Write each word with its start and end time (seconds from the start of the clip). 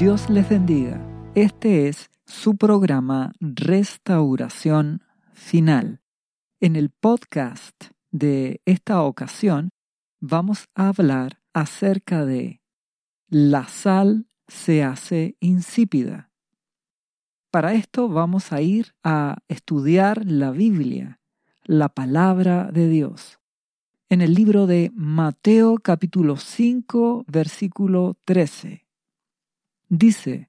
Dios 0.00 0.30
les 0.30 0.48
bendiga. 0.48 0.98
Este 1.34 1.86
es 1.86 2.08
su 2.24 2.56
programa 2.56 3.32
Restauración 3.38 5.02
Final. 5.34 6.00
En 6.58 6.74
el 6.74 6.88
podcast 6.88 7.76
de 8.10 8.62
esta 8.64 9.02
ocasión 9.02 9.68
vamos 10.18 10.68
a 10.74 10.88
hablar 10.88 11.42
acerca 11.52 12.24
de 12.24 12.62
la 13.28 13.68
sal 13.68 14.26
se 14.48 14.82
hace 14.82 15.36
insípida. 15.38 16.30
Para 17.50 17.74
esto 17.74 18.08
vamos 18.08 18.54
a 18.54 18.62
ir 18.62 18.94
a 19.04 19.42
estudiar 19.48 20.24
la 20.24 20.50
Biblia, 20.50 21.20
la 21.64 21.90
palabra 21.90 22.70
de 22.72 22.88
Dios. 22.88 23.38
En 24.08 24.22
el 24.22 24.32
libro 24.32 24.66
de 24.66 24.90
Mateo 24.94 25.76
capítulo 25.76 26.38
5 26.38 27.26
versículo 27.28 28.16
13. 28.24 28.86
Dice, 29.90 30.48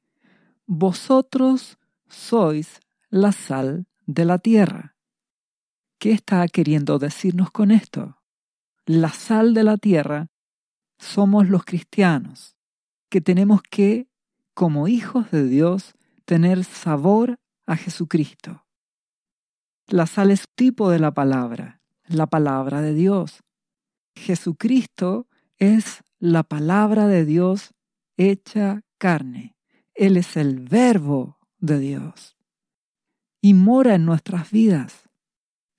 Vosotros 0.67 1.79
sois 2.07 2.79
la 3.09 3.31
sal 3.31 3.87
de 4.05 4.23
la 4.23 4.37
tierra. 4.37 4.95
¿Qué 5.97 6.11
está 6.11 6.47
queriendo 6.47 6.99
decirnos 6.99 7.49
con 7.49 7.71
esto? 7.71 8.21
La 8.85 9.09
sal 9.09 9.55
de 9.55 9.63
la 9.63 9.77
tierra 9.77 10.27
somos 10.99 11.49
los 11.49 11.65
cristianos, 11.65 12.55
que 13.09 13.19
tenemos 13.19 13.63
que, 13.63 14.07
como 14.53 14.87
hijos 14.87 15.31
de 15.31 15.47
Dios, 15.47 15.93
tener 16.25 16.63
sabor 16.63 17.39
a 17.65 17.77
Jesucristo. 17.77 18.67
La 19.87 20.05
sal 20.05 20.29
es 20.29 20.45
tipo 20.55 20.91
de 20.91 20.99
la 20.99 21.15
palabra, 21.15 21.81
la 22.07 22.27
palabra 22.27 22.81
de 22.81 22.93
Dios. 22.93 23.41
Jesucristo 24.15 25.27
es 25.57 26.03
la 26.19 26.43
palabra 26.43 27.07
de 27.07 27.25
Dios 27.25 27.73
hecha 28.17 28.83
carne. 29.01 29.55
Él 29.95 30.15
es 30.15 30.37
el 30.37 30.59
verbo 30.59 31.39
de 31.57 31.79
Dios. 31.79 32.37
Y 33.41 33.55
mora 33.55 33.95
en 33.95 34.05
nuestras 34.05 34.51
vidas, 34.51 35.09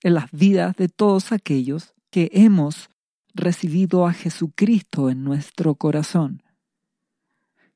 en 0.03 0.15
las 0.15 0.33
vidas 0.33 0.75
de 0.75 0.89
todos 0.89 1.31
aquellos 1.31 1.95
que 2.11 2.31
hemos 2.33 2.91
recibido 3.33 4.09
a 4.09 4.13
Jesucristo 4.13 5.09
en 5.09 5.23
nuestro 5.23 5.77
corazón. 5.77 6.43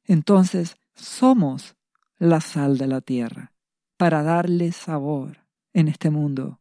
Entonces 0.03 0.77
somos 0.97 1.77
la 2.19 2.41
sal 2.41 2.77
de 2.77 2.89
la 2.89 3.01
tierra 3.01 3.53
para 3.97 4.25
darle 4.25 4.73
sabor 4.73 5.47
en 5.73 5.87
este 5.87 6.11
mundo 6.11 6.61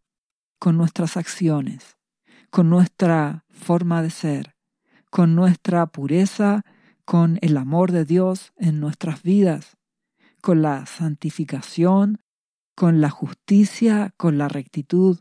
con 0.60 0.78
nuestras 0.78 1.18
acciones, 1.18 1.98
con 2.52 2.70
nuestra 2.70 3.46
forma 3.50 4.04
de 4.04 4.12
ser, 4.12 4.56
con 5.10 5.34
nuestra 5.34 5.88
pureza, 5.88 6.64
con 7.06 7.38
el 7.42 7.56
amor 7.58 7.92
de 7.92 8.04
Dios 8.04 8.52
en 8.58 8.80
nuestras 8.80 9.22
vidas, 9.22 9.78
con 10.42 10.62
la 10.62 10.86
santificación, 10.86 12.22
con 12.76 13.00
la 13.00 13.10
justicia, 13.10 14.14
con 14.18 14.38
la 14.38 14.48
rectitud, 14.48 15.20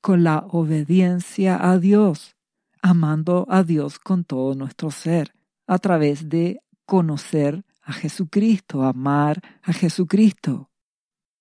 con 0.00 0.24
la 0.24 0.44
obediencia 0.50 1.70
a 1.70 1.78
Dios, 1.78 2.36
amando 2.82 3.46
a 3.48 3.62
Dios 3.62 3.98
con 3.98 4.24
todo 4.24 4.54
nuestro 4.54 4.90
ser, 4.90 5.34
a 5.66 5.78
través 5.78 6.28
de 6.28 6.60
conocer 6.84 7.64
a 7.80 7.92
Jesucristo, 7.92 8.82
amar 8.82 9.40
a 9.62 9.72
Jesucristo, 9.72 10.70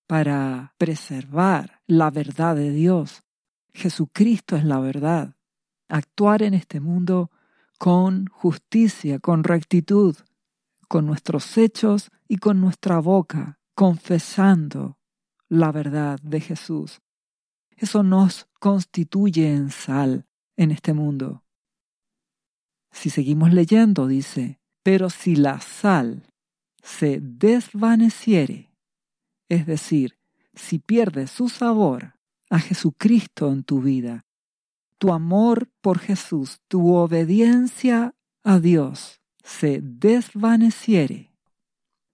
para 0.08 0.74
preservar 0.78 1.82
la 1.88 2.12
verdad 2.12 2.56
de 2.56 2.72
Dios. 2.72 3.24
Jesucristo 3.74 4.56
es 4.56 4.64
la 4.64 4.80
verdad. 4.80 5.36
Actuar 5.90 6.44
en 6.44 6.54
este 6.54 6.80
mundo 6.80 7.32
con 7.78 8.28
justicia, 8.28 9.20
con 9.20 9.44
rectitud, 9.44 10.16
con 10.88 11.06
nuestros 11.06 11.58
hechos 11.58 12.12
y 12.28 12.38
con 12.38 12.62
nuestra 12.62 13.00
boca, 13.00 13.60
confesando 13.76 14.98
la 15.50 15.72
verdad 15.72 16.20
de 16.22 16.40
Jesús. 16.40 17.02
Eso 17.76 18.04
nos 18.04 18.48
constituye 18.60 19.54
en 19.54 19.70
sal 19.70 20.28
en 20.56 20.72
este 20.72 20.94
mundo. 20.94 21.44
Si 22.92 23.10
seguimos 23.10 23.52
leyendo, 23.54 24.08
dice, 24.08 24.60
pero 24.84 25.10
si 25.10 25.36
la 25.36 25.60
sal 25.60 26.28
se 26.84 27.20
desvaneciere, 27.22 28.72
es 29.50 29.66
decir, 29.66 30.20
si 30.54 30.80
pierde 30.80 31.28
su 31.28 31.50
sabor 31.50 32.16
a 32.50 32.60
Jesucristo 32.60 33.52
en 33.52 33.64
tu 33.64 33.82
vida, 33.82 34.26
tu 34.98 35.12
amor 35.12 35.70
por 35.82 36.00
Jesús, 36.00 36.62
tu 36.68 36.94
obediencia 36.96 38.16
a 38.44 38.60
Dios 38.60 39.22
se 39.44 39.80
desvaneciere, 39.82 41.34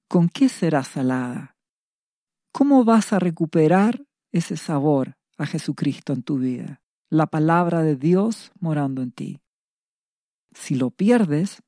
¿con 0.07 0.29
qué 0.29 0.49
será 0.49 0.83
salada? 0.83 1.55
¿Cómo 2.51 2.83
vas 2.83 3.13
a 3.13 3.19
recuperar 3.19 4.03
ese 4.31 4.57
sabor 4.57 5.17
a 5.37 5.45
Jesucristo 5.45 6.13
en 6.13 6.23
tu 6.23 6.39
vida? 6.39 6.81
La 7.09 7.27
palabra 7.27 7.83
de 7.83 7.95
Dios 7.95 8.51
morando 8.59 9.01
en 9.01 9.11
ti. 9.11 9.41
Si 10.53 10.75
lo 10.75 10.89
pierdes, 10.89 11.61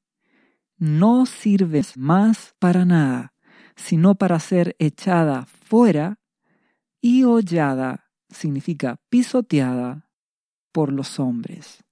no 0.78 1.28
sirves 1.28 1.98
más 1.98 2.56
para 2.58 2.86
nada, 2.86 3.34
sino 3.76 4.16
para 4.16 4.40
ser 4.40 4.76
echada 4.80 5.46
fuera 5.46 6.20
y 7.00 7.24
hollada, 7.24 8.12
significa 8.30 9.00
pisoteada 9.10 10.08
por 10.72 10.92
los 10.92 11.20
hombres. 11.20 11.84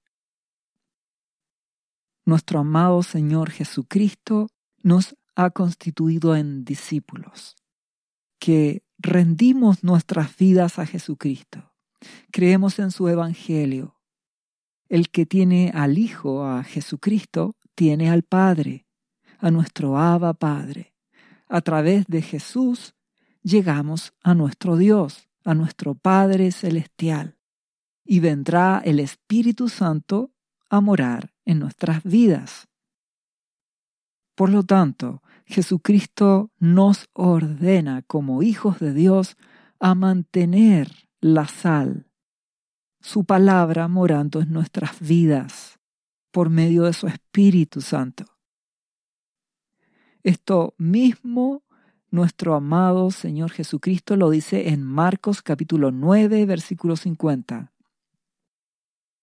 Nuestro 2.24 2.60
amado 2.60 3.02
Señor 3.02 3.50
Jesucristo 3.50 4.48
nos 4.82 5.16
ha 5.34 5.50
constituido 5.50 6.36
en 6.36 6.64
discípulos, 6.64 7.56
que 8.38 8.82
rendimos 8.98 9.82
nuestras 9.82 10.36
vidas 10.36 10.78
a 10.78 10.86
Jesucristo, 10.86 11.72
creemos 12.30 12.78
en 12.78 12.90
su 12.90 13.08
Evangelio. 13.08 13.96
El 14.88 15.10
que 15.10 15.24
tiene 15.24 15.70
al 15.72 15.98
Hijo, 15.98 16.44
a 16.44 16.64
Jesucristo, 16.64 17.56
tiene 17.74 18.10
al 18.10 18.22
Padre, 18.22 18.86
a 19.38 19.50
nuestro 19.50 19.98
Abba 19.98 20.34
Padre. 20.34 20.94
A 21.48 21.60
través 21.60 22.06
de 22.06 22.22
Jesús 22.22 22.94
llegamos 23.42 24.12
a 24.22 24.34
nuestro 24.34 24.76
Dios, 24.76 25.28
a 25.44 25.54
nuestro 25.54 25.94
Padre 25.94 26.52
Celestial, 26.52 27.39
y 28.10 28.18
vendrá 28.18 28.82
el 28.84 28.98
Espíritu 28.98 29.68
Santo 29.68 30.32
a 30.68 30.80
morar 30.80 31.32
en 31.44 31.60
nuestras 31.60 32.02
vidas. 32.02 32.66
Por 34.34 34.50
lo 34.50 34.64
tanto, 34.64 35.22
Jesucristo 35.46 36.50
nos 36.58 37.08
ordena 37.12 38.02
como 38.02 38.42
hijos 38.42 38.80
de 38.80 38.94
Dios 38.94 39.36
a 39.78 39.94
mantener 39.94 40.90
la 41.20 41.46
sal, 41.46 42.10
su 43.00 43.24
palabra 43.24 43.86
morando 43.86 44.40
en 44.40 44.52
nuestras 44.52 44.98
vidas 44.98 45.78
por 46.32 46.50
medio 46.50 46.82
de 46.82 46.94
su 46.94 47.06
Espíritu 47.06 47.80
Santo. 47.80 48.24
Esto 50.24 50.74
mismo 50.78 51.62
nuestro 52.10 52.56
amado 52.56 53.12
Señor 53.12 53.52
Jesucristo 53.52 54.16
lo 54.16 54.30
dice 54.30 54.70
en 54.70 54.82
Marcos 54.82 55.42
capítulo 55.42 55.92
9, 55.92 56.44
versículo 56.44 56.96
50. 56.96 57.70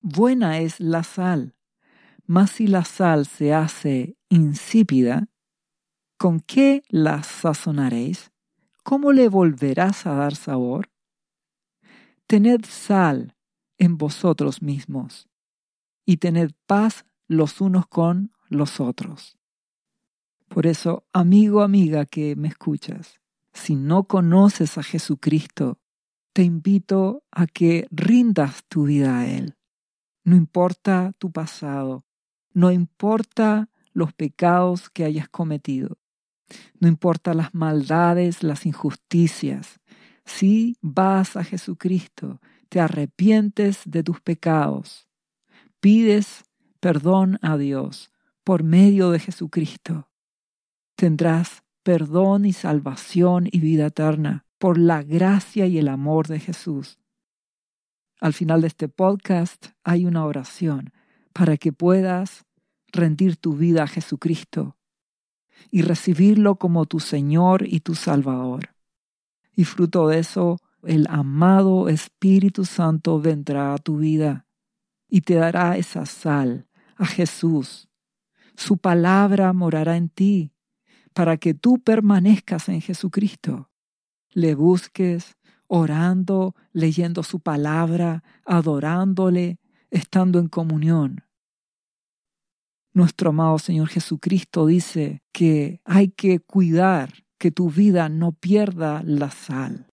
Buena 0.01 0.59
es 0.59 0.79
la 0.79 1.03
sal, 1.03 1.55
mas 2.25 2.51
si 2.51 2.67
la 2.67 2.85
sal 2.85 3.25
se 3.25 3.53
hace 3.53 4.15
insípida, 4.29 5.27
¿con 6.17 6.39
qué 6.39 6.83
la 6.89 7.23
sazonaréis? 7.23 8.31
¿Cómo 8.83 9.11
le 9.11 9.27
volverás 9.27 10.05
a 10.05 10.13
dar 10.13 10.35
sabor? 10.35 10.91
Tened 12.27 12.65
sal 12.65 13.35
en 13.77 13.97
vosotros 13.97 14.61
mismos 14.61 15.27
y 16.05 16.17
tened 16.17 16.51
paz 16.67 17.05
los 17.27 17.59
unos 17.59 17.87
con 17.87 18.31
los 18.49 18.79
otros. 18.79 19.37
Por 20.47 20.67
eso, 20.67 21.05
amigo, 21.11 21.61
amiga 21.61 22.05
que 22.05 22.35
me 22.35 22.47
escuchas, 22.47 23.19
si 23.51 23.75
no 23.75 24.03
conoces 24.03 24.77
a 24.77 24.83
Jesucristo, 24.83 25.79
te 26.33 26.43
invito 26.43 27.23
a 27.31 27.47
que 27.47 27.87
rindas 27.89 28.63
tu 28.67 28.83
vida 28.85 29.19
a 29.19 29.27
Él. 29.27 29.56
No 30.27 30.35
importa 30.35 31.13
tu 31.19 31.31
pasado, 31.31 32.03
no 32.51 32.69
importa 32.69 33.69
los 33.93 34.11
pecados 34.11 34.89
que 34.89 35.05
hayas 35.05 35.29
cometido, 35.29 35.99
no 36.81 36.89
importa 36.89 37.33
las 37.33 37.55
maldades, 37.55 38.43
las 38.43 38.65
injusticias. 38.65 39.79
Si 40.25 40.75
vas 40.81 41.37
a 41.37 41.45
Jesucristo, 41.45 42.41
te 42.67 42.81
arrepientes 42.81 43.83
de 43.85 44.03
tus 44.03 44.19
pecados, 44.19 45.07
pides 45.79 46.43
perdón 46.81 47.39
a 47.41 47.55
Dios 47.55 48.11
por 48.43 48.63
medio 48.63 49.11
de 49.11 49.19
Jesucristo, 49.19 50.09
tendrás 50.97 51.63
perdón 51.83 52.43
y 52.43 52.51
salvación 52.51 53.47
y 53.49 53.61
vida 53.61 53.85
eterna 53.85 54.45
por 54.57 54.77
la 54.77 55.03
gracia 55.03 55.67
y 55.67 55.77
el 55.77 55.87
amor 55.87 56.27
de 56.27 56.41
Jesús. 56.41 56.99
Al 58.19 58.33
final 58.33 58.61
de 58.61 58.67
este 58.67 58.87
podcast 58.87 59.67
hay 59.83 60.05
una 60.05 60.25
oración 60.25 60.91
para 61.33 61.57
que 61.57 61.71
puedas 61.71 62.45
rendir 62.91 63.37
tu 63.37 63.55
vida 63.55 63.83
a 63.83 63.87
Jesucristo 63.87 64.75
y 65.69 65.83
recibirlo 65.83 66.55
como 66.55 66.85
tu 66.85 66.99
Señor 66.99 67.67
y 67.67 67.81
tu 67.81 67.93
Salvador. 67.93 68.73
Y 69.55 69.65
fruto 69.65 70.07
de 70.07 70.19
eso, 70.19 70.57
el 70.83 71.05
amado 71.09 71.89
Espíritu 71.89 72.65
Santo 72.65 73.19
vendrá 73.19 73.73
a 73.73 73.77
tu 73.77 73.97
vida 73.97 74.47
y 75.07 75.21
te 75.21 75.35
dará 75.35 75.77
esa 75.77 76.05
sal, 76.05 76.67
a 76.95 77.05
Jesús. 77.05 77.87
Su 78.55 78.77
palabra 78.77 79.53
morará 79.53 79.95
en 79.95 80.09
ti 80.09 80.53
para 81.13 81.37
que 81.37 81.53
tú 81.53 81.79
permanezcas 81.79 82.69
en 82.69 82.81
Jesucristo. 82.81 83.69
Le 84.31 84.55
busques 84.55 85.36
orando, 85.67 86.55
leyendo 86.71 87.23
su 87.23 87.39
palabra, 87.39 88.23
adorándole, 88.45 89.59
estando 89.91 90.39
en 90.39 90.47
comunión. 90.47 91.23
Nuestro 92.93 93.29
amado 93.29 93.59
Señor 93.59 93.89
Jesucristo 93.89 94.65
dice 94.65 95.21
que 95.31 95.81
hay 95.85 96.09
que 96.09 96.39
cuidar 96.39 97.13
que 97.37 97.51
tu 97.51 97.69
vida 97.69 98.09
no 98.09 98.31
pierda 98.31 99.03
la 99.03 99.29
sal 99.29 99.91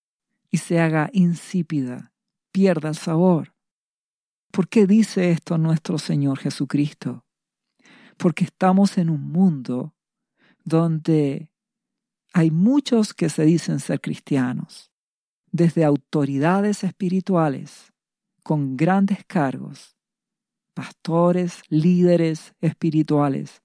y 0.51 0.59
se 0.59 0.81
haga 0.81 1.11
insípida, 1.13 2.13
pierda 2.51 2.89
el 2.89 2.95
sabor. 2.95 3.55
¿Por 4.51 4.69
qué 4.69 4.87
dice 4.87 5.31
esto 5.33 5.59
nuestro 5.59 5.99
Señor 5.99 6.39
Jesucristo? 6.39 7.25
Porque 8.17 8.45
estamos 8.45 8.97
en 8.99 9.11
un 9.11 9.21
mundo 9.33 9.95
donde 10.65 11.51
hay 12.33 12.51
muchos 12.51 13.13
que 13.13 13.29
se 13.29 13.45
dicen 13.45 13.81
ser 13.81 14.01
cristianos, 14.01 14.94
desde 15.55 15.85
autoridades 15.85 16.83
espirituales 16.83 17.93
con 18.43 18.77
grandes 18.77 19.25
cargos 19.25 19.95
pastores, 20.75 21.63
líderes 21.69 22.53
espirituales, 22.61 23.63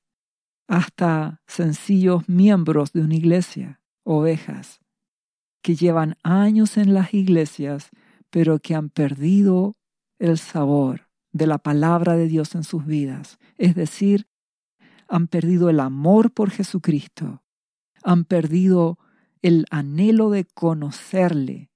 hasta 0.68 1.42
sencillos 1.48 2.30
miembros 2.30 2.94
de 2.94 3.02
una 3.02 3.16
iglesia, 3.16 3.82
ovejas, 4.04 4.80
que 5.64 5.76
llevan 5.76 6.16
años 6.22 6.78
en 6.78 6.94
las 6.94 7.16
iglesias, 7.16 7.90
pero 8.30 8.60
que 8.60 8.76
han 8.76 8.90
perdido 8.90 9.76
el 10.20 10.38
sabor 10.38 11.10
de 11.32 11.48
la 11.48 11.58
palabra 11.58 12.16
de 12.16 12.28
Dios 12.28 12.54
en 12.54 12.64
sus 12.64 12.86
vidas. 12.86 13.40
Es 13.58 13.74
decir, 13.74 14.28
han 15.08 15.28
perdido 15.28 15.72
el 15.72 15.80
amor 15.80 16.32
por 16.32 16.52
Jesucristo, 16.52 17.42
han 18.04 18.26
perdido 18.26 19.00
el 19.42 19.66
anhelo 19.72 20.30
de 20.30 20.46
conocerle, 20.46 21.69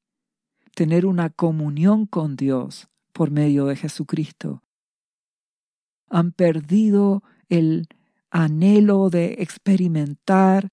tener 0.75 1.05
una 1.05 1.29
comunión 1.29 2.05
con 2.05 2.35
Dios 2.35 2.87
por 3.11 3.31
medio 3.31 3.65
de 3.65 3.75
Jesucristo 3.75 4.63
han 6.13 6.31
perdido 6.31 7.23
el 7.49 7.87
anhelo 8.29 9.09
de 9.09 9.37
experimentar 9.39 10.69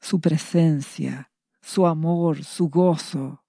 su 0.00 0.20
presencia, 0.20 1.32
su 1.60 1.88
amor, 1.88 2.44
su 2.44 2.68
gozo. 2.68 3.42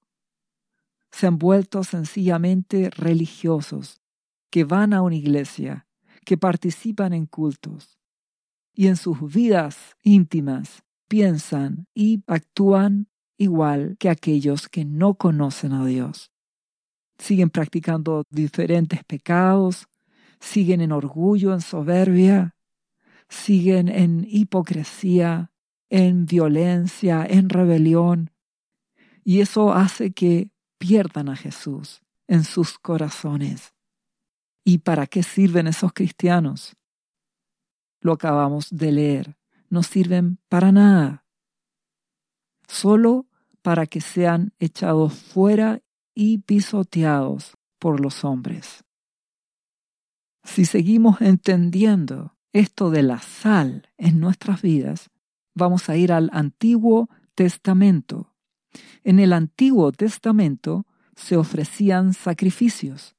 Se 1.11 1.27
han 1.27 1.37
vuelto 1.37 1.83
sencillamente 1.83 2.89
religiosos, 2.89 4.01
que 4.49 4.63
van 4.63 4.93
a 4.93 5.03
una 5.03 5.15
iglesia, 5.15 5.87
que 6.25 6.39
participan 6.39 7.13
en 7.13 7.27
cultos, 7.27 7.99
y 8.73 8.87
en 8.87 8.97
sus 8.97 9.31
vidas 9.31 9.95
íntimas 10.01 10.83
piensan 11.07 11.85
y 11.93 12.23
actúan 12.25 13.09
igual 13.37 13.95
que 13.99 14.09
aquellos 14.09 14.67
que 14.67 14.85
no 14.85 15.15
conocen 15.15 15.73
a 15.73 15.85
Dios. 15.85 16.31
Siguen 17.17 17.49
practicando 17.49 18.23
diferentes 18.29 19.03
pecados, 19.03 19.87
siguen 20.39 20.81
en 20.81 20.91
orgullo, 20.91 21.53
en 21.53 21.61
soberbia, 21.61 22.55
siguen 23.29 23.89
en 23.89 24.25
hipocresía, 24.29 25.51
en 25.89 26.25
violencia, 26.25 27.25
en 27.27 27.49
rebelión. 27.49 28.31
Y 29.23 29.41
eso 29.41 29.73
hace 29.73 30.11
que 30.11 30.51
pierdan 30.77 31.29
a 31.29 31.35
Jesús 31.35 32.01
en 32.27 32.43
sus 32.43 32.77
corazones. 32.77 33.73
¿Y 34.63 34.79
para 34.79 35.07
qué 35.07 35.23
sirven 35.23 35.67
esos 35.67 35.93
cristianos? 35.93 36.75
Lo 38.01 38.13
acabamos 38.13 38.69
de 38.69 38.91
leer. 38.91 39.37
No 39.69 39.83
sirven 39.83 40.39
para 40.49 40.71
nada. 40.71 41.26
Solo 42.67 43.27
para 43.61 43.85
que 43.85 44.01
sean 44.01 44.53
echados 44.59 45.13
fuera 45.13 45.81
y 46.13 46.39
pisoteados 46.39 47.57
por 47.79 47.99
los 47.99 48.23
hombres. 48.23 48.83
Si 50.43 50.65
seguimos 50.65 51.21
entendiendo 51.21 52.37
esto 52.53 52.89
de 52.89 53.03
la 53.03 53.19
sal 53.19 53.89
en 53.97 54.19
nuestras 54.19 54.61
vidas, 54.61 55.09
vamos 55.53 55.89
a 55.89 55.97
ir 55.97 56.11
al 56.11 56.29
Antiguo 56.31 57.09
Testamento. 57.35 58.33
En 59.03 59.19
el 59.19 59.33
Antiguo 59.33 59.91
Testamento 59.91 60.85
se 61.15 61.35
ofrecían 61.35 62.13
sacrificios, 62.13 63.15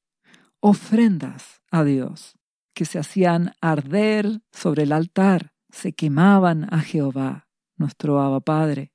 ofrendas 0.60 1.60
a 1.70 1.84
Dios, 1.84 2.38
que 2.74 2.84
se 2.84 2.98
hacían 2.98 3.52
arder 3.60 4.40
sobre 4.50 4.84
el 4.84 4.92
altar, 4.92 5.52
se 5.70 5.92
quemaban 5.92 6.66
a 6.72 6.80
Jehová, 6.80 7.48
nuestro 7.76 8.20
Abba 8.20 8.40
Padre. 8.40 8.92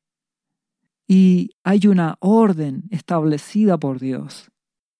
Y 1.07 1.51
hay 1.63 1.87
una 1.87 2.15
orden 2.19 2.83
establecida 2.89 3.77
por 3.77 3.99
Dios. 3.99 4.49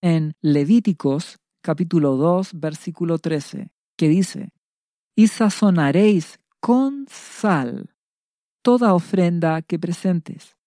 En 0.01 0.33
Levíticos 0.41 1.39
capítulo 1.61 2.17
2, 2.17 2.59
versículo 2.59 3.17
13, 3.19 3.71
que 3.95 4.09
dice, 4.09 4.51
y 5.15 5.27
sazonaréis 5.27 6.39
con 6.59 7.05
sal 7.09 7.95
toda 8.61 8.93
ofrenda 8.93 9.61
que 9.61 9.79
presentes, 9.79 10.57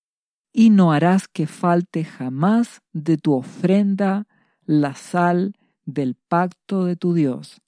y 0.53 0.71
no 0.71 0.93
harás 0.93 1.29
que 1.29 1.47
falte 1.47 2.05
jamás 2.05 2.81
de 2.93 3.19
tu 3.19 3.35
ofrenda 3.35 4.27
la 4.65 4.95
sal 4.95 5.55
del 5.85 6.15
pacto 6.15 6.85
de 6.85 6.97
tu 6.97 7.13
Dios. 7.13 7.61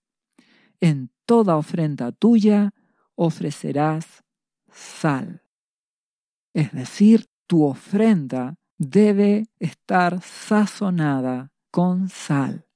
En 0.81 1.11
toda 1.27 1.57
ofrenda 1.57 2.13
tuya 2.13 2.73
ofrecerás 3.15 4.25
sal. 4.73 5.43
Es 6.55 6.73
decir, 6.73 7.29
tu 7.49 7.65
ofrenda 7.65 8.57
debe 8.79 9.49
estar 9.59 10.23
sazonada 10.23 11.51
con 11.73 12.09
sal. 12.09 12.67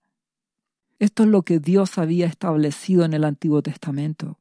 Esto 0.99 1.23
es 1.23 1.29
lo 1.29 1.43
que 1.43 1.61
Dios 1.61 1.99
había 1.99 2.27
establecido 2.27 3.05
en 3.05 3.13
el 3.13 3.25
Antiguo 3.25 3.63
Testamento. 3.63 4.41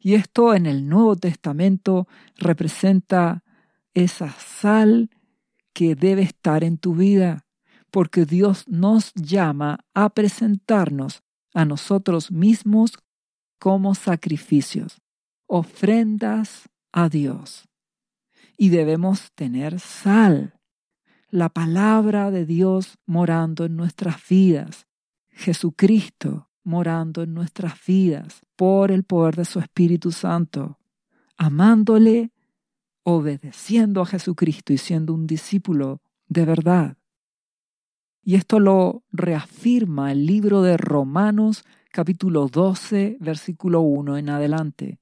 Y 0.00 0.14
esto 0.14 0.54
en 0.54 0.66
el 0.66 0.88
Nuevo 0.88 1.16
Testamento 1.16 2.08
representa 2.36 3.44
esa 3.94 4.30
sal 4.30 5.10
que 5.72 5.94
debe 5.94 6.22
estar 6.22 6.64
en 6.64 6.76
tu 6.76 6.94
vida, 6.94 7.46
porque 7.90 8.24
Dios 8.24 8.66
nos 8.68 9.14
llama 9.14 9.86
a 9.94 10.10
presentarnos 10.10 11.22
a 11.54 11.64
nosotros 11.64 12.32
mismos 12.32 12.98
como 13.58 13.94
sacrificios, 13.94 15.00
ofrendas 15.46 16.68
a 16.92 17.08
Dios. 17.08 17.69
Y 18.62 18.68
debemos 18.68 19.32
tener 19.32 19.80
sal, 19.80 20.60
la 21.30 21.48
palabra 21.48 22.30
de 22.30 22.44
Dios 22.44 22.98
morando 23.06 23.64
en 23.64 23.74
nuestras 23.74 24.16
vidas, 24.28 24.86
Jesucristo 25.30 26.50
morando 26.62 27.22
en 27.22 27.32
nuestras 27.32 27.82
vidas 27.86 28.42
por 28.56 28.92
el 28.92 29.04
poder 29.04 29.36
de 29.36 29.46
su 29.46 29.60
Espíritu 29.60 30.12
Santo, 30.12 30.78
amándole, 31.38 32.32
obedeciendo 33.02 34.02
a 34.02 34.04
Jesucristo 34.06 34.74
y 34.74 34.76
siendo 34.76 35.14
un 35.14 35.26
discípulo 35.26 36.02
de 36.28 36.44
verdad. 36.44 36.98
Y 38.22 38.34
esto 38.34 38.60
lo 38.60 39.04
reafirma 39.10 40.12
el 40.12 40.26
libro 40.26 40.60
de 40.60 40.76
Romanos 40.76 41.64
capítulo 41.92 42.46
12, 42.48 43.16
versículo 43.20 43.80
1 43.80 44.18
en 44.18 44.28
adelante. 44.28 45.00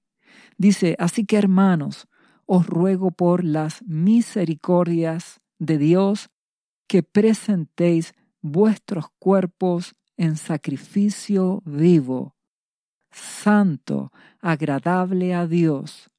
Dice, 0.59 0.95
así 1.01 1.27
que 1.27 1.39
hermanos, 1.39 2.07
os 2.51 2.67
ruego 2.67 3.11
por 3.11 3.45
las 3.45 3.83
misericordias 3.83 5.41
de 5.59 5.77
Dios 5.77 6.31
que 6.87 7.03
presentéis 7.03 8.15
vuestros 8.41 9.05
cuerpos 9.19 9.95
en 10.17 10.39
sacrificio 10.39 11.63
vivo, 11.67 12.37
santo, 13.11 14.13
agradable 14.41 15.35
a 15.35 15.47
Dios, 15.47 16.11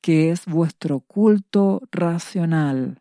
que 0.00 0.32
es 0.32 0.46
vuestro 0.46 1.00
culto 1.00 1.82
racional. 1.92 3.00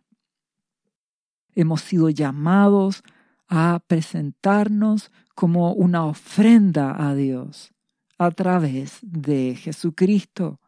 Hemos 1.55 1.81
sido 1.81 2.11
llamados 2.11 3.01
a 3.47 3.81
presentarnos 3.87 5.11
como 5.33 5.73
una 5.73 6.05
ofrenda 6.05 7.09
a 7.09 7.15
Dios 7.15 7.73
a 8.19 8.29
través 8.29 8.99
de 9.01 9.55
Jesucristo. 9.55 10.59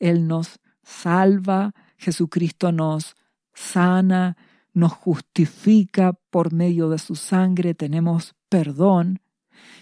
Él 0.00 0.26
nos 0.26 0.58
salva, 0.90 1.72
Jesucristo 1.96 2.72
nos 2.72 3.16
sana, 3.54 4.36
nos 4.72 4.92
justifica 4.92 6.12
por 6.30 6.52
medio 6.52 6.88
de 6.90 6.98
su 6.98 7.14
sangre, 7.14 7.74
tenemos 7.74 8.34
perdón 8.48 9.20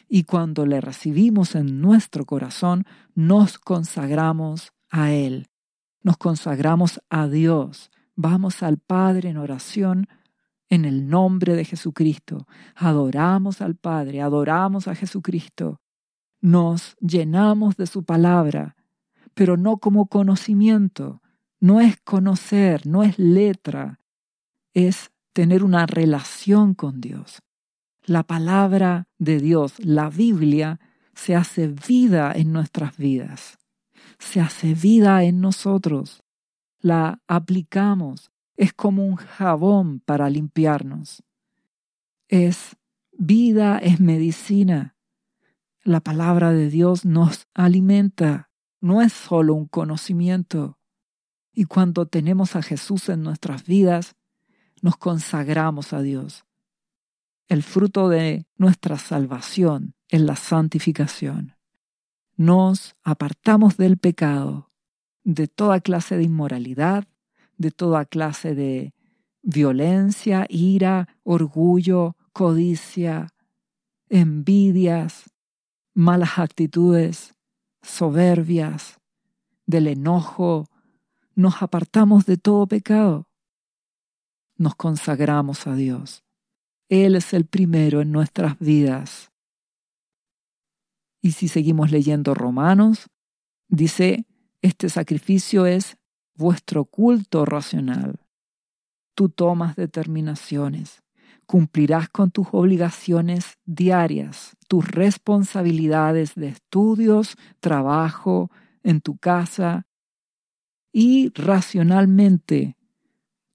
y 0.08 0.24
cuando 0.24 0.66
le 0.66 0.80
recibimos 0.80 1.54
en 1.54 1.80
nuestro 1.80 2.24
corazón, 2.24 2.84
nos 3.14 3.58
consagramos 3.58 4.72
a 4.90 5.12
Él. 5.12 5.48
nos 6.00 6.16
consagramos 6.16 7.02
a 7.10 7.26
Dios, 7.26 7.90
vamos 8.14 8.62
al 8.62 8.78
Padre 8.78 9.28
en 9.30 9.36
oración 9.36 10.06
en 10.70 10.84
el 10.84 11.08
nombre 11.08 11.54
de 11.54 11.64
Jesucristo, 11.64 12.46
adoramos 12.74 13.60
al 13.60 13.74
Padre, 13.74 14.22
adoramos 14.22 14.86
a 14.88 14.94
Jesucristo, 14.94 15.80
nos 16.40 16.96
llenamos 17.00 17.76
de 17.76 17.86
su 17.86 18.04
palabra, 18.04 18.76
pero 19.38 19.56
no 19.56 19.76
como 19.76 20.08
conocimiento, 20.08 21.22
no 21.60 21.80
es 21.80 21.96
conocer, 22.00 22.88
no 22.88 23.04
es 23.04 23.20
letra, 23.20 24.00
es 24.74 25.12
tener 25.32 25.62
una 25.62 25.86
relación 25.86 26.74
con 26.74 27.00
Dios. 27.00 27.40
La 28.02 28.24
palabra 28.24 29.06
de 29.16 29.38
Dios, 29.38 29.74
la 29.78 30.10
Biblia, 30.10 30.80
se 31.14 31.36
hace 31.36 31.68
vida 31.68 32.32
en 32.34 32.52
nuestras 32.52 32.96
vidas, 32.96 33.58
se 34.18 34.40
hace 34.40 34.74
vida 34.74 35.22
en 35.22 35.40
nosotros, 35.40 36.24
la 36.80 37.20
aplicamos, 37.28 38.32
es 38.56 38.72
como 38.72 39.06
un 39.06 39.14
jabón 39.14 40.00
para 40.00 40.28
limpiarnos, 40.30 41.22
es 42.26 42.76
vida, 43.12 43.78
es 43.78 44.00
medicina. 44.00 44.96
La 45.84 46.00
palabra 46.00 46.50
de 46.50 46.70
Dios 46.70 47.04
nos 47.04 47.46
alimenta, 47.54 48.47
no 48.80 49.02
es 49.02 49.12
solo 49.12 49.54
un 49.54 49.66
conocimiento. 49.66 50.78
Y 51.52 51.64
cuando 51.64 52.06
tenemos 52.06 52.56
a 52.56 52.62
Jesús 52.62 53.08
en 53.08 53.22
nuestras 53.22 53.64
vidas, 53.64 54.16
nos 54.82 54.96
consagramos 54.96 55.92
a 55.92 56.02
Dios. 56.02 56.44
El 57.48 57.62
fruto 57.62 58.08
de 58.08 58.46
nuestra 58.56 58.98
salvación 58.98 59.94
es 60.08 60.20
la 60.20 60.36
santificación. 60.36 61.56
Nos 62.36 62.94
apartamos 63.02 63.76
del 63.76 63.98
pecado, 63.98 64.70
de 65.24 65.48
toda 65.48 65.80
clase 65.80 66.16
de 66.16 66.22
inmoralidad, 66.24 67.08
de 67.56 67.70
toda 67.70 68.04
clase 68.04 68.54
de 68.54 68.94
violencia, 69.42 70.46
ira, 70.48 71.08
orgullo, 71.24 72.16
codicia, 72.32 73.34
envidias, 74.08 75.30
malas 75.94 76.38
actitudes, 76.38 77.34
soberbias, 77.88 79.00
del 79.66 79.86
enojo. 79.86 80.68
Nos 81.34 81.62
apartamos 81.62 82.26
de 82.26 82.36
todo 82.36 82.66
pecado. 82.66 83.28
Nos 84.56 84.74
consagramos 84.74 85.66
a 85.66 85.74
Dios. 85.74 86.24
Él 86.88 87.16
es 87.16 87.34
el 87.34 87.44
primero 87.44 88.00
en 88.00 88.12
nuestras 88.12 88.58
vidas. 88.58 89.30
Y 91.20 91.32
si 91.32 91.48
seguimos 91.48 91.90
leyendo 91.90 92.34
Romanos, 92.34 93.08
dice, 93.68 94.26
este 94.62 94.88
sacrificio 94.88 95.66
es 95.66 95.96
vuestro 96.34 96.84
culto 96.84 97.44
racional. 97.44 98.20
Tú 99.14 99.28
tomas 99.28 99.76
determinaciones, 99.76 101.02
cumplirás 101.48 102.10
con 102.10 102.30
tus 102.30 102.46
obligaciones 102.52 103.56
diarias, 103.64 104.54
tus 104.68 104.86
responsabilidades 104.86 106.34
de 106.34 106.48
estudios, 106.48 107.38
trabajo, 107.58 108.50
en 108.82 109.00
tu 109.00 109.16
casa, 109.16 109.86
y 110.92 111.32
racionalmente 111.34 112.76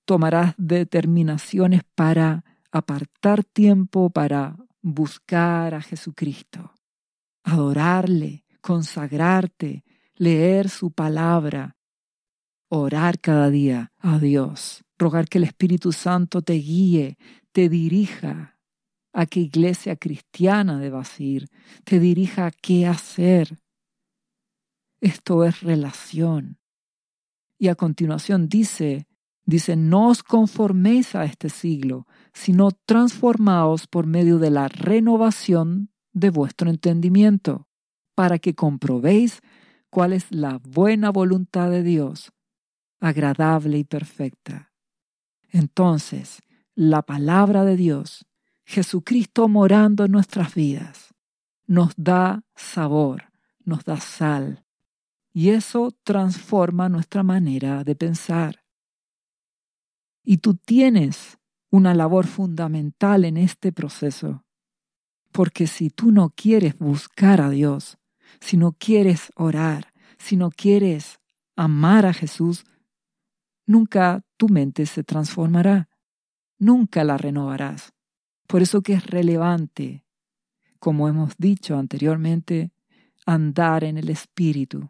tomarás 0.05 0.55
determinaciones 0.57 1.83
para 1.93 2.43
apartar 2.71 3.43
tiempo 3.43 4.09
para 4.09 4.57
buscar 4.81 5.75
a 5.75 5.81
Jesucristo, 5.81 6.73
adorarle, 7.43 8.43
consagrarte, 8.59 9.83
leer 10.15 10.67
su 10.67 10.89
palabra, 10.89 11.77
orar 12.69 13.19
cada 13.19 13.51
día 13.51 13.91
a 13.99 14.17
Dios, 14.17 14.83
rogar 14.97 15.27
que 15.27 15.37
el 15.37 15.43
Espíritu 15.43 15.91
Santo 15.91 16.41
te 16.41 16.53
guíe, 16.53 17.17
te 17.53 17.69
dirija 17.69 18.59
a 19.13 19.25
qué 19.27 19.41
iglesia 19.41 19.95
cristiana 19.95 20.79
debas 20.79 21.19
ir, 21.19 21.49
te 21.83 21.99
dirija 21.99 22.47
a 22.47 22.51
qué 22.51 22.87
hacer. 22.87 23.59
Esto 24.99 25.45
es 25.45 25.61
relación. 25.61 26.57
Y 27.59 27.67
a 27.67 27.75
continuación 27.75 28.49
dice, 28.49 29.07
dice, 29.45 29.75
no 29.75 30.09
os 30.09 30.23
conforméis 30.23 31.15
a 31.15 31.25
este 31.25 31.49
siglo, 31.49 32.07
sino 32.33 32.71
transformaos 32.71 33.87
por 33.87 34.07
medio 34.07 34.39
de 34.39 34.49
la 34.49 34.67
renovación 34.67 35.91
de 36.11 36.31
vuestro 36.31 36.69
entendimiento, 36.69 37.67
para 38.15 38.39
que 38.39 38.55
comprobéis 38.55 39.41
cuál 39.91 40.13
es 40.13 40.31
la 40.31 40.57
buena 40.57 41.11
voluntad 41.11 41.69
de 41.69 41.83
Dios, 41.83 42.31
agradable 42.99 43.77
y 43.77 43.83
perfecta. 43.83 44.71
Entonces, 45.51 46.41
la 46.75 47.01
palabra 47.03 47.63
de 47.65 47.77
Dios, 47.77 48.25
Jesucristo 48.65 49.47
morando 49.47 50.05
en 50.05 50.11
nuestras 50.11 50.55
vidas, 50.55 51.13
nos 51.67 51.93
da 51.95 52.43
sabor, 52.55 53.31
nos 53.63 53.83
da 53.83 53.99
sal, 53.99 54.65
y 55.33 55.49
eso 55.49 55.91
transforma 56.03 56.89
nuestra 56.89 57.23
manera 57.23 57.83
de 57.83 57.95
pensar. 57.95 58.63
Y 60.23 60.37
tú 60.37 60.55
tienes 60.55 61.37
una 61.69 61.93
labor 61.93 62.27
fundamental 62.27 63.25
en 63.25 63.37
este 63.37 63.71
proceso, 63.71 64.45
porque 65.31 65.67
si 65.67 65.89
tú 65.89 66.11
no 66.11 66.29
quieres 66.29 66.77
buscar 66.77 67.41
a 67.41 67.49
Dios, 67.49 67.97
si 68.39 68.57
no 68.57 68.73
quieres 68.73 69.31
orar, 69.35 69.93
si 70.17 70.37
no 70.37 70.51
quieres 70.51 71.19
amar 71.55 72.05
a 72.05 72.13
Jesús, 72.13 72.65
nunca 73.65 74.23
tu 74.37 74.49
mente 74.49 74.85
se 74.85 75.03
transformará, 75.03 75.89
nunca 76.63 77.03
la 77.03 77.17
renovarás. 77.17 77.93
Por 78.47 78.61
eso 78.61 78.81
que 78.81 78.93
es 78.93 79.05
relevante, 79.05 80.05
como 80.79 81.07
hemos 81.07 81.37
dicho 81.37 81.77
anteriormente, 81.77 82.71
andar 83.25 83.83
en 83.83 83.97
el 83.97 84.09
Espíritu. 84.09 84.89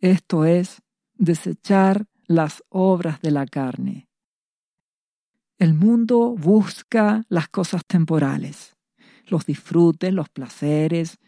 Esto 0.00 0.44
es 0.44 0.82
desechar 1.14 2.06
las 2.26 2.62
obras 2.68 3.20
de 3.20 3.30
la 3.30 3.46
carne. 3.46 4.08
El 5.58 5.74
mundo 5.74 6.34
busca 6.36 7.24
las 7.28 7.48
cosas 7.48 7.84
temporales, 7.86 8.76
los 9.26 9.46
disfrutes, 9.46 10.12
los 10.12 10.28
placeres, 10.28 11.18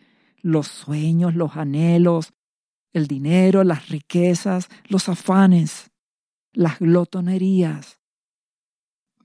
los 0.40 0.66
sueños, 0.68 1.34
los 1.34 1.56
anhelos, 1.56 2.32
el 2.92 3.06
dinero, 3.06 3.64
las 3.64 3.88
riquezas, 3.88 4.68
los 4.88 5.08
afanes 5.08 5.90
las 6.52 6.78
glotonerías, 6.80 7.97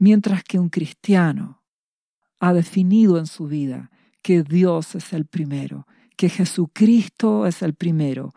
mientras 0.03 0.43
que 0.43 0.59
un 0.59 0.67
cristiano 0.67 1.63
ha 2.41 2.51
definido 2.51 3.17
en 3.17 3.25
su 3.25 3.47
vida 3.47 3.89
que 4.21 4.43
Dios 4.43 4.95
es 4.95 5.13
el 5.13 5.25
primero, 5.25 5.87
que 6.17 6.27
Jesucristo 6.27 7.47
es 7.47 7.61
el 7.61 7.73
primero, 7.73 8.33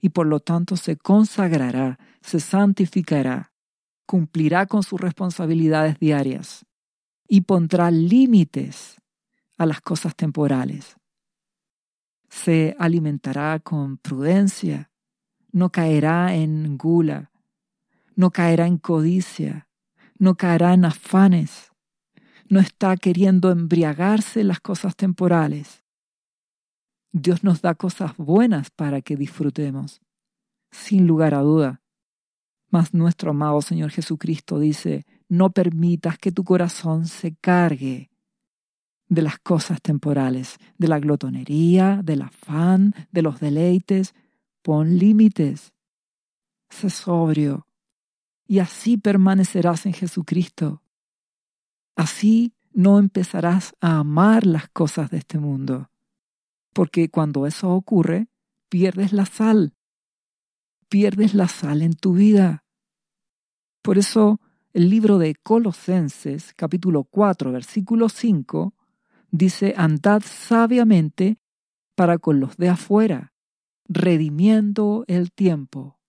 y 0.00 0.08
por 0.08 0.26
lo 0.26 0.40
tanto 0.40 0.78
se 0.78 0.96
consagrará, 0.96 1.98
se 2.22 2.40
santificará, 2.40 3.52
cumplirá 4.06 4.64
con 4.64 4.82
sus 4.82 4.98
responsabilidades 4.98 5.98
diarias 5.98 6.64
y 7.28 7.42
pondrá 7.42 7.90
límites 7.90 8.96
a 9.58 9.66
las 9.66 9.82
cosas 9.82 10.16
temporales. 10.16 10.96
Se 12.30 12.74
alimentará 12.78 13.60
con 13.60 13.98
prudencia, 13.98 14.90
no 15.50 15.68
caerá 15.68 16.34
en 16.34 16.78
gula, 16.78 17.30
no 18.16 18.30
caerá 18.30 18.66
en 18.66 18.78
codicia, 18.78 19.68
no 20.18 20.34
caerá 20.34 20.74
en 20.74 20.84
afanes, 20.84 21.72
no 22.48 22.60
está 22.60 22.96
queriendo 22.96 23.50
embriagarse 23.50 24.44
las 24.44 24.60
cosas 24.60 24.94
temporales. 24.96 25.82
Dios 27.12 27.44
nos 27.44 27.60
da 27.62 27.74
cosas 27.74 28.16
buenas 28.16 28.70
para 28.70 29.02
que 29.02 29.16
disfrutemos, 29.16 30.00
sin 30.70 31.06
lugar 31.06 31.34
a 31.34 31.40
duda. 31.40 31.82
Mas 32.70 32.94
nuestro 32.94 33.30
amado 33.30 33.60
Señor 33.60 33.90
Jesucristo 33.90 34.58
dice, 34.58 35.04
no 35.28 35.50
permitas 35.50 36.18
que 36.18 36.32
tu 36.32 36.44
corazón 36.44 37.06
se 37.06 37.34
cargue 37.36 38.10
de 39.08 39.20
las 39.20 39.38
cosas 39.38 39.82
temporales, 39.82 40.56
de 40.78 40.88
la 40.88 40.98
glotonería, 40.98 42.00
del 42.02 42.22
afán, 42.22 42.94
de 43.10 43.20
los 43.20 43.40
deleites. 43.40 44.14
Pon 44.62 44.98
límites. 44.98 45.74
Sé 46.70 46.88
sobrio, 46.88 47.66
y 48.52 48.58
así 48.58 48.98
permanecerás 48.98 49.86
en 49.86 49.94
Jesucristo. 49.94 50.82
Así 51.96 52.52
no 52.74 52.98
empezarás 52.98 53.74
a 53.80 53.96
amar 53.96 54.44
las 54.44 54.68
cosas 54.68 55.10
de 55.10 55.16
este 55.16 55.38
mundo, 55.38 55.88
porque 56.74 57.08
cuando 57.08 57.46
eso 57.46 57.70
ocurre, 57.70 58.28
pierdes 58.68 59.14
la 59.14 59.24
sal, 59.24 59.74
pierdes 60.90 61.32
la 61.32 61.48
sal 61.48 61.80
en 61.80 61.94
tu 61.94 62.12
vida. 62.12 62.66
Por 63.80 63.96
eso 63.96 64.38
el 64.74 64.90
libro 64.90 65.16
de 65.16 65.34
Colosenses, 65.34 66.52
capítulo 66.54 67.04
4, 67.04 67.52
versículo 67.52 68.10
5, 68.10 68.74
dice, 69.30 69.72
andad 69.78 70.20
sabiamente 70.26 71.38
para 71.94 72.18
con 72.18 72.38
los 72.38 72.58
de 72.58 72.68
afuera, 72.68 73.32
redimiendo 73.88 75.04
el 75.08 75.32
tiempo 75.32 76.01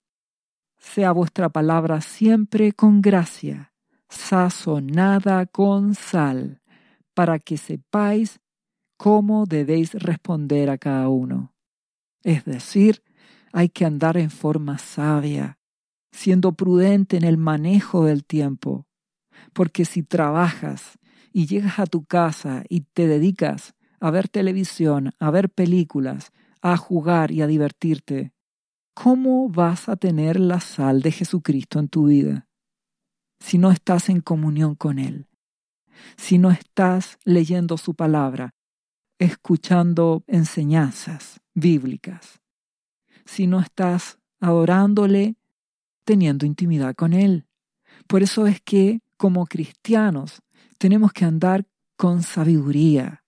sea 0.84 1.12
vuestra 1.12 1.48
palabra 1.48 2.00
siempre 2.00 2.72
con 2.72 3.00
gracia, 3.00 3.72
sazonada 4.08 5.46
con 5.46 5.94
sal, 5.94 6.60
para 7.14 7.38
que 7.38 7.56
sepáis 7.56 8.38
cómo 8.96 9.46
debéis 9.46 9.94
responder 9.94 10.70
a 10.70 10.78
cada 10.78 11.08
uno. 11.08 11.54
Es 12.22 12.44
decir, 12.44 13.02
hay 13.52 13.70
que 13.70 13.86
andar 13.86 14.16
en 14.18 14.30
forma 14.30 14.78
sabia, 14.78 15.58
siendo 16.12 16.52
prudente 16.52 17.16
en 17.16 17.24
el 17.24 17.38
manejo 17.38 18.04
del 18.04 18.24
tiempo, 18.24 18.86
porque 19.52 19.84
si 19.86 20.02
trabajas 20.02 20.98
y 21.32 21.46
llegas 21.46 21.78
a 21.78 21.86
tu 21.86 22.04
casa 22.04 22.62
y 22.68 22.82
te 22.82 23.08
dedicas 23.08 23.74
a 24.00 24.10
ver 24.10 24.28
televisión, 24.28 25.12
a 25.18 25.30
ver 25.30 25.48
películas, 25.48 26.30
a 26.60 26.76
jugar 26.76 27.30
y 27.30 27.40
a 27.40 27.46
divertirte, 27.46 28.33
¿cómo 28.94 29.48
vas 29.48 29.88
a 29.88 29.96
tener 29.96 30.38
la 30.40 30.60
sal 30.60 31.02
de 31.02 31.12
Jesucristo 31.12 31.78
en 31.80 31.88
tu 31.88 32.06
vida? 32.06 32.48
Si 33.40 33.58
no 33.58 33.70
estás 33.70 34.08
en 34.08 34.20
comunión 34.20 34.74
con 34.76 34.98
Él, 34.98 35.28
si 36.16 36.38
no 36.38 36.50
estás 36.50 37.18
leyendo 37.24 37.76
su 37.76 37.94
palabra, 37.94 38.54
escuchando 39.18 40.24
enseñanzas 40.26 41.40
bíblicas, 41.54 42.40
si 43.26 43.46
no 43.46 43.60
estás 43.60 44.18
adorándole, 44.40 45.36
teniendo 46.04 46.46
intimidad 46.46 46.94
con 46.94 47.12
Él. 47.12 47.46
Por 48.06 48.22
eso 48.22 48.46
es 48.46 48.60
que 48.60 49.00
como 49.16 49.46
cristianos 49.46 50.42
tenemos 50.78 51.12
que 51.12 51.24
andar 51.24 51.66
con 51.96 52.22
sabiduría, 52.22 53.24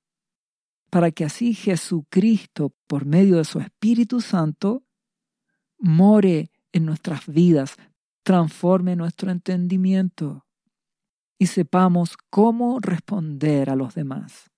para 0.90 1.10
que 1.10 1.24
así 1.24 1.54
Jesucristo, 1.54 2.72
por 2.86 3.06
medio 3.06 3.36
de 3.36 3.44
su 3.44 3.60
Espíritu 3.60 4.20
Santo, 4.20 4.85
more 5.78 6.50
en 6.72 6.86
nuestras 6.86 7.26
vidas, 7.26 7.76
transforme 8.22 8.96
nuestro 8.96 9.30
entendimiento 9.30 10.46
y 11.38 11.46
sepamos 11.46 12.16
cómo 12.30 12.80
responder 12.80 13.70
a 13.70 13.76
los 13.76 13.94
demás, 13.94 14.50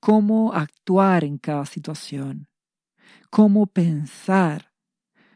cómo 0.00 0.52
actuar 0.52 1.24
en 1.24 1.38
cada 1.38 1.66
situación, 1.66 2.48
cómo 3.30 3.66
pensar, 3.66 4.72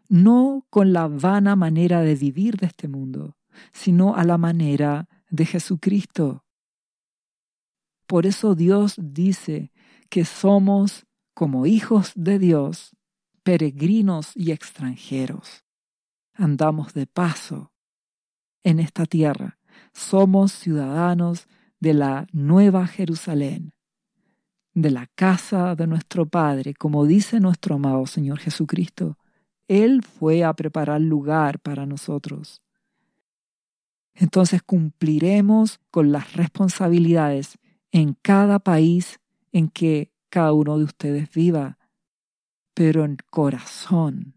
no 0.08 0.66
con 0.70 0.92
la 0.92 1.08
vana 1.08 1.56
manera 1.56 2.02
de 2.02 2.14
vivir 2.14 2.56
de 2.56 2.66
este 2.66 2.88
mundo, 2.88 3.36
sino 3.72 4.14
a 4.14 4.24
la 4.24 4.38
manera 4.38 5.08
de 5.30 5.46
Jesucristo. 5.46 6.44
Por 8.06 8.26
eso 8.26 8.54
Dios 8.54 8.94
dice 8.98 9.72
que 10.08 10.24
somos, 10.24 11.06
como 11.34 11.66
hijos 11.66 12.12
de 12.14 12.38
Dios, 12.38 12.95
peregrinos 13.46 14.32
y 14.34 14.50
extranjeros. 14.50 15.64
Andamos 16.34 16.94
de 16.94 17.06
paso 17.06 17.70
en 18.64 18.80
esta 18.80 19.06
tierra. 19.06 19.60
Somos 19.92 20.50
ciudadanos 20.50 21.46
de 21.78 21.94
la 21.94 22.26
nueva 22.32 22.88
Jerusalén, 22.88 23.72
de 24.74 24.90
la 24.90 25.06
casa 25.14 25.76
de 25.76 25.86
nuestro 25.86 26.26
Padre, 26.26 26.74
como 26.74 27.06
dice 27.06 27.38
nuestro 27.38 27.76
amado 27.76 28.04
Señor 28.06 28.40
Jesucristo. 28.40 29.16
Él 29.68 30.02
fue 30.02 30.42
a 30.42 30.52
preparar 30.52 31.00
lugar 31.00 31.60
para 31.60 31.86
nosotros. 31.86 32.62
Entonces 34.14 34.60
cumpliremos 34.60 35.78
con 35.92 36.10
las 36.10 36.32
responsabilidades 36.32 37.58
en 37.92 38.14
cada 38.22 38.58
país 38.58 39.20
en 39.52 39.68
que 39.68 40.10
cada 40.30 40.52
uno 40.52 40.78
de 40.78 40.84
ustedes 40.84 41.30
viva, 41.30 41.78
pero 42.76 43.06
en 43.06 43.16
corazón, 43.30 44.34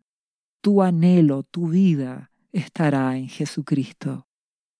tu 0.62 0.81
anhelo, 0.81 1.43
tu 1.43 1.67
vida 1.67 2.32
estará 2.54 3.17
en 3.17 3.28
Jesucristo, 3.28 4.30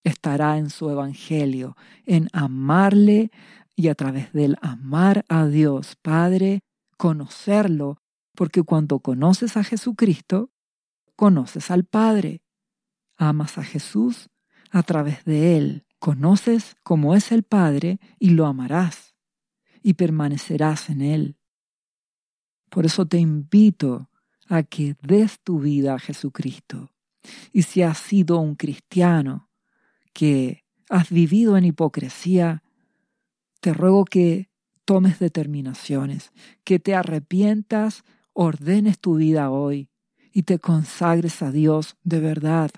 estará 0.02 0.58
en 0.58 0.70
su 0.70 0.90
Evangelio, 0.90 1.76
en 2.06 2.30
amarle 2.32 3.32
y 3.76 3.90
a 3.90 3.96
través 3.96 4.32
del 4.32 4.56
amar 4.62 5.26
a 5.28 5.46
Dios 5.46 5.98
Padre, 6.02 6.62
conocerlo, 6.96 8.02
porque 8.34 8.64
cuando 8.64 9.02
conoces 9.02 9.58
a 9.58 9.66
Jesucristo, 9.66 10.52
conoces 11.18 11.70
al 11.70 11.84
Padre. 11.84 12.42
Amas 13.18 13.58
a 13.58 13.64
Jesús 13.66 14.30
a 14.72 14.84
través 14.84 15.26
de 15.26 15.58
Él, 15.58 15.86
conoces 16.00 16.78
cómo 16.82 17.14
es 17.14 17.34
el 17.34 17.44
Padre 17.44 18.00
y 18.20 18.30
lo 18.30 18.46
amarás 18.46 19.16
y 19.84 19.96
permanecerás 19.96 20.90
en 20.90 21.02
Él. 21.02 21.39
Por 22.70 22.86
eso 22.86 23.06
te 23.06 23.18
invito 23.18 24.10
a 24.48 24.64
que 24.64 24.96
des 25.02 25.40
tu 25.42 25.60
vida 25.60 25.96
a 25.96 26.00
Jesucristo. 26.00 26.92
Y 27.52 27.64
si 27.64 27.82
has 27.82 27.98
sido 27.98 28.40
un 28.40 28.56
cristiano 28.56 29.50
que 30.14 30.64
has 30.90 31.10
vivido 31.10 31.58
en 31.58 31.66
hipocresía, 31.66 32.64
te 33.62 33.74
ruego 33.74 34.06
que 34.06 34.50
tomes 34.86 35.20
determinaciones, 35.20 36.32
que 36.64 36.80
te 36.80 36.96
arrepientas, 36.96 38.04
ordenes 38.34 39.00
tu 39.00 39.16
vida 39.16 39.52
hoy 39.52 39.90
y 40.34 40.44
te 40.44 40.60
consagres 40.60 41.42
a 41.42 41.52
Dios 41.52 41.98
de 42.04 42.20
verdad. 42.20 42.72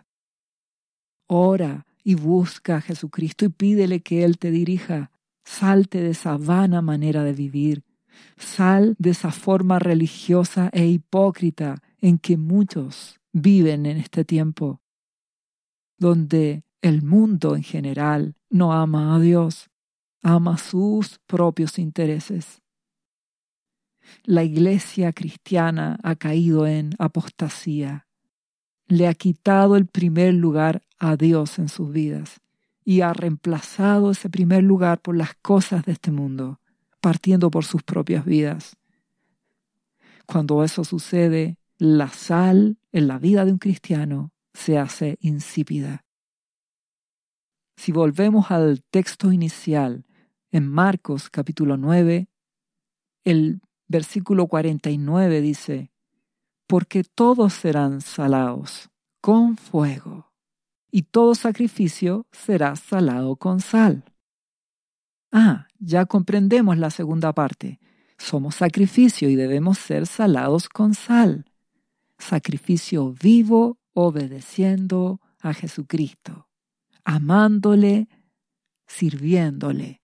Ora 1.27 1.85
y 2.03 2.15
busca 2.15 2.77
a 2.77 2.81
Jesucristo 2.81 3.45
y 3.45 3.49
pídele 3.49 4.01
que 4.01 4.23
Él 4.23 4.37
te 4.37 4.51
dirija. 4.51 5.11
Salte 5.43 6.01
de 6.01 6.11
esa 6.11 6.37
vana 6.37 6.81
manera 6.81 7.23
de 7.23 7.33
vivir. 7.33 7.83
Sal 8.37 8.95
de 8.97 9.11
esa 9.11 9.31
forma 9.31 9.79
religiosa 9.79 10.69
e 10.73 10.85
hipócrita 10.85 11.81
en 11.99 12.17
que 12.17 12.37
muchos 12.37 13.19
viven 13.31 13.85
en 13.85 13.97
este 13.97 14.25
tiempo, 14.25 14.81
donde 15.97 16.63
el 16.81 17.03
mundo 17.03 17.55
en 17.55 17.63
general 17.63 18.35
no 18.49 18.73
ama 18.73 19.15
a 19.15 19.19
Dios, 19.19 19.69
ama 20.21 20.57
sus 20.57 21.19
propios 21.27 21.79
intereses. 21.79 22.61
La 24.23 24.43
iglesia 24.43 25.13
cristiana 25.13 25.99
ha 26.03 26.15
caído 26.15 26.67
en 26.67 26.91
apostasía, 26.97 28.07
le 28.87 29.07
ha 29.07 29.13
quitado 29.13 29.77
el 29.77 29.85
primer 29.85 30.33
lugar 30.33 30.83
a 30.99 31.15
Dios 31.15 31.59
en 31.59 31.69
sus 31.69 31.91
vidas 31.91 32.41
y 32.83 33.01
ha 33.01 33.13
reemplazado 33.13 34.11
ese 34.11 34.29
primer 34.29 34.63
lugar 34.63 35.01
por 35.01 35.15
las 35.15 35.35
cosas 35.35 35.85
de 35.85 35.93
este 35.93 36.11
mundo, 36.11 36.59
partiendo 37.01 37.51
por 37.51 37.65
sus 37.65 37.83
propias 37.83 38.23
vidas. 38.23 38.77
Cuando 40.25 40.63
eso 40.63 40.83
sucede, 40.85 41.57
la 41.77 42.07
sal 42.09 42.77
en 42.91 43.07
la 43.07 43.17
vida 43.17 43.43
de 43.43 43.51
un 43.51 43.57
cristiano 43.57 44.31
se 44.53 44.77
hace 44.77 45.17
insípida. 45.19 46.05
Si 47.75 47.91
volvemos 47.91 48.51
al 48.51 48.83
texto 48.83 49.31
inicial, 49.31 50.05
en 50.51 50.67
Marcos 50.67 51.29
capítulo 51.29 51.77
9, 51.77 52.27
el 53.23 53.61
versículo 53.87 54.47
49 54.47 55.41
dice, 55.41 55.91
porque 56.67 57.03
todos 57.03 57.53
serán 57.53 58.01
salados 58.01 58.89
con 59.19 59.57
fuego 59.57 60.31
y 60.91 61.03
todo 61.03 61.35
sacrificio 61.35 62.27
será 62.31 62.75
salado 62.75 63.35
con 63.37 63.59
sal. 63.59 64.10
Ah, 65.31 65.67
ya 65.79 66.05
comprendemos 66.05 66.77
la 66.77 66.89
segunda 66.89 67.33
parte. 67.33 67.79
Somos 68.17 68.55
sacrificio 68.55 69.29
y 69.29 69.35
debemos 69.35 69.77
ser 69.77 70.05
salados 70.05 70.69
con 70.69 70.93
sal. 70.93 71.45
Sacrificio 72.17 73.13
vivo 73.13 73.79
obedeciendo 73.93 75.21
a 75.39 75.53
Jesucristo, 75.53 76.47
amándole, 77.03 78.07
sirviéndole, 78.85 80.01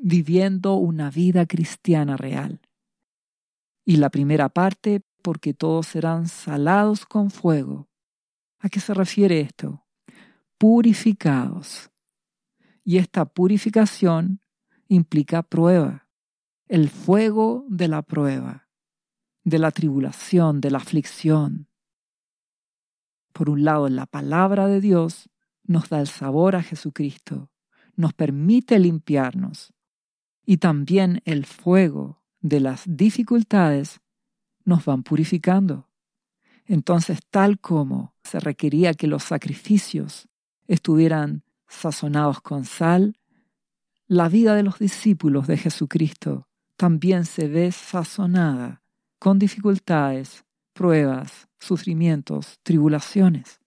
viviendo 0.00 0.74
una 0.74 1.10
vida 1.10 1.46
cristiana 1.46 2.16
real. 2.16 2.60
Y 3.84 3.96
la 3.96 4.10
primera 4.10 4.48
parte, 4.48 5.02
porque 5.22 5.54
todos 5.54 5.86
serán 5.86 6.28
salados 6.28 7.06
con 7.06 7.30
fuego. 7.30 7.88
¿A 8.58 8.68
qué 8.68 8.80
se 8.80 8.92
refiere 8.92 9.40
esto? 9.40 9.86
purificados. 10.58 11.90
Y 12.84 12.98
esta 12.98 13.24
purificación 13.24 14.40
implica 14.88 15.42
prueba, 15.42 16.08
el 16.68 16.88
fuego 16.88 17.64
de 17.68 17.88
la 17.88 18.02
prueba, 18.02 18.68
de 19.44 19.58
la 19.58 19.70
tribulación, 19.70 20.60
de 20.60 20.70
la 20.70 20.78
aflicción. 20.78 21.68
Por 23.32 23.50
un 23.50 23.64
lado, 23.64 23.88
la 23.88 24.06
palabra 24.06 24.66
de 24.66 24.80
Dios 24.80 25.28
nos 25.64 25.88
da 25.88 26.00
el 26.00 26.08
sabor 26.08 26.56
a 26.56 26.62
Jesucristo, 26.62 27.50
nos 27.94 28.12
permite 28.12 28.78
limpiarnos, 28.78 29.72
y 30.44 30.58
también 30.58 31.22
el 31.24 31.44
fuego 31.44 32.22
de 32.40 32.60
las 32.60 32.84
dificultades 32.86 34.00
nos 34.64 34.84
van 34.84 35.02
purificando. 35.02 35.88
Entonces, 36.64 37.20
tal 37.30 37.60
como 37.60 38.14
se 38.22 38.40
requería 38.40 38.94
que 38.94 39.06
los 39.06 39.22
sacrificios 39.24 40.28
estuvieran 40.66 41.44
sazonados 41.68 42.40
con 42.40 42.64
sal, 42.64 43.16
la 44.08 44.28
vida 44.28 44.54
de 44.54 44.62
los 44.62 44.78
discípulos 44.78 45.48
de 45.48 45.56
Jesucristo 45.56 46.46
también 46.76 47.24
se 47.24 47.48
ve 47.48 47.72
sazonada 47.72 48.82
con 49.18 49.38
dificultades, 49.38 50.44
pruebas, 50.72 51.48
sufrimientos, 51.58 52.60
tribulaciones. 52.62 53.58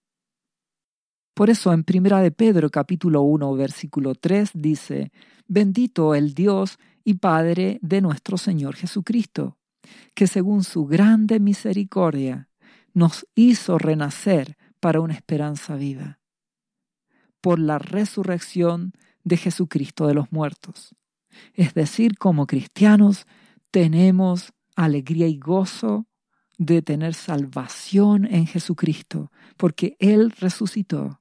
Por 1.34 1.50
eso 1.50 1.72
en 1.72 1.84
Primera 1.84 2.20
de 2.20 2.30
Pedro 2.30 2.70
capítulo 2.70 3.22
1 3.22 3.54
versículo 3.54 4.14
3 4.14 4.52
dice, 4.54 5.12
Bendito 5.46 6.14
el 6.14 6.32
Dios 6.32 6.78
y 7.04 7.14
Padre 7.14 7.78
de 7.82 8.00
nuestro 8.00 8.38
Señor 8.38 8.76
Jesucristo, 8.76 9.58
que 10.14 10.26
según 10.26 10.64
su 10.64 10.86
grande 10.86 11.38
misericordia 11.38 12.48
nos 12.94 13.26
hizo 13.34 13.76
renacer 13.76 14.56
para 14.80 15.00
una 15.00 15.14
esperanza 15.14 15.76
viva, 15.76 16.18
por 17.42 17.58
la 17.58 17.78
resurrección 17.78 18.92
de 19.24 19.36
Jesucristo 19.36 20.06
de 20.06 20.14
los 20.14 20.32
muertos. 20.32 20.94
Es 21.54 21.74
decir, 21.74 22.18
como 22.18 22.46
cristianos 22.46 23.26
tenemos 23.70 24.52
alegría 24.76 25.28
y 25.28 25.38
gozo 25.38 26.06
de 26.58 26.82
tener 26.82 27.14
salvación 27.14 28.26
en 28.26 28.46
Jesucristo, 28.46 29.30
porque 29.56 29.96
Él 29.98 30.32
resucitó 30.32 31.20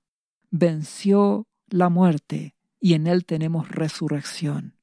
venció 0.51 1.47
la 1.69 1.89
muerte 1.89 2.55
y 2.79 2.93
en 2.93 3.07
Él 3.07 3.25
tenemos 3.25 3.69
resurrección. 3.69 4.75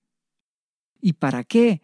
¿Y 1.01 1.15
para 1.15 1.45
qué? 1.45 1.83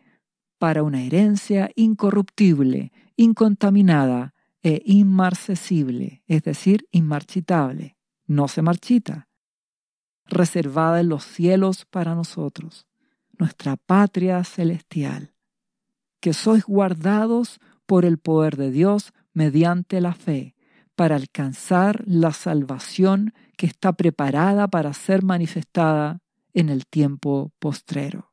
Para 0.59 0.83
una 0.83 1.03
herencia 1.03 1.71
incorruptible, 1.75 2.93
incontaminada 3.17 4.35
e 4.63 4.83
inmarcesible, 4.85 6.23
es 6.27 6.43
decir, 6.43 6.87
inmarchitable, 6.93 7.97
no 8.27 8.47
se 8.49 8.63
marchita, 8.63 9.29
reservada 10.27 11.01
en 11.01 11.09
los 11.09 11.25
cielos 11.25 11.85
para 11.85 12.15
nosotros, 12.15 12.87
nuestra 13.39 13.77
patria 13.77 14.45
celestial, 14.45 15.35
que 16.21 16.33
sois 16.33 16.65
guardados 16.65 17.61
por 17.87 18.05
el 18.05 18.19
poder 18.19 18.57
de 18.57 18.71
Dios 18.71 19.13
mediante 19.33 20.01
la 20.01 20.15
fe, 20.15 20.55
para 20.95 21.17
alcanzar 21.17 22.03
la 22.07 22.33
salvación 22.33 23.33
que 23.57 23.67
está 23.67 23.93
preparada 23.93 24.69
para 24.69 24.93
ser 24.93 25.23
manifestada 25.23 26.21
en 26.53 26.69
el 26.69 26.87
tiempo 26.87 27.53
postrero. 27.59 28.33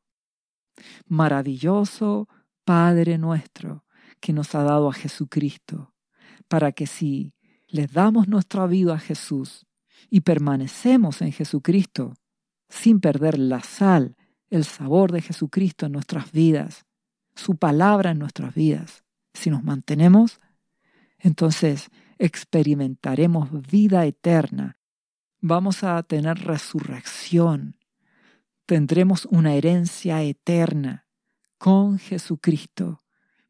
Maravilloso 1.06 2.28
Padre 2.64 3.18
nuestro 3.18 3.84
que 4.20 4.32
nos 4.32 4.54
ha 4.54 4.62
dado 4.62 4.88
a 4.88 4.92
Jesucristo, 4.92 5.94
para 6.48 6.72
que 6.72 6.86
si 6.86 7.32
les 7.68 7.92
damos 7.92 8.28
nuestra 8.28 8.66
vida 8.66 8.94
a 8.94 8.98
Jesús 8.98 9.66
y 10.08 10.20
permanecemos 10.20 11.22
en 11.22 11.32
Jesucristo, 11.32 12.14
sin 12.68 13.00
perder 13.00 13.38
la 13.38 13.60
sal, 13.60 14.16
el 14.48 14.64
sabor 14.64 15.12
de 15.12 15.22
Jesucristo 15.22 15.86
en 15.86 15.92
nuestras 15.92 16.32
vidas, 16.32 16.86
su 17.34 17.56
palabra 17.56 18.10
en 18.10 18.18
nuestras 18.18 18.54
vidas, 18.54 19.04
si 19.34 19.50
nos 19.50 19.62
mantenemos, 19.62 20.40
entonces 21.18 21.90
experimentaremos 22.18 23.50
vida 23.68 24.04
eterna, 24.06 24.78
vamos 25.40 25.84
a 25.84 26.02
tener 26.02 26.38
resurrección, 26.38 27.76
tendremos 28.66 29.26
una 29.26 29.54
herencia 29.54 30.22
eterna 30.22 31.06
con 31.58 31.98
Jesucristo, 31.98 33.02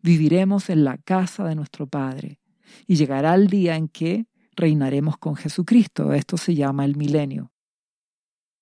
viviremos 0.03 0.71
en 0.71 0.85
la 0.85 0.99
casa 0.99 1.45
de 1.45 1.55
nuestro 1.55 1.87
Padre. 1.87 2.41
Y 2.87 2.97
llegará 2.97 3.35
el 3.35 3.49
día 3.49 3.77
en 3.77 3.89
que 3.89 4.27
reinaremos 4.61 5.19
con 5.19 5.37
Jesucristo, 5.37 6.13
esto 6.13 6.37
se 6.37 6.55
llama 6.55 6.85
el 6.85 6.97
milenio. 6.97 7.53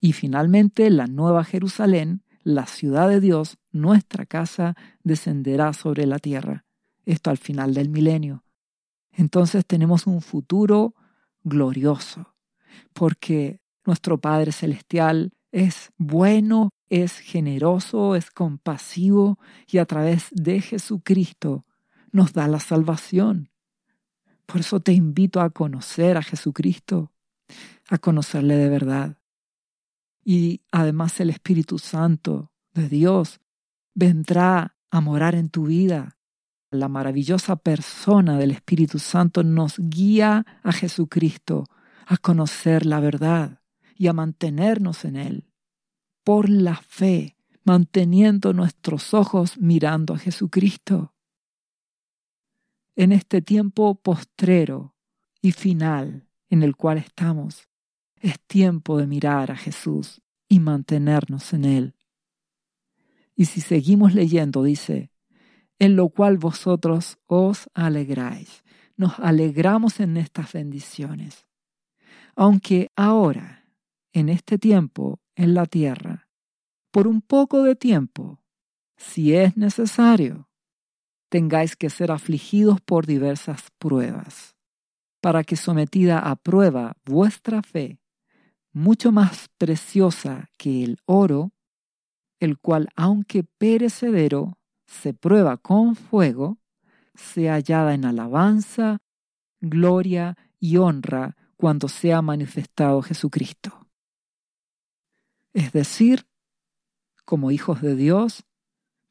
Y 0.00 0.12
finalmente 0.12 0.88
la 0.90 1.06
nueva 1.06 1.44
Jerusalén, 1.44 2.22
la 2.42 2.66
ciudad 2.66 3.08
de 3.08 3.20
Dios, 3.20 3.58
nuestra 3.72 4.24
casa, 4.24 4.74
descenderá 5.02 5.72
sobre 5.72 6.06
la 6.06 6.18
tierra, 6.18 6.64
esto 7.04 7.30
al 7.30 7.38
final 7.38 7.74
del 7.74 7.88
milenio 7.88 8.44
entonces 9.18 9.66
tenemos 9.66 10.06
un 10.06 10.22
futuro 10.22 10.94
glorioso, 11.42 12.36
porque 12.92 13.60
nuestro 13.84 14.20
Padre 14.20 14.52
Celestial 14.52 15.32
es 15.50 15.90
bueno, 15.98 16.70
es 16.88 17.18
generoso, 17.18 18.14
es 18.14 18.30
compasivo 18.30 19.40
y 19.66 19.78
a 19.78 19.86
través 19.86 20.28
de 20.30 20.60
Jesucristo 20.60 21.66
nos 22.12 22.32
da 22.32 22.46
la 22.46 22.60
salvación. 22.60 23.47
Por 24.48 24.62
eso 24.62 24.80
te 24.80 24.92
invito 24.92 25.42
a 25.42 25.50
conocer 25.50 26.16
a 26.16 26.22
Jesucristo, 26.22 27.12
a 27.90 27.98
conocerle 27.98 28.56
de 28.56 28.70
verdad. 28.70 29.18
Y 30.24 30.62
además 30.72 31.20
el 31.20 31.28
Espíritu 31.28 31.78
Santo 31.78 32.50
de 32.72 32.88
Dios 32.88 33.40
vendrá 33.94 34.74
a 34.90 35.00
morar 35.02 35.34
en 35.34 35.50
tu 35.50 35.66
vida 35.66 36.18
la 36.70 36.88
maravillosa 36.88 37.56
persona 37.56 38.38
del 38.38 38.50
Espíritu 38.50 38.98
Santo 38.98 39.42
nos 39.42 39.78
guía 39.78 40.46
a 40.62 40.72
Jesucristo, 40.72 41.64
a 42.06 42.16
conocer 42.16 42.86
la 42.86 43.00
verdad 43.00 43.60
y 43.96 44.06
a 44.06 44.14
mantenernos 44.14 45.04
en 45.04 45.16
Él. 45.16 45.50
Por 46.24 46.48
la 46.48 46.76
fe, 46.76 47.36
manteniendo 47.64 48.54
nuestros 48.54 49.12
ojos 49.12 49.58
mirando 49.58 50.14
a 50.14 50.18
Jesucristo. 50.18 51.14
En 52.98 53.12
este 53.12 53.40
tiempo 53.40 53.94
postrero 53.94 54.96
y 55.40 55.52
final 55.52 56.26
en 56.50 56.64
el 56.64 56.74
cual 56.74 56.98
estamos, 56.98 57.68
es 58.16 58.40
tiempo 58.40 58.98
de 58.98 59.06
mirar 59.06 59.52
a 59.52 59.56
Jesús 59.56 60.20
y 60.48 60.58
mantenernos 60.58 61.52
en 61.52 61.64
Él. 61.64 61.94
Y 63.36 63.44
si 63.44 63.60
seguimos 63.60 64.14
leyendo, 64.14 64.64
dice, 64.64 65.12
en 65.78 65.94
lo 65.94 66.08
cual 66.08 66.38
vosotros 66.38 67.18
os 67.26 67.70
alegráis. 67.72 68.64
Nos 68.96 69.16
alegramos 69.20 70.00
en 70.00 70.16
estas 70.16 70.52
bendiciones. 70.52 71.46
Aunque 72.34 72.90
ahora, 72.96 73.64
en 74.12 74.28
este 74.28 74.58
tiempo, 74.58 75.20
en 75.36 75.54
la 75.54 75.66
tierra, 75.66 76.28
por 76.90 77.06
un 77.06 77.22
poco 77.22 77.62
de 77.62 77.76
tiempo, 77.76 78.42
si 78.96 79.36
es 79.36 79.56
necesario, 79.56 80.47
tengáis 81.28 81.76
que 81.76 81.90
ser 81.90 82.10
afligidos 82.10 82.80
por 82.80 83.06
diversas 83.06 83.70
pruebas, 83.78 84.56
para 85.20 85.44
que 85.44 85.56
sometida 85.56 86.18
a 86.18 86.36
prueba 86.36 86.96
vuestra 87.04 87.62
fe, 87.62 88.00
mucho 88.72 89.12
más 89.12 89.48
preciosa 89.58 90.48
que 90.56 90.84
el 90.84 90.98
oro, 91.04 91.52
el 92.40 92.58
cual 92.58 92.88
aunque 92.96 93.44
perecedero 93.44 94.58
se 94.86 95.12
prueba 95.12 95.56
con 95.56 95.96
fuego, 95.96 96.58
sea 97.14 97.54
hallada 97.54 97.94
en 97.94 98.04
alabanza, 98.04 98.98
gloria 99.60 100.36
y 100.60 100.76
honra 100.76 101.36
cuando 101.56 101.88
sea 101.88 102.22
manifestado 102.22 103.02
Jesucristo. 103.02 103.88
Es 105.52 105.72
decir, 105.72 106.26
como 107.24 107.50
hijos 107.50 107.82
de 107.82 107.96
Dios, 107.96 108.44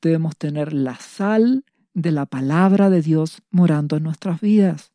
debemos 0.01 0.37
tener 0.37 0.71
la 0.73 0.95
sal 0.95 1.65
de 1.97 2.11
la 2.11 2.27
palabra 2.27 2.91
de 2.91 3.01
Dios 3.01 3.41
morando 3.49 3.97
en 3.97 4.03
nuestras 4.03 4.39
vidas. 4.39 4.93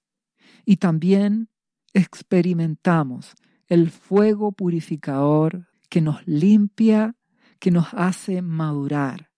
Y 0.65 0.77
también 0.77 1.49
experimentamos 1.95 3.35
el 3.67 3.91
fuego 3.91 4.53
purificador 4.53 5.67
que 5.89 6.01
nos 6.01 6.25
limpia, 6.29 7.17
que 7.59 7.73
nos 7.73 7.89
hace 7.93 8.41
madurar 8.41 9.31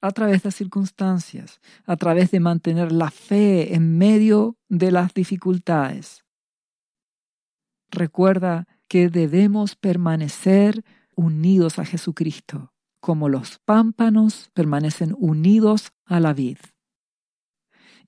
a 0.00 0.10
través 0.10 0.42
de 0.42 0.50
circunstancias, 0.50 1.60
a 1.86 1.96
través 1.96 2.32
de 2.32 2.40
mantener 2.40 2.90
la 2.90 3.12
fe 3.12 3.74
en 3.74 3.96
medio 3.96 4.58
de 4.68 4.90
las 4.90 5.14
dificultades. 5.14 6.24
Recuerda 7.90 8.66
que 8.88 9.08
debemos 9.08 9.76
permanecer 9.76 10.84
unidos 11.14 11.78
a 11.78 11.84
Jesucristo, 11.84 12.72
como 12.98 13.28
los 13.28 13.60
pámpanos 13.64 14.50
permanecen 14.52 15.14
unidos 15.16 15.92
a 16.06 16.18
la 16.18 16.34
vid. 16.34 16.58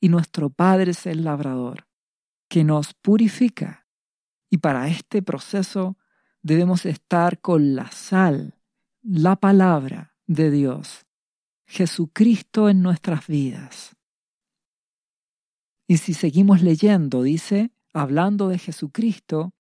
Y 0.01 0.09
nuestro 0.09 0.51
Padre 0.51 0.93
es 0.93 1.07
el 1.07 1.25
labrador, 1.25 1.87
que 2.49 2.65
nos 2.65 2.95
purifica. 2.95 3.87
Y 4.51 4.59
para 4.59 4.89
este 4.89 5.23
proceso 5.23 5.97
debemos 6.43 6.87
estar 6.87 7.41
con 7.41 7.75
la 7.75 7.91
sal, 7.91 8.55
la 9.03 9.37
palabra 9.37 10.15
de 10.27 10.51
Dios 10.51 11.07
Jesucristo 11.67 12.69
en 12.69 12.83
nuestras 12.83 13.27
vidas. 13.27 13.97
Y 15.89 15.99
si 15.99 16.15
seguimos 16.15 16.63
leyendo, 16.63 17.23
dice, 17.23 17.73
hablando 17.93 18.49
de 18.49 18.59
Jesucristo, 18.59 19.53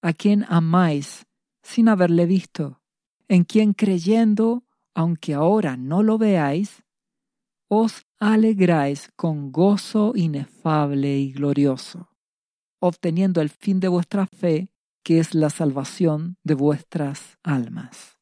a 0.00 0.12
quien 0.12 0.44
amáis 0.48 1.26
sin 1.62 1.88
haberle 1.88 2.26
visto, 2.26 2.82
en 3.28 3.44
quien 3.44 3.72
creyendo, 3.72 4.64
aunque 4.94 5.34
ahora 5.34 5.76
no 5.76 6.02
lo 6.02 6.18
veáis, 6.18 6.82
os 7.74 8.06
alegráis 8.18 9.10
con 9.16 9.50
gozo 9.50 10.12
inefable 10.14 11.16
y 11.16 11.32
glorioso, 11.32 12.10
obteniendo 12.78 13.40
el 13.40 13.48
fin 13.48 13.80
de 13.80 13.88
vuestra 13.88 14.26
fe, 14.26 14.68
que 15.02 15.18
es 15.18 15.34
la 15.34 15.48
salvación 15.48 16.36
de 16.44 16.52
vuestras 16.52 17.38
almas. 17.42 18.18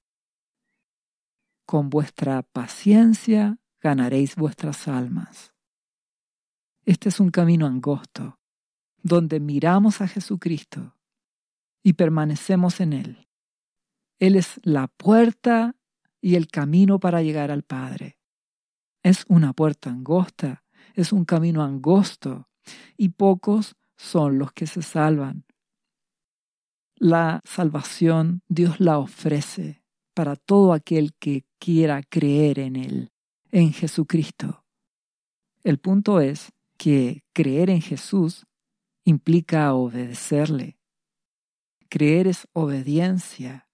Con 1.66 1.90
vuestra 1.90 2.44
paciencia 2.44 3.58
ganaréis 3.80 4.36
vuestras 4.36 4.86
almas. 4.86 5.52
Este 6.84 7.08
es 7.08 7.18
un 7.18 7.32
camino 7.32 7.66
angosto, 7.66 8.38
donde 9.02 9.40
miramos 9.40 10.00
a 10.00 10.06
Jesucristo 10.06 10.96
y 11.82 11.94
permanecemos 11.94 12.78
en 12.78 12.92
Él. 12.92 13.28
Él 14.20 14.36
es 14.36 14.60
la 14.62 14.86
puerta 14.86 15.74
y 16.20 16.36
el 16.36 16.46
camino 16.46 17.00
para 17.00 17.20
llegar 17.20 17.50
al 17.50 17.64
Padre. 17.64 18.19
Es 19.02 19.24
una 19.28 19.52
puerta 19.52 19.90
angosta, 19.90 20.64
es 20.94 21.12
un 21.12 21.24
camino 21.24 21.62
angosto, 21.62 22.48
y 22.96 23.10
pocos 23.10 23.76
son 23.96 24.38
los 24.38 24.52
que 24.52 24.66
se 24.66 24.82
salvan. 24.82 25.44
La 26.96 27.40
salvación 27.44 28.42
Dios 28.48 28.78
la 28.80 28.98
ofrece 28.98 29.82
para 30.14 30.36
todo 30.36 30.74
aquel 30.74 31.14
que 31.14 31.44
quiera 31.58 32.02
creer 32.02 32.58
en 32.58 32.76
Él, 32.76 33.12
en 33.50 33.72
Jesucristo. 33.72 34.64
El 35.64 35.78
punto 35.78 36.20
es 36.20 36.52
que 36.76 37.24
creer 37.32 37.70
en 37.70 37.80
Jesús 37.80 38.46
implica 39.04 39.72
obedecerle. 39.74 40.78
Creer 41.88 42.26
es 42.26 42.46
obediencia. 42.52 43.68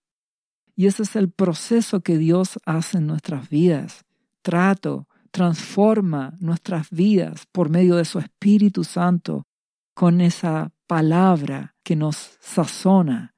Y 0.74 0.86
ese 0.86 1.02
es 1.02 1.16
el 1.16 1.30
proceso 1.30 2.00
que 2.00 2.18
Dios 2.18 2.58
hace 2.64 2.98
en 2.98 3.06
nuestras 3.06 3.48
vidas. 3.48 4.04
Trato, 4.42 5.08
transforma 5.36 6.34
nuestras 6.40 6.88
vidas 6.88 7.44
por 7.52 7.68
medio 7.68 7.96
de 7.96 8.06
su 8.06 8.18
Espíritu 8.18 8.84
Santo 8.84 9.46
con 9.92 10.22
esa 10.22 10.72
palabra 10.86 11.76
que 11.82 11.94
nos 11.94 12.38
sazona. 12.40 13.34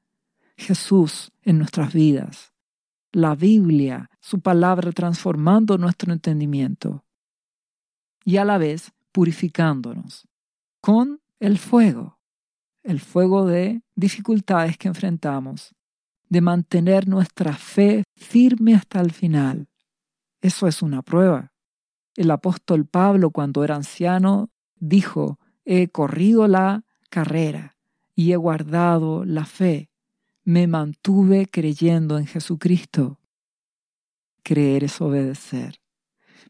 Jesús 0.56 1.32
en 1.42 1.58
nuestras 1.58 1.92
vidas. 1.92 2.52
La 3.10 3.34
Biblia, 3.34 4.10
su 4.20 4.38
palabra 4.38 4.92
transformando 4.92 5.76
nuestro 5.76 6.12
entendimiento 6.12 7.04
y 8.24 8.36
a 8.36 8.44
la 8.44 8.58
vez 8.58 8.92
purificándonos 9.10 10.28
con 10.80 11.20
el 11.40 11.58
fuego, 11.58 12.20
el 12.84 13.00
fuego 13.00 13.44
de 13.44 13.82
dificultades 13.96 14.78
que 14.78 14.86
enfrentamos, 14.86 15.74
de 16.28 16.42
mantener 16.42 17.08
nuestra 17.08 17.54
fe 17.54 18.04
firme 18.14 18.76
hasta 18.76 19.00
el 19.00 19.10
final. 19.10 19.66
Eso 20.40 20.68
es 20.68 20.80
una 20.80 21.02
prueba. 21.02 21.50
El 22.18 22.32
apóstol 22.32 22.84
Pablo, 22.84 23.30
cuando 23.30 23.62
era 23.62 23.76
anciano, 23.76 24.50
dijo, 24.74 25.38
he 25.64 25.86
corrido 25.86 26.48
la 26.48 26.84
carrera 27.10 27.76
y 28.16 28.32
he 28.32 28.36
guardado 28.36 29.24
la 29.24 29.44
fe. 29.44 29.88
Me 30.42 30.66
mantuve 30.66 31.46
creyendo 31.46 32.18
en 32.18 32.26
Jesucristo. 32.26 33.20
Creer 34.42 34.82
es 34.82 35.00
obedecer. 35.00 35.80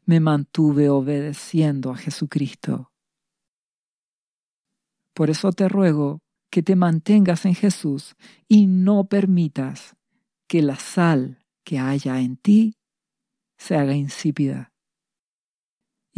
Me 0.06 0.20
mantuve 0.20 0.88
obedeciendo 0.88 1.90
a 1.90 1.98
Jesucristo. 1.98 2.90
Por 5.12 5.28
eso 5.28 5.52
te 5.52 5.68
ruego 5.68 6.22
que 6.48 6.62
te 6.62 6.76
mantengas 6.76 7.44
en 7.44 7.54
Jesús 7.54 8.16
y 8.48 8.68
no 8.68 9.04
permitas 9.04 9.96
que 10.46 10.62
la 10.62 10.76
sal 10.76 11.44
que 11.62 11.78
haya 11.78 12.20
en 12.20 12.38
ti 12.38 12.78
se 13.58 13.76
haga 13.76 13.94
insípida. 13.94 14.72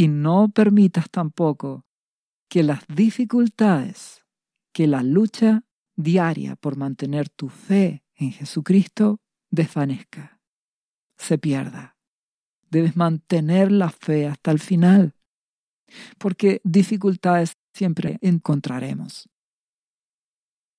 Y 0.01 0.09
no 0.09 0.49
permitas 0.49 1.11
tampoco 1.11 1.85
que 2.49 2.63
las 2.63 2.87
dificultades, 2.87 4.25
que 4.73 4.87
la 4.87 5.03
lucha 5.03 5.67
diaria 5.95 6.57
por 6.57 6.79
mantener 6.79 7.29
tu 7.29 7.51
fe 7.51 8.03
en 8.15 8.33
Jesucristo 8.33 9.21
desvanezca, 9.51 10.41
se 11.19 11.37
pierda. 11.37 11.99
Debes 12.71 12.97
mantener 12.97 13.71
la 13.71 13.91
fe 13.91 14.27
hasta 14.27 14.51
el 14.51 14.59
final, 14.59 15.17
porque 16.17 16.63
dificultades 16.65 17.59
siempre 17.75 18.17
encontraremos. 18.23 19.29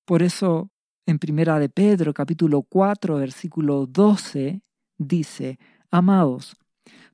Por 0.03 0.23
eso, 0.23 0.71
en 1.05 1.19
Primera 1.19 1.59
de 1.59 1.69
Pedro, 1.69 2.11
capítulo 2.15 2.63
4, 2.63 3.17
versículo 3.17 3.85
12, 3.85 4.63
dice, 4.97 5.59
Amados, 5.91 6.55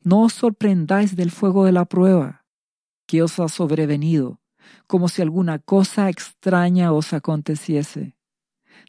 no 0.07 0.21
os 0.21 0.33
sorprendáis 0.33 1.17
del 1.17 1.31
fuego 1.31 1.65
de 1.65 1.73
la 1.73 1.83
prueba 1.83 2.45
que 3.07 3.21
os 3.21 3.41
ha 3.41 3.49
sobrevenido, 3.49 4.39
como 4.87 5.09
si 5.09 5.21
alguna 5.21 5.59
cosa 5.59 6.07
extraña 6.07 6.93
os 6.93 7.11
aconteciese, 7.11 8.15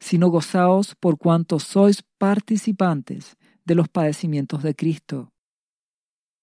sino 0.01 0.29
gozaos 0.29 0.95
por 0.95 1.19
cuanto 1.19 1.59
sois 1.59 2.05
participantes 2.19 3.37
de 3.65 3.75
los 3.75 3.89
padecimientos 3.89 4.63
de 4.63 4.77
Cristo, 4.77 5.33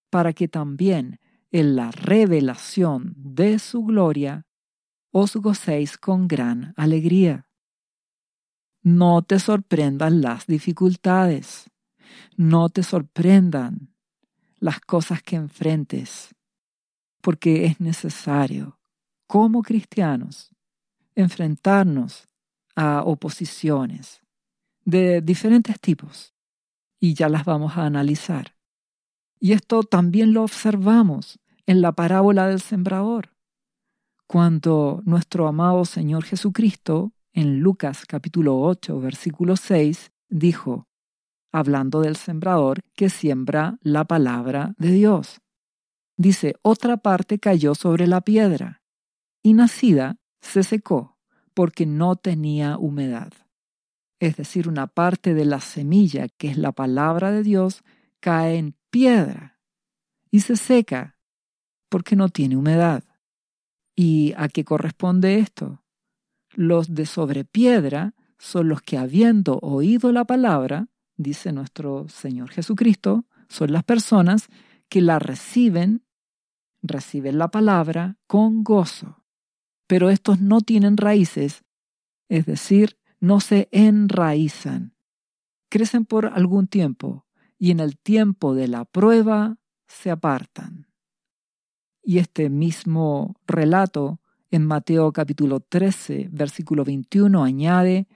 para 0.09 0.33
que 0.33 0.49
también 0.49 1.21
en 1.51 1.77
la 1.77 1.91
revelación 1.91 3.13
de 3.15 3.59
su 3.59 3.85
gloria, 3.85 4.45
os 5.11 5.37
gocéis 5.37 5.97
con 5.97 6.27
gran 6.27 6.73
alegría. 6.75 7.47
No 8.83 9.21
te 9.21 9.39
sorprendan 9.39 10.19
las 10.19 10.47
dificultades, 10.47 11.71
no 12.35 12.67
te 12.67 12.83
sorprendan 12.83 13.94
las 14.65 14.81
cosas 14.81 15.21
que 15.21 15.35
enfrentes, 15.35 16.33
porque 17.21 17.65
es 17.65 17.79
necesario, 17.79 18.79
como 19.27 19.61
cristianos, 19.61 20.49
enfrentarnos 21.13 22.27
a 22.75 23.03
oposiciones 23.03 24.23
de 24.83 25.21
diferentes 25.21 25.79
tipos, 25.79 26.33
y 26.99 27.13
ya 27.13 27.29
las 27.29 27.45
vamos 27.45 27.77
a 27.77 27.85
analizar. 27.85 28.55
Y 29.39 29.51
esto 29.51 29.83
también 29.83 30.33
lo 30.33 30.41
observamos 30.41 31.37
en 31.67 31.81
la 31.81 31.91
parábola 31.91 32.47
del 32.47 32.59
sembrador, 32.59 33.35
cuando 34.25 35.03
nuestro 35.05 35.47
amado 35.47 35.85
Señor 35.85 36.23
Jesucristo, 36.23 37.11
en 37.33 37.59
Lucas 37.59 38.05
capítulo 38.07 38.59
8, 38.59 38.99
versículo 38.99 39.57
6, 39.57 40.11
dijo, 40.27 40.87
hablando 41.55 42.01
del 42.01 42.17
sembrador 42.17 42.81
que 42.95 43.09
siembra 43.09 43.79
la 43.81 44.03
palabra 44.03 44.75
de 44.77 44.91
Dios. 44.91 45.39
Dice, 46.17 46.55
otra 46.61 46.97
parte 46.97 47.39
cayó 47.39 47.75
sobre 47.75 48.07
la 48.07 48.19
piedra, 48.19 48.81
y 49.41 49.53
nacida 49.53 50.17
se 50.41 50.63
secó, 50.63 51.17
porque 51.53 51.85
no 51.85 52.17
tenía 52.17 52.77
humedad. 52.77 53.31
Es 54.19 54.35
decir, 54.35 54.67
una 54.67 54.87
parte 54.87 55.33
de 55.33 55.45
la 55.45 55.61
semilla, 55.61 56.27
que 56.27 56.49
es 56.49 56.57
la 56.57 56.73
palabra 56.73 57.31
de 57.31 57.41
Dios, 57.41 57.83
cae 58.19 58.57
en 58.57 58.75
piedra 58.89 59.57
y 60.31 60.41
se 60.41 60.57
seca 60.57 61.17
porque 61.87 62.17
no 62.17 62.27
tiene 62.27 62.57
humedad. 62.57 63.03
¿Y 63.95 64.33
a 64.35 64.49
qué 64.49 64.65
corresponde 64.65 65.39
esto? 65.39 65.83
Los 66.53 66.93
de 66.93 67.05
sobre 67.05 67.45
piedra 67.45 68.13
son 68.37 68.67
los 68.67 68.81
que 68.81 68.97
habiendo 68.97 69.57
oído 69.59 70.11
la 70.11 70.25
palabra, 70.25 70.89
dice 71.17 71.51
nuestro 71.51 72.07
Señor 72.09 72.49
Jesucristo, 72.49 73.25
son 73.47 73.71
las 73.71 73.83
personas 73.83 74.47
que 74.89 75.01
la 75.01 75.19
reciben, 75.19 76.03
reciben 76.81 77.37
la 77.37 77.49
palabra 77.49 78.17
con 78.27 78.63
gozo. 78.63 79.23
Pero 79.87 80.09
estos 80.09 80.41
no 80.41 80.61
tienen 80.61 80.97
raíces, 80.97 81.63
es 82.27 82.45
decir, 82.45 82.97
no 83.19 83.39
se 83.39 83.69
enraizan. 83.71 84.95
Crecen 85.69 86.05
por 86.05 86.27
algún 86.27 86.67
tiempo, 86.67 87.25
y 87.57 87.71
en 87.71 87.79
el 87.79 87.97
tiempo 87.97 88.53
de 88.55 88.67
la 88.67 88.85
prueba 88.85 89.57
se 89.87 90.11
apartan. 90.11 90.87
Y 92.03 92.19
este 92.19 92.49
mismo 92.49 93.35
relato 93.47 94.19
en 94.51 94.65
Mateo 94.65 95.11
capítulo 95.11 95.59
13, 95.59 96.29
versículo 96.31 96.83
21 96.83 97.43
añade, 97.43 98.07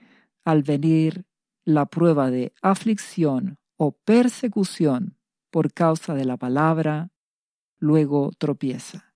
al 0.44 0.62
venir 0.62 1.24
la 1.74 1.86
prueba 1.86 2.30
de 2.30 2.52
aflicción 2.62 3.58
o 3.76 3.92
persecución 3.92 5.16
por 5.50 5.72
causa 5.72 6.14
de 6.14 6.24
la 6.24 6.36
palabra, 6.36 7.10
luego 7.78 8.30
tropieza. 8.38 9.14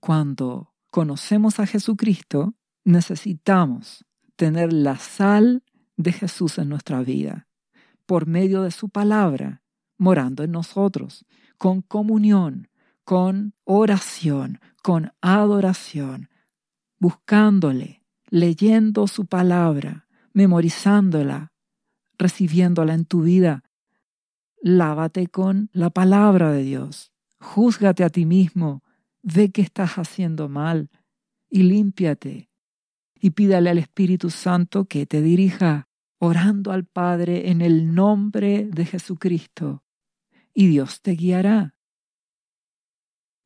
Cuando 0.00 0.74
conocemos 0.90 1.60
a 1.60 1.66
Jesucristo, 1.66 2.54
necesitamos 2.84 4.04
tener 4.36 4.72
la 4.72 4.96
sal 4.96 5.64
de 5.96 6.12
Jesús 6.12 6.58
en 6.58 6.68
nuestra 6.68 7.00
vida 7.02 7.48
por 8.06 8.26
medio 8.26 8.62
de 8.62 8.70
su 8.70 8.88
palabra, 8.88 9.62
morando 9.96 10.44
en 10.44 10.52
nosotros, 10.52 11.24
con 11.56 11.82
comunión, 11.82 12.68
con 13.04 13.54
oración, 13.64 14.60
con 14.82 15.12
adoración, 15.20 16.28
buscándole, 16.98 18.04
leyendo 18.28 19.06
su 19.06 19.26
palabra, 19.26 20.03
memorizándola, 20.34 21.52
recibiéndola 22.18 22.92
en 22.92 23.06
tu 23.06 23.22
vida. 23.22 23.64
Lávate 24.60 25.28
con 25.28 25.70
la 25.72 25.90
palabra 25.90 26.52
de 26.52 26.62
Dios. 26.62 27.12
Júzgate 27.40 28.04
a 28.04 28.10
ti 28.10 28.26
mismo, 28.26 28.82
ve 29.22 29.50
que 29.50 29.62
estás 29.62 29.94
haciendo 29.94 30.48
mal 30.50 30.90
y 31.48 31.62
límpiate. 31.62 32.50
Y 33.14 33.30
pídale 33.30 33.70
al 33.70 33.78
Espíritu 33.78 34.28
Santo 34.28 34.84
que 34.84 35.06
te 35.06 35.22
dirija 35.22 35.88
orando 36.18 36.72
al 36.72 36.84
Padre 36.84 37.50
en 37.50 37.62
el 37.62 37.94
nombre 37.94 38.66
de 38.70 38.84
Jesucristo 38.84 39.84
y 40.54 40.68
Dios 40.68 41.02
te 41.02 41.12
guiará. 41.12 41.74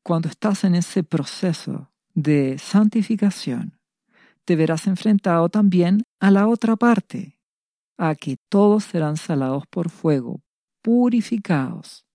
Cuando 0.03 0.29
estás 0.29 0.65
en 0.65 0.75
ese 0.75 1.03
proceso 1.03 1.91
de 2.15 2.59
santificación, 2.59 3.78
te 4.49 4.57
verás 4.57 4.87
enfrentado 4.87 5.51
también 5.51 6.05
a 6.21 6.31
la 6.31 6.49
otra 6.49 6.75
parte, 6.75 7.39
a 7.99 8.15
que 8.15 8.39
todos 8.49 8.83
serán 8.83 9.19
salados 9.19 9.67
por 9.67 9.91
fuego, 9.91 10.41
purificados. 10.81 12.07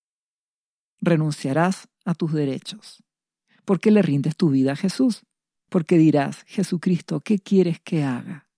Renunciarás 1.00 1.88
a 2.06 2.16
tus 2.16 2.34
derechos, 2.34 3.04
porque 3.66 3.92
le 3.92 4.02
rindes 4.02 4.36
tu 4.36 4.50
vida 4.50 4.72
a 4.72 4.76
Jesús, 4.76 5.22
porque 5.70 6.00
dirás, 6.00 6.42
Jesucristo, 6.48 7.20
¿qué 7.20 7.38
quieres 7.38 7.80
que 7.80 8.04
haga? 8.04 8.50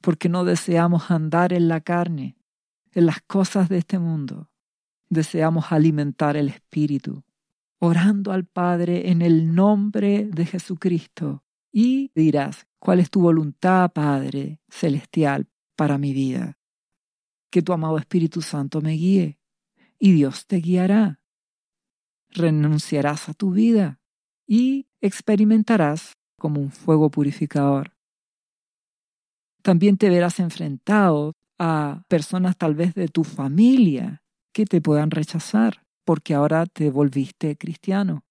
Porque 0.00 0.28
no 0.28 0.44
deseamos 0.44 1.10
andar 1.10 1.52
en 1.52 1.66
la 1.66 1.80
carne, 1.80 2.36
en 2.92 3.06
las 3.06 3.22
cosas 3.22 3.68
de 3.68 3.78
este 3.78 3.98
mundo. 3.98 4.52
Deseamos 5.08 5.72
alimentar 5.72 6.36
el 6.36 6.48
Espíritu, 6.50 7.24
orando 7.80 8.30
al 8.30 8.44
Padre 8.44 9.10
en 9.10 9.20
el 9.20 9.52
nombre 9.52 10.26
de 10.26 10.46
Jesucristo. 10.46 11.42
Y 11.78 12.10
dirás, 12.14 12.66
¿cuál 12.78 13.00
es 13.00 13.10
tu 13.10 13.20
voluntad, 13.20 13.92
Padre 13.92 14.62
Celestial, 14.70 15.46
para 15.76 15.98
mi 15.98 16.14
vida? 16.14 16.56
Que 17.50 17.60
tu 17.60 17.74
amado 17.74 17.98
Espíritu 17.98 18.40
Santo 18.40 18.80
me 18.80 18.92
guíe, 18.92 19.38
y 19.98 20.12
Dios 20.12 20.46
te 20.46 20.56
guiará. 20.56 21.20
Renunciarás 22.30 23.28
a 23.28 23.34
tu 23.34 23.50
vida 23.50 24.00
y 24.46 24.86
experimentarás 25.02 26.14
como 26.38 26.62
un 26.62 26.70
fuego 26.70 27.10
purificador. 27.10 27.92
También 29.60 29.98
te 29.98 30.08
verás 30.08 30.40
enfrentado 30.40 31.34
a 31.58 32.04
personas 32.08 32.56
tal 32.56 32.74
vez 32.74 32.94
de 32.94 33.08
tu 33.08 33.22
familia 33.22 34.22
que 34.54 34.64
te 34.64 34.80
puedan 34.80 35.10
rechazar 35.10 35.82
porque 36.06 36.32
ahora 36.32 36.64
te 36.64 36.88
volviste 36.88 37.58
cristiano. 37.58 38.24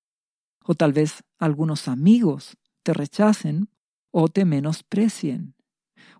O 0.64 0.74
tal 0.74 0.94
vez 0.94 1.22
algunos 1.38 1.88
amigos 1.88 2.58
te 2.86 2.94
rechacen 2.94 3.70
o 4.12 4.30
te 4.30 4.46
menosprecien. 4.46 5.56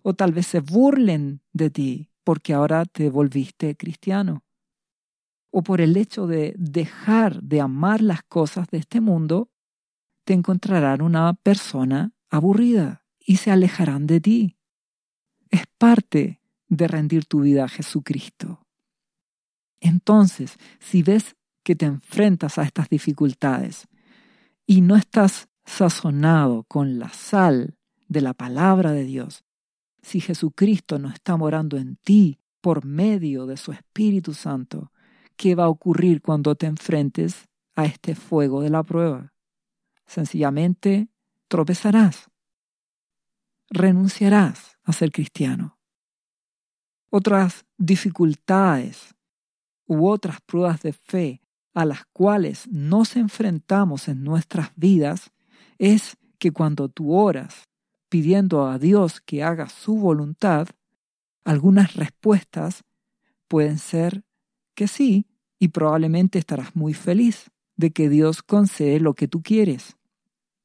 O 0.02 0.14
tal 0.14 0.32
vez 0.32 0.48
se 0.48 0.60
burlen 0.60 1.40
de 1.52 1.70
ti 1.70 2.10
porque 2.24 2.52
ahora 2.52 2.84
te 2.84 3.08
volviste 3.08 3.76
cristiano. 3.76 4.44
O 5.50 5.62
por 5.62 5.80
el 5.80 5.96
hecho 5.96 6.26
de 6.26 6.54
dejar 6.58 7.40
de 7.40 7.60
amar 7.60 8.02
las 8.02 8.24
cosas 8.24 8.68
de 8.68 8.78
este 8.78 9.00
mundo, 9.00 9.48
te 10.24 10.34
encontrarán 10.34 11.02
una 11.02 11.32
persona 11.34 12.12
aburrida 12.28 13.04
y 13.18 13.36
se 13.36 13.52
alejarán 13.52 14.08
de 14.08 14.20
ti. 14.20 14.56
Es 15.50 15.62
parte 15.78 16.40
de 16.68 16.88
rendir 16.88 17.26
tu 17.26 17.40
vida 17.42 17.64
a 17.64 17.68
Jesucristo. 17.68 18.66
Entonces, 19.80 20.58
si 20.80 21.04
ves 21.04 21.36
que 21.62 21.76
te 21.76 21.86
enfrentas 21.86 22.58
a 22.58 22.64
estas 22.64 22.88
dificultades 22.88 23.86
y 24.66 24.80
no 24.80 24.96
estás 24.96 25.48
sazonado 25.66 26.64
con 26.64 26.98
la 26.98 27.10
sal 27.10 27.76
de 28.08 28.20
la 28.22 28.32
palabra 28.32 28.92
de 28.92 29.04
Dios, 29.04 29.44
si 30.00 30.20
Jesucristo 30.20 30.98
no 30.98 31.10
está 31.10 31.36
morando 31.36 31.76
en 31.76 31.96
ti 31.96 32.38
por 32.60 32.84
medio 32.84 33.46
de 33.46 33.56
su 33.56 33.72
Espíritu 33.72 34.32
Santo, 34.32 34.92
¿qué 35.36 35.54
va 35.54 35.64
a 35.64 35.68
ocurrir 35.68 36.22
cuando 36.22 36.54
te 36.54 36.66
enfrentes 36.66 37.48
a 37.74 37.84
este 37.84 38.14
fuego 38.14 38.62
de 38.62 38.70
la 38.70 38.82
prueba? 38.82 39.32
Sencillamente 40.06 41.08
tropezarás, 41.48 42.30
renunciarás 43.68 44.78
a 44.84 44.92
ser 44.92 45.10
cristiano 45.10 45.76
otras 47.10 47.64
dificultades 47.78 49.14
u 49.86 50.06
otras 50.06 50.40
pruebas 50.42 50.82
de 50.82 50.92
fe 50.92 51.40
a 51.72 51.84
las 51.84 52.04
cuales 52.12 52.66
nos 52.68 53.16
enfrentamos 53.16 54.08
en 54.08 54.22
nuestras 54.24 54.70
vidas 54.76 55.30
es 55.78 56.16
que 56.38 56.52
cuando 56.52 56.88
tú 56.88 57.14
oras 57.14 57.68
pidiendo 58.08 58.66
a 58.66 58.78
Dios 58.78 59.20
que 59.20 59.42
haga 59.42 59.68
su 59.68 59.96
voluntad, 59.96 60.68
algunas 61.44 61.94
respuestas 61.94 62.84
pueden 63.48 63.78
ser 63.78 64.24
que 64.74 64.88
sí 64.88 65.26
y 65.58 65.68
probablemente 65.68 66.38
estarás 66.38 66.76
muy 66.76 66.94
feliz 66.94 67.50
de 67.76 67.90
que 67.90 68.08
Dios 68.08 68.42
concede 68.42 69.00
lo 69.00 69.14
que 69.14 69.28
tú 69.28 69.42
quieres. 69.42 69.96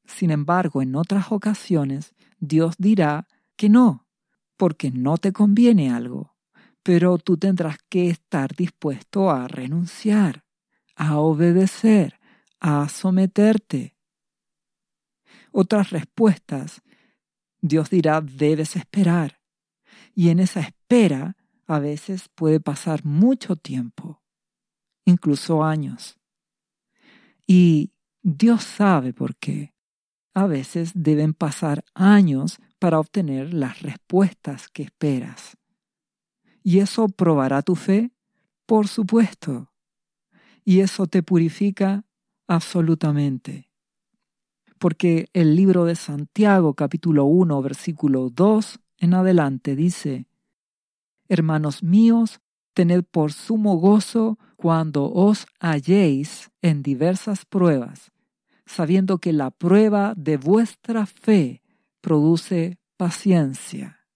Sin 0.06 0.32
embargo, 0.32 0.82
en 0.82 0.95
otras 0.95 1.32
ocasiones 1.32 2.13
Dios 2.39 2.76
dirá 2.78 3.28
que 3.56 3.69
no, 3.69 4.08
porque 4.58 4.91
no 4.91 5.17
te 5.17 5.32
conviene 5.32 5.91
algo 5.91 6.32
pero 6.84 7.17
tú 7.17 7.38
tendrás 7.38 7.78
que 7.89 8.10
estar 8.10 8.56
dispuesto 8.56 9.30
a 9.30 9.47
renunciar, 9.47 10.43
a 10.95 11.17
obedecer, 11.19 12.19
a 12.60 12.89
someterte. 12.89 13.95
Otras 15.52 15.92
respuestas, 15.92 16.82
Dios 17.62 17.90
dirá, 17.90 18.22
debes 18.22 18.76
esperar. 18.76 19.40
Y 20.16 20.30
en 20.30 20.40
esa 20.40 20.62
espera 20.62 21.36
a 21.68 21.80
veces 21.80 22.30
puede 22.36 22.60
pasar 22.60 23.06
mucho 23.06 23.56
tiempo, 23.56 24.22
incluso 25.06 25.64
años. 25.64 26.18
Y 27.46 27.92
Dios 28.22 28.64
sabe 28.64 29.14
por 29.14 29.36
qué. 29.36 29.74
A 30.34 30.48
veces 30.48 30.92
deben 30.94 31.34
pasar 31.34 31.84
años 31.94 32.60
para 32.80 33.00
obtener 33.00 33.54
las 33.54 33.82
respuestas 33.82 34.70
que 34.70 34.84
esperas. 34.84 35.58
¿Y 36.64 36.80
eso 36.80 37.10
probará 37.10 37.62
tu 37.62 37.76
fe? 37.76 38.12
Por 38.66 38.88
supuesto. 38.88 39.72
Y 40.64 40.80
eso 40.80 41.08
te 41.08 41.24
purifica 41.24 42.06
absolutamente. 42.48 43.71
Porque 44.82 45.30
el 45.34 45.56
libro 45.56 45.86
de 45.86 45.96
Santiago 45.96 46.74
capítulo 46.74 47.26
1 47.26 47.62
versículo 47.62 48.32
2 48.32 48.80
en 48.98 49.13
adelante 49.13 49.76
dice, 49.76 50.26
Hermanos 51.30 51.84
míos, 51.84 52.39
tened 52.74 53.04
por 53.04 53.32
sumo 53.32 53.76
gozo 53.78 54.39
cuando 54.56 55.13
os 55.13 55.46
halléis 55.60 56.50
en 56.63 56.82
diversas 56.82 57.46
pruebas, 57.46 58.12
sabiendo 58.65 59.20
que 59.20 59.34
la 59.34 59.52
prueba 59.52 60.15
de 60.17 60.38
vuestra 60.38 61.06
fe 61.06 61.62
produce 62.02 62.80
paciencia. 62.98 64.08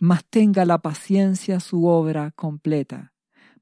Mas 0.00 0.24
tenga 0.24 0.64
la 0.64 0.78
paciencia 0.78 1.60
su 1.60 1.86
obra 1.86 2.32
completa, 2.32 3.12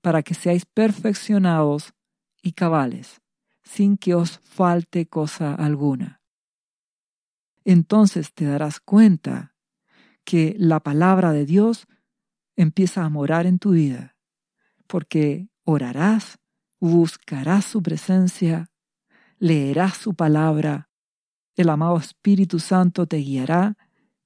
para 0.00 0.22
que 0.22 0.32
seáis 0.32 0.64
perfeccionados 0.64 1.92
y 2.40 2.52
cabales, 2.52 3.20
sin 3.64 3.96
que 3.96 4.14
os 4.14 4.38
falte 4.38 5.06
cosa 5.06 5.54
alguna. 5.54 6.22
Entonces 7.64 8.32
te 8.34 8.44
darás 8.44 8.78
cuenta 8.78 9.56
que 10.24 10.54
la 10.58 10.80
palabra 10.80 11.32
de 11.32 11.46
Dios 11.46 11.86
empieza 12.56 13.04
a 13.04 13.08
morar 13.08 13.46
en 13.46 13.58
tu 13.58 13.72
vida, 13.72 14.16
porque 14.86 15.48
orarás, 15.64 16.38
buscarás 16.78 17.64
su 17.64 17.82
presencia, 17.82 18.70
leerás 19.38 19.96
su 19.96 20.14
palabra, 20.14 20.90
el 21.56 21.68
amado 21.68 21.96
Espíritu 21.96 22.58
Santo 22.58 23.06
te 23.06 23.18
guiará 23.18 23.76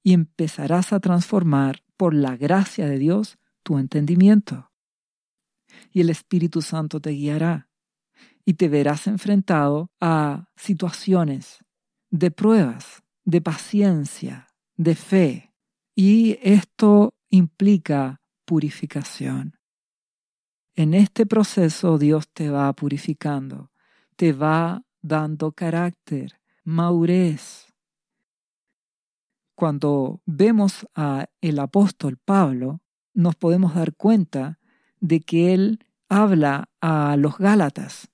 y 0.03 0.13
empezarás 0.13 0.93
a 0.93 0.99
transformar 0.99 1.83
por 1.95 2.13
la 2.13 2.35
gracia 2.35 2.87
de 2.87 2.97
Dios 2.97 3.37
tu 3.63 3.77
entendimiento. 3.77 4.71
Y 5.91 6.01
el 6.01 6.09
Espíritu 6.09 6.61
Santo 6.61 6.99
te 6.99 7.11
guiará 7.11 7.68
y 8.49 8.55
te 8.55 8.67
verás 8.67 9.05
enfrentado 9.05 9.91
a 10.01 10.49
situaciones 10.55 11.63
de 12.09 12.31
pruebas, 12.31 13.03
de 13.23 13.41
paciencia, 13.41 14.47
de 14.75 14.95
fe. 14.95 15.53
Y 15.93 16.39
esto 16.41 17.13
implica 17.29 18.21
purificación. 18.45 19.59
En 20.73 20.95
este 20.95 21.27
proceso 21.27 21.99
Dios 21.99 22.27
te 22.33 22.49
va 22.49 22.73
purificando, 22.73 23.69
te 24.15 24.33
va 24.33 24.83
dando 24.99 25.51
carácter, 25.51 26.39
madurez, 26.63 27.67
cuando 29.53 30.23
vemos 30.25 30.87
a 30.95 31.27
el 31.41 31.59
apóstol 31.59 32.17
Pablo, 32.17 32.81
nos 33.13 33.35
podemos 33.35 33.75
dar 33.75 33.93
cuenta 33.93 34.57
de 34.99 35.19
que 35.19 35.53
él 35.53 35.85
habla 36.07 36.67
a 36.81 37.15
los 37.15 37.37
Gálatas, 37.37 38.09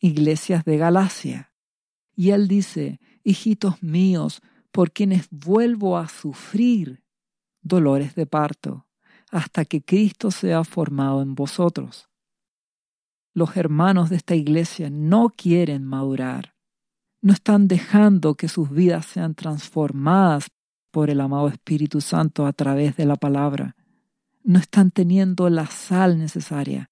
iglesias 0.00 0.64
de 0.64 0.76
Galacia, 0.78 1.52
y 2.16 2.30
él 2.30 2.48
dice, 2.48 3.00
hijitos 3.22 3.82
míos, 3.82 4.42
por 4.72 4.92
quienes 4.92 5.28
vuelvo 5.30 5.96
a 5.98 6.08
sufrir 6.08 7.02
dolores 7.62 8.14
de 8.14 8.26
parto, 8.26 8.86
hasta 9.30 9.64
que 9.64 9.82
Cristo 9.82 10.30
sea 10.30 10.64
formado 10.64 11.22
en 11.22 11.34
vosotros. 11.34 12.08
Los 13.32 13.56
hermanos 13.56 14.10
de 14.10 14.16
esta 14.16 14.34
iglesia 14.34 14.90
no 14.90 15.30
quieren 15.30 15.84
madurar, 15.84 16.54
no 17.22 17.32
están 17.32 17.68
dejando 17.68 18.34
que 18.34 18.48
sus 18.48 18.70
vidas 18.70 19.06
sean 19.06 19.34
transformadas 19.34 20.48
por 20.90 21.10
el 21.10 21.20
amado 21.20 21.48
Espíritu 21.48 22.00
Santo 22.00 22.46
a 22.46 22.52
través 22.52 22.96
de 22.96 23.04
la 23.04 23.16
palabra. 23.16 23.76
No 24.42 24.58
están 24.58 24.90
teniendo 24.90 25.48
la 25.50 25.66
sal 25.66 26.18
necesaria. 26.18 26.90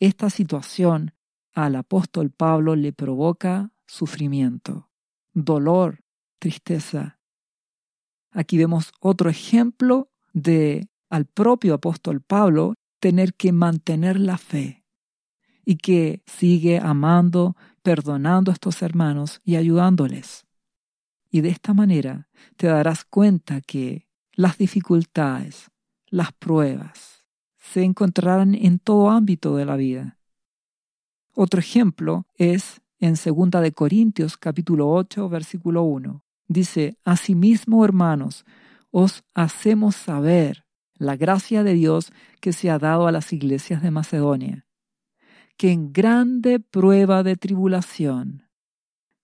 Esta 0.00 0.30
situación 0.30 1.12
al 1.56 1.74
apóstol 1.74 2.30
Pablo 2.30 2.76
le 2.76 2.92
provoca 2.92 3.72
sufrimiento, 3.86 4.90
dolor, 5.32 6.04
tristeza. 6.38 7.18
Aquí 8.30 8.58
vemos 8.58 8.92
otro 9.00 9.30
ejemplo 9.30 10.10
de 10.34 10.88
al 11.08 11.24
propio 11.24 11.72
apóstol 11.72 12.20
Pablo 12.20 12.74
tener 13.00 13.32
que 13.32 13.52
mantener 13.52 14.20
la 14.20 14.36
fe 14.36 14.84
y 15.64 15.76
que 15.76 16.22
sigue 16.26 16.78
amando, 16.78 17.56
perdonando 17.82 18.50
a 18.50 18.54
estos 18.54 18.82
hermanos 18.82 19.40
y 19.42 19.56
ayudándoles. 19.56 20.44
Y 21.30 21.40
de 21.40 21.48
esta 21.48 21.72
manera 21.72 22.28
te 22.56 22.66
darás 22.66 23.06
cuenta 23.06 23.62
que 23.62 24.06
las 24.34 24.58
dificultades, 24.58 25.70
las 26.08 26.32
pruebas, 26.32 27.24
se 27.56 27.82
encontrarán 27.82 28.54
en 28.54 28.78
todo 28.78 29.08
ámbito 29.08 29.56
de 29.56 29.64
la 29.64 29.76
vida. 29.76 30.18
Otro 31.38 31.60
ejemplo 31.60 32.26
es 32.36 32.80
en 32.98 33.12
2 33.12 33.62
de 33.62 33.72
Corintios 33.72 34.38
capítulo 34.38 34.88
8 34.88 35.28
versículo 35.28 35.82
1. 35.82 36.24
Dice, 36.48 36.96
Asimismo, 37.04 37.84
hermanos, 37.84 38.46
os 38.90 39.22
hacemos 39.34 39.96
saber 39.96 40.64
la 40.94 41.14
gracia 41.14 41.62
de 41.62 41.74
Dios 41.74 42.10
que 42.40 42.54
se 42.54 42.70
ha 42.70 42.78
dado 42.78 43.06
a 43.06 43.12
las 43.12 43.34
iglesias 43.34 43.82
de 43.82 43.90
Macedonia, 43.90 44.66
que 45.58 45.72
en 45.72 45.92
grande 45.92 46.58
prueba 46.58 47.22
de 47.22 47.36
tribulación, 47.36 48.48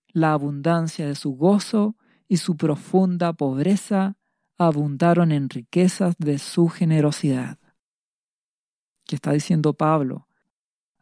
la 0.09 0.33
abundancia 0.33 1.07
de 1.07 1.15
su 1.15 1.31
gozo 1.31 1.95
y 2.27 2.37
su 2.37 2.57
profunda 2.57 3.33
pobreza 3.33 4.17
abundaron 4.59 5.31
en 5.31 5.49
riquezas 5.49 6.13
de 6.19 6.37
su 6.37 6.67
generosidad. 6.67 7.57
¿Qué 9.03 9.15
está 9.15 9.31
diciendo 9.31 9.73
Pablo? 9.73 10.27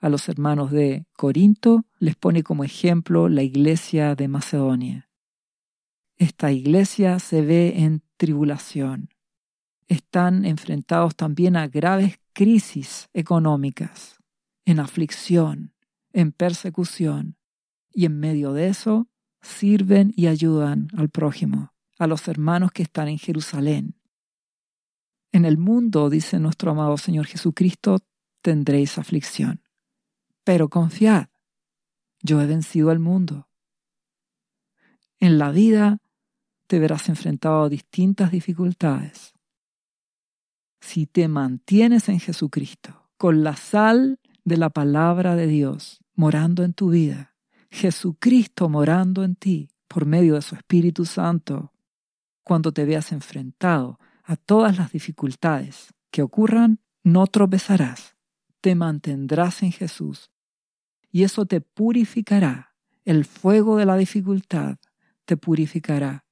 A 0.01 0.09
los 0.09 0.27
hermanos 0.29 0.71
de 0.71 1.05
Corinto 1.15 1.85
les 1.99 2.15
pone 2.15 2.41
como 2.41 2.63
ejemplo 2.63 3.29
la 3.29 3.43
iglesia 3.43 4.15
de 4.15 4.27
Macedonia. 4.27 5.09
Esta 6.17 6.51
iglesia 6.51 7.19
se 7.19 7.43
ve 7.43 7.73
en 7.77 8.01
tribulación. 8.17 9.09
Están 9.87 10.43
enfrentados 10.45 11.15
también 11.15 11.55
a 11.55 11.67
graves 11.67 12.19
crisis 12.33 13.09
económicas, 13.13 14.17
en 14.65 14.79
aflicción, 14.79 15.73
en 16.13 16.31
persecución, 16.31 17.37
y 17.93 18.05
en 18.05 18.19
medio 18.19 18.53
de 18.53 18.69
eso 18.69 19.07
sirven 19.41 20.13
y 20.15 20.27
ayudan 20.27 20.87
al 20.95 21.09
prójimo, 21.09 21.73
a 21.99 22.07
los 22.07 22.27
hermanos 22.27 22.71
que 22.71 22.83
están 22.83 23.07
en 23.07 23.19
Jerusalén. 23.19 23.95
En 25.31 25.45
el 25.45 25.57
mundo, 25.57 26.09
dice 26.09 26.39
nuestro 26.39 26.71
amado 26.71 26.97
Señor 26.97 27.27
Jesucristo, 27.27 27.99
tendréis 28.41 28.97
aflicción. 28.97 29.60
Pero 30.43 30.69
confiad, 30.69 31.27
yo 32.21 32.41
he 32.41 32.45
vencido 32.45 32.89
al 32.89 32.99
mundo. 32.99 33.47
En 35.19 35.37
la 35.37 35.51
vida 35.51 35.99
te 36.67 36.79
verás 36.79 37.09
enfrentado 37.09 37.63
a 37.63 37.69
distintas 37.69 38.31
dificultades. 38.31 39.33
Si 40.79 41.05
te 41.05 41.27
mantienes 41.27 42.09
en 42.09 42.19
Jesucristo, 42.19 43.09
con 43.17 43.43
la 43.43 43.55
sal 43.55 44.19
de 44.43 44.57
la 44.57 44.69
palabra 44.69 45.35
de 45.35 45.47
Dios 45.47 45.99
morando 46.15 46.63
en 46.63 46.73
tu 46.73 46.89
vida, 46.89 47.35
Jesucristo 47.69 48.67
morando 48.67 49.23
en 49.23 49.35
ti 49.35 49.69
por 49.87 50.05
medio 50.05 50.35
de 50.35 50.41
su 50.41 50.55
Espíritu 50.55 51.05
Santo, 51.05 51.71
cuando 52.43 52.71
te 52.71 52.85
veas 52.85 53.11
enfrentado 53.11 53.99
a 54.23 54.35
todas 54.35 54.77
las 54.77 54.91
dificultades 54.91 55.93
que 56.09 56.21
ocurran, 56.21 56.79
no 57.03 57.27
tropezarás, 57.27 58.15
te 58.61 58.75
mantendrás 58.75 59.63
en 59.63 59.71
Jesús 59.71 60.31
y 61.11 61.23
eso 61.23 61.45
te 61.45 61.61
purificará. 61.61 62.75
El 63.03 63.25
fuego 63.25 63.77
de 63.77 63.85
la 63.85 63.97
dificultad 63.97 64.77
te 65.25 65.35
purificará 65.35 66.25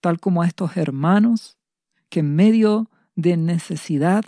tal 0.00 0.20
como 0.20 0.42
a 0.42 0.46
estos 0.46 0.76
hermanos 0.76 1.58
que 2.08 2.20
en 2.20 2.34
medio 2.34 2.90
de 3.14 3.36
necesidad 3.36 4.24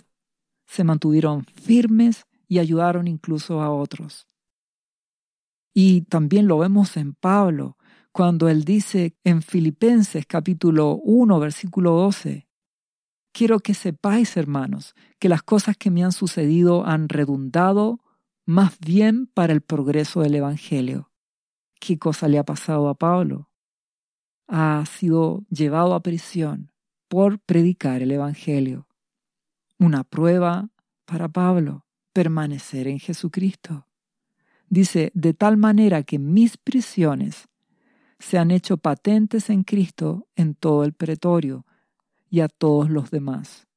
se 0.67 0.83
mantuvieron 0.83 1.45
firmes 1.45 2.25
y 2.47 2.59
ayudaron 2.59 3.07
incluso 3.07 3.61
a 3.61 3.71
otros. 3.71 4.27
Y 5.73 6.01
también 6.01 6.47
lo 6.47 6.57
vemos 6.57 6.97
en 6.97 7.13
Pablo, 7.13 7.77
cuando 8.11 8.49
él 8.49 8.65
dice 8.65 9.15
en 9.23 9.41
Filipenses 9.41 10.25
capítulo 10.27 10.95
1, 10.95 11.39
versículo 11.39 11.91
12, 11.91 12.47
Quiero 13.31 13.59
que 13.59 13.73
sepáis, 13.73 14.35
hermanos, 14.37 14.95
que 15.19 15.29
las 15.29 15.43
cosas 15.43 15.77
que 15.77 15.91
me 15.91 16.03
han 16.03 16.11
sucedido 16.11 16.85
han 16.85 17.09
redundado 17.09 18.01
más 18.45 18.77
bien 18.79 19.27
para 19.27 19.53
el 19.53 19.61
progreso 19.61 20.21
del 20.21 20.35
Evangelio. 20.35 21.11
¿Qué 21.79 21.97
cosa 21.97 22.27
le 22.27 22.37
ha 22.37 22.43
pasado 22.43 22.89
a 22.89 22.95
Pablo? 22.95 23.51
ha 24.53 24.85
sido 24.85 25.45
llevado 25.49 25.93
a 25.93 26.03
prisión 26.03 26.73
por 27.07 27.39
predicar 27.39 28.01
el 28.01 28.11
Evangelio. 28.11 28.85
Una 29.79 30.03
prueba 30.03 30.69
para 31.05 31.29
Pablo, 31.29 31.85
permanecer 32.11 32.89
en 32.89 32.99
Jesucristo. 32.99 33.87
Dice, 34.67 35.11
de 35.15 35.33
tal 35.33 35.55
manera 35.55 36.03
que 36.03 36.19
mis 36.19 36.57
prisiones 36.57 37.47
se 38.19 38.37
han 38.37 38.51
hecho 38.51 38.75
patentes 38.75 39.49
en 39.49 39.63
Cristo 39.63 40.27
en 40.35 40.53
todo 40.53 40.83
el 40.83 40.91
pretorio 40.91 41.65
y 42.31 42.39
a 42.39 42.47
todos 42.47 42.89
los 42.89 43.11
demás. 43.11 43.67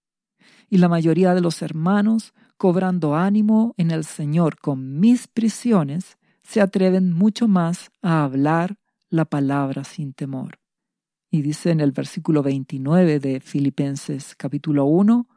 Y 0.70 0.78
la 0.78 0.88
mayoría 0.88 1.34
de 1.34 1.42
los 1.42 1.60
hermanos, 1.60 2.32
cobrando 2.56 3.14
ánimo 3.14 3.74
en 3.76 3.90
el 3.90 4.04
Señor 4.04 4.58
con 4.58 4.98
mis 4.98 5.28
prisiones, 5.28 6.16
se 6.42 6.62
atreven 6.62 7.12
mucho 7.12 7.48
más 7.48 7.90
a 8.00 8.24
hablar 8.24 8.78
la 9.10 9.26
palabra 9.26 9.84
sin 9.84 10.14
temor. 10.14 10.58
Y 11.30 11.42
dice 11.42 11.70
en 11.70 11.80
el 11.80 11.92
versículo 11.92 12.42
29 12.42 13.20
de 13.20 13.40
Filipenses 13.40 14.34
capítulo 14.34 14.86
1, 14.86 15.28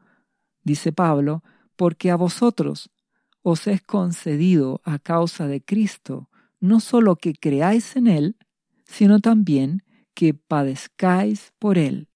dice 0.64 0.94
Pablo, 0.94 1.44
porque 1.76 2.12
a 2.12 2.16
vosotros 2.16 2.90
os 3.42 3.68
es 3.68 3.82
concedido 3.82 4.80
a 4.86 5.00
causa 5.00 5.48
de 5.48 5.62
Cristo 5.62 6.30
no 6.60 6.80
solo 6.80 7.16
que 7.16 7.34
creáis 7.34 7.96
en 7.96 8.08
Él, 8.08 8.38
sino 8.86 9.20
también 9.20 9.84
que 10.14 10.34
padezcáis 10.34 11.54
por 11.60 11.78
Él, 11.78 12.10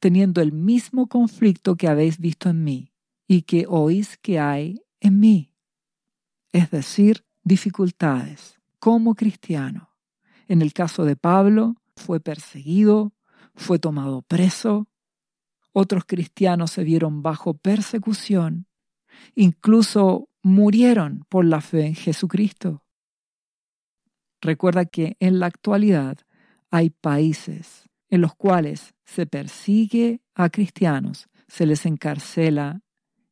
teniendo 0.00 0.40
el 0.40 0.52
mismo 0.52 1.06
conflicto 1.06 1.76
que 1.76 1.86
habéis 1.86 2.18
visto 2.18 2.48
en 2.48 2.64
mí 2.64 2.92
y 3.28 3.42
que 3.42 3.66
oís 3.68 4.16
que 4.18 4.40
hay 4.40 4.82
en 4.98 5.20
mí. 5.20 5.54
Es 6.52 6.70
decir, 6.70 7.24
dificultades 7.44 8.58
como 8.78 9.14
cristiano. 9.14 9.90
En 10.48 10.62
el 10.62 10.72
caso 10.72 11.04
de 11.04 11.14
Pablo, 11.14 11.76
fue 11.94 12.18
perseguido, 12.18 13.12
fue 13.54 13.78
tomado 13.78 14.22
preso, 14.22 14.88
otros 15.72 16.04
cristianos 16.06 16.72
se 16.72 16.82
vieron 16.82 17.22
bajo 17.22 17.54
persecución, 17.54 18.66
incluso 19.34 20.28
murieron 20.42 21.24
por 21.28 21.44
la 21.44 21.60
fe 21.60 21.86
en 21.86 21.94
Jesucristo. 21.94 22.82
Recuerda 24.40 24.86
que 24.86 25.16
en 25.20 25.38
la 25.38 25.46
actualidad 25.46 26.18
hay 26.70 26.90
países 26.90 27.89
en 28.10 28.20
los 28.20 28.34
cuales 28.34 28.94
se 29.04 29.26
persigue 29.26 30.20
a 30.34 30.50
cristianos, 30.50 31.28
se 31.48 31.64
les 31.66 31.86
encarcela 31.86 32.82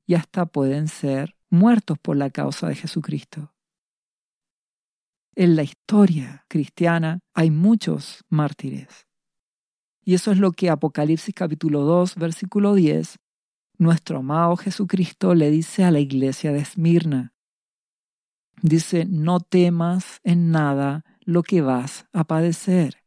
y 0.07 0.15
hasta 0.15 0.47
pueden 0.47 0.89
ser 0.89 1.37
muertos 1.51 1.99
por 1.99 2.17
la 2.17 2.31
causa 2.31 2.69
de 2.69 2.77
Jesucristo. 2.77 3.53
En 5.35 5.55
la 5.55 5.63
historia 5.63 6.45
cristiana 6.49 7.21
hay 7.35 7.51
muchos 7.51 8.25
mártires. 8.29 9.07
Y 10.05 10.15
eso 10.15 10.33
es 10.33 10.39
lo 10.39 10.53
que 10.53 10.71
Apocalipsis 10.71 11.35
capítulo 11.35 11.83
2, 11.83 12.17
versículo 12.17 12.75
10, 12.75 13.19
nuestro 13.77 14.19
amado 14.19 14.57
Jesucristo 14.57 15.35
le 15.35 15.51
dice 15.51 15.85
a 15.85 15.91
la 15.91 16.01
iglesia 16.01 16.53
de 16.53 16.61
Esmirna. 16.61 17.35
Dice, 18.61 19.05
no 19.05 19.39
temas 19.39 20.19
en 20.25 20.51
nada 20.51 21.05
lo 21.21 21.43
que 21.43 21.61
vas 21.61 22.07
a 22.13 22.25
padecer. 22.25 23.05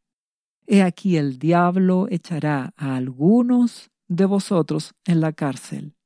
He 0.72 0.84
aquí 0.84 1.18
el 1.18 1.38
diablo 1.38 2.08
echará 2.10 2.74
a 2.78 2.96
algunos 2.96 3.92
de 4.08 4.26
vosotros 4.26 4.94
en 5.04 5.20
la 5.20 5.34
cárcel, 5.34 5.98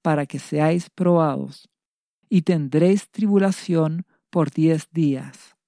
para 0.00 0.24
que 0.24 0.38
seáis 0.38 0.88
probados, 0.88 1.68
y 2.30 2.42
tendréis 2.42 3.10
tribulación 3.10 4.06
por 4.30 4.50
diez 4.50 4.88
días 4.90 5.58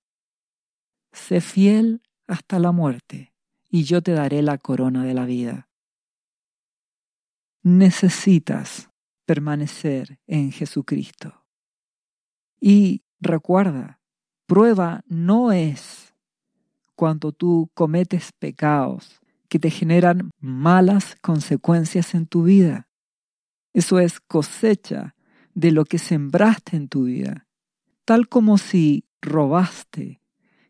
sé 1.12 1.40
fiel 1.40 2.02
hasta 2.26 2.58
la 2.58 2.72
muerte, 2.72 3.32
y 3.68 3.84
yo 3.84 4.02
te 4.02 4.12
daré 4.12 4.42
la 4.42 4.58
corona 4.58 5.04
de 5.04 5.14
la 5.14 5.24
vida. 5.24 5.68
Necesitas 7.62 8.90
permanecer 9.26 10.18
en 10.26 10.50
Jesucristo. 10.50 11.44
Y 12.60 13.02
recuerda, 13.20 14.00
prueba 14.46 15.02
no 15.06 15.52
es 15.52 16.09
cuando 17.00 17.32
tú 17.32 17.70
cometes 17.72 18.30
pecados 18.38 19.22
que 19.48 19.58
te 19.58 19.70
generan 19.70 20.32
malas 20.38 21.16
consecuencias 21.22 22.14
en 22.14 22.26
tu 22.26 22.42
vida. 22.42 22.90
Eso 23.72 24.00
es 24.00 24.20
cosecha 24.20 25.14
de 25.54 25.70
lo 25.72 25.86
que 25.86 25.96
sembraste 25.96 26.76
en 26.76 26.88
tu 26.88 27.04
vida. 27.04 27.46
Tal 28.04 28.28
como 28.28 28.58
si 28.58 29.06
robaste 29.22 30.20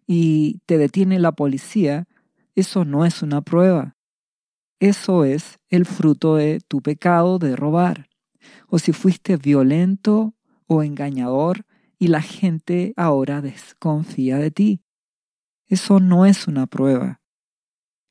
y 0.07 0.61
te 0.66 0.78
detiene 0.78 1.18
la 1.18 1.33
policía, 1.33 2.07
eso 2.55 2.85
no 2.85 3.05
es 3.05 3.22
una 3.24 3.41
prueba. 3.41 3.97
eso 4.78 5.24
es 5.24 5.59
el 5.68 5.85
fruto 5.85 6.37
de 6.37 6.61
tu 6.61 6.81
pecado 6.81 7.41
de 7.41 7.57
robar. 7.57 8.09
O 8.68 8.78
si 8.78 8.93
fuiste 8.93 9.37
violento 9.37 10.37
o 10.68 10.85
engañador 10.85 11.66
y 11.99 12.07
la 12.07 12.22
gente 12.22 12.95
ahora 12.97 13.41
desconfía 13.41 14.39
de 14.39 14.53
ti. 14.53 14.81
Eso 15.70 16.00
no 16.00 16.26
es 16.26 16.48
una 16.48 16.66
prueba. 16.66 17.20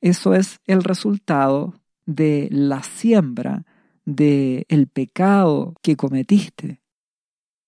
Eso 0.00 0.34
es 0.34 0.60
el 0.66 0.82
resultado 0.82 1.78
de 2.06 2.48
la 2.50 2.82
siembra 2.82 3.66
de 4.06 4.64
el 4.70 4.88
pecado 4.88 5.74
que 5.82 5.94
cometiste. 5.94 6.80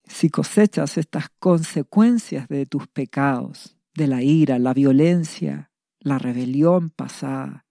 Si 0.05 0.30
cosechas 0.30 0.97
estas 0.97 1.26
consecuencias 1.38 2.49
de 2.49 2.64
tus 2.64 2.88
pecados, 2.88 3.76
de 3.95 4.07
la 4.07 4.22
ira, 4.22 4.59
la 4.59 4.72
violencia, 4.72 5.70
la 6.01 6.18
rebelión 6.18 6.88
pasada, 6.88 7.66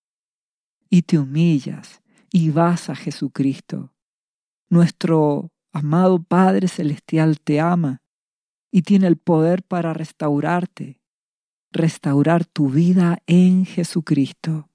y 0.91 1.01
te 1.01 1.17
humillas 1.17 2.03
y 2.31 2.51
vas 2.51 2.91
a 2.91 2.95
Jesucristo, 2.95 3.95
nuestro 4.69 5.51
amado 5.73 6.21
Padre 6.21 6.67
Celestial 6.67 7.39
te 7.39 7.59
ama 7.59 8.03
y 8.69 8.83
tiene 8.83 9.07
el 9.07 9.17
poder 9.17 9.63
para 9.63 9.93
restaurarte, 9.93 11.00
restaurar 11.71 12.45
tu 12.45 12.69
vida 12.69 13.21
en 13.27 13.65
Jesucristo, 13.65 14.69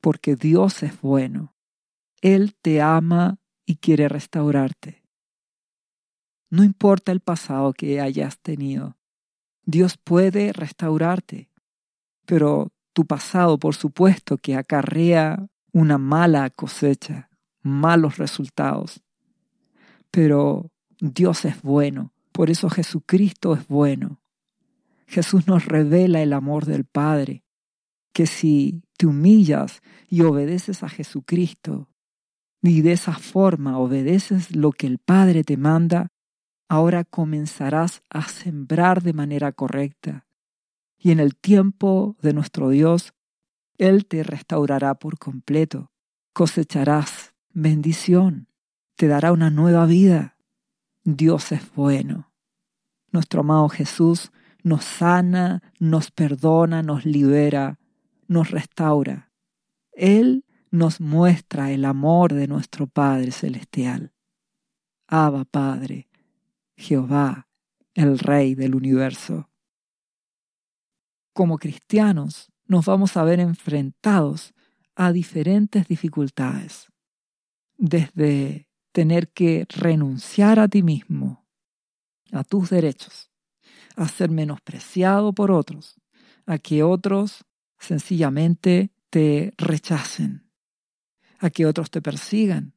porque 0.00 0.36
Dios 0.36 0.82
es 0.82 1.00
bueno. 1.00 1.54
Él 2.20 2.54
te 2.60 2.80
ama 2.80 3.38
y 3.64 3.76
quiere 3.76 4.08
restaurarte. 4.08 5.02
No 6.50 6.64
importa 6.64 7.12
el 7.12 7.20
pasado 7.20 7.72
que 7.72 8.00
hayas 8.00 8.38
tenido, 8.38 8.96
Dios 9.64 9.98
puede 9.98 10.52
restaurarte, 10.52 11.50
pero 12.24 12.72
tu 12.94 13.04
pasado, 13.04 13.58
por 13.58 13.74
supuesto, 13.74 14.38
que 14.38 14.56
acarrea 14.56 15.46
una 15.72 15.98
mala 15.98 16.48
cosecha, 16.50 17.28
malos 17.62 18.16
resultados. 18.16 19.02
Pero 20.10 20.70
Dios 20.98 21.44
es 21.44 21.60
bueno, 21.62 22.14
por 22.32 22.50
eso 22.50 22.70
Jesucristo 22.70 23.52
es 23.54 23.68
bueno. 23.68 24.20
Jesús 25.08 25.46
nos 25.46 25.64
revela 25.64 26.22
el 26.22 26.34
amor 26.34 26.66
del 26.66 26.84
Padre, 26.84 27.42
que 28.12 28.26
si 28.26 28.82
te 28.98 29.06
humillas 29.06 29.80
y 30.06 30.20
obedeces 30.20 30.82
a 30.82 30.90
Jesucristo, 30.90 31.88
y 32.60 32.82
de 32.82 32.92
esa 32.92 33.14
forma 33.14 33.78
obedeces 33.78 34.54
lo 34.54 34.70
que 34.70 34.86
el 34.86 34.98
Padre 34.98 35.44
te 35.44 35.56
manda, 35.56 36.12
ahora 36.68 37.04
comenzarás 37.04 38.02
a 38.10 38.28
sembrar 38.28 39.02
de 39.02 39.14
manera 39.14 39.52
correcta. 39.52 40.26
Y 40.98 41.10
en 41.12 41.20
el 41.20 41.36
tiempo 41.36 42.16
de 42.20 42.34
nuestro 42.34 42.68
Dios, 42.68 43.14
Él 43.78 44.04
te 44.04 44.22
restaurará 44.22 44.96
por 44.96 45.18
completo. 45.18 45.90
Cosecharás 46.34 47.34
bendición, 47.54 48.48
te 48.96 49.06
dará 49.06 49.32
una 49.32 49.48
nueva 49.48 49.86
vida. 49.86 50.36
Dios 51.02 51.50
es 51.52 51.72
bueno. 51.74 52.30
Nuestro 53.10 53.40
amado 53.40 53.70
Jesús 53.70 54.32
nos 54.62 54.84
sana, 54.84 55.62
nos 55.78 56.10
perdona, 56.10 56.82
nos 56.82 57.04
libera, 57.04 57.78
nos 58.26 58.50
restaura. 58.50 59.32
Él 59.92 60.44
nos 60.70 61.00
muestra 61.00 61.72
el 61.72 61.84
amor 61.84 62.34
de 62.34 62.46
nuestro 62.46 62.86
Padre 62.86 63.32
Celestial. 63.32 64.12
Abba 65.06 65.44
Padre, 65.44 66.08
Jehová, 66.76 67.48
el 67.94 68.18
Rey 68.18 68.54
del 68.54 68.74
universo. 68.74 69.48
Como 71.32 71.58
cristianos 71.58 72.52
nos 72.66 72.86
vamos 72.86 73.16
a 73.16 73.24
ver 73.24 73.40
enfrentados 73.40 74.54
a 74.94 75.12
diferentes 75.12 75.88
dificultades, 75.88 76.88
desde 77.76 78.68
tener 78.92 79.28
que 79.28 79.64
renunciar 79.68 80.58
a 80.58 80.68
ti 80.68 80.82
mismo, 80.82 81.46
a 82.32 82.44
tus 82.44 82.70
derechos, 82.70 83.27
a 83.98 84.06
ser 84.06 84.30
menospreciado 84.30 85.32
por 85.32 85.50
otros, 85.50 85.96
a 86.46 86.58
que 86.58 86.82
otros 86.82 87.44
sencillamente 87.78 88.92
te 89.10 89.52
rechacen, 89.58 90.48
a 91.40 91.50
que 91.50 91.66
otros 91.66 91.90
te 91.90 92.00
persigan, 92.00 92.74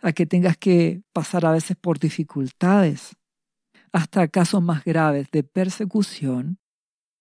a 0.00 0.12
que 0.12 0.24
tengas 0.24 0.56
que 0.56 1.02
pasar 1.12 1.44
a 1.46 1.50
veces 1.50 1.76
por 1.76 1.98
dificultades, 1.98 3.16
hasta 3.92 4.28
casos 4.28 4.62
más 4.62 4.84
graves 4.84 5.28
de 5.32 5.42
persecución 5.42 6.58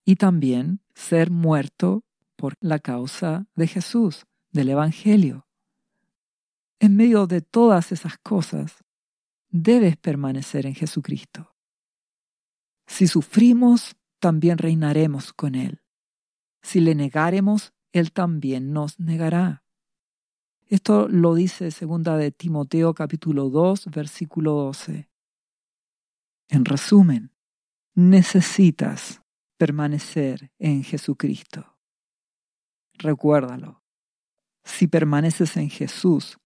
y 0.06 0.18
también 0.18 0.82
ser 0.94 1.32
muerto 1.32 2.04
por 2.36 2.54
la 2.60 2.78
causa 2.78 3.48
de 3.56 3.68
Jesús, 3.68 4.26
del 4.52 4.70
Evangelio. 4.70 5.48
En 6.80 6.96
medio 6.96 7.26
de 7.26 7.42
todas 7.42 7.92
esas 7.92 8.18
cosas, 8.20 8.84
debes 9.50 9.98
permanecer 9.98 10.66
en 10.66 10.76
Jesucristo. 10.76 11.51
Si 12.88 13.08
sufrimos, 13.08 13.96
también 14.20 14.58
reinaremos 14.58 15.34
con 15.34 15.56
Él. 15.56 15.82
Si 16.62 16.80
le 16.80 16.96
negaremos, 16.96 17.74
Él 17.92 18.12
también 18.12 18.74
nos 18.74 19.00
negará. 19.00 19.64
Esto 20.68 21.10
lo 21.10 21.36
dice 21.36 21.72
segunda 21.72 22.16
de 22.16 22.32
Timoteo 22.32 22.94
capítulo 22.94 23.50
2 23.50 23.88
versículo 23.88 24.54
12. 24.54 25.10
En 26.48 26.66
resumen, 26.66 27.32
necesitas 27.94 29.22
permanecer 29.58 30.52
en 30.60 30.84
Jesucristo. 30.84 31.78
Recuérdalo. 32.94 33.84
Si 34.64 34.88
permaneces 34.88 35.58
en 35.58 35.70
Jesús, 35.70 36.38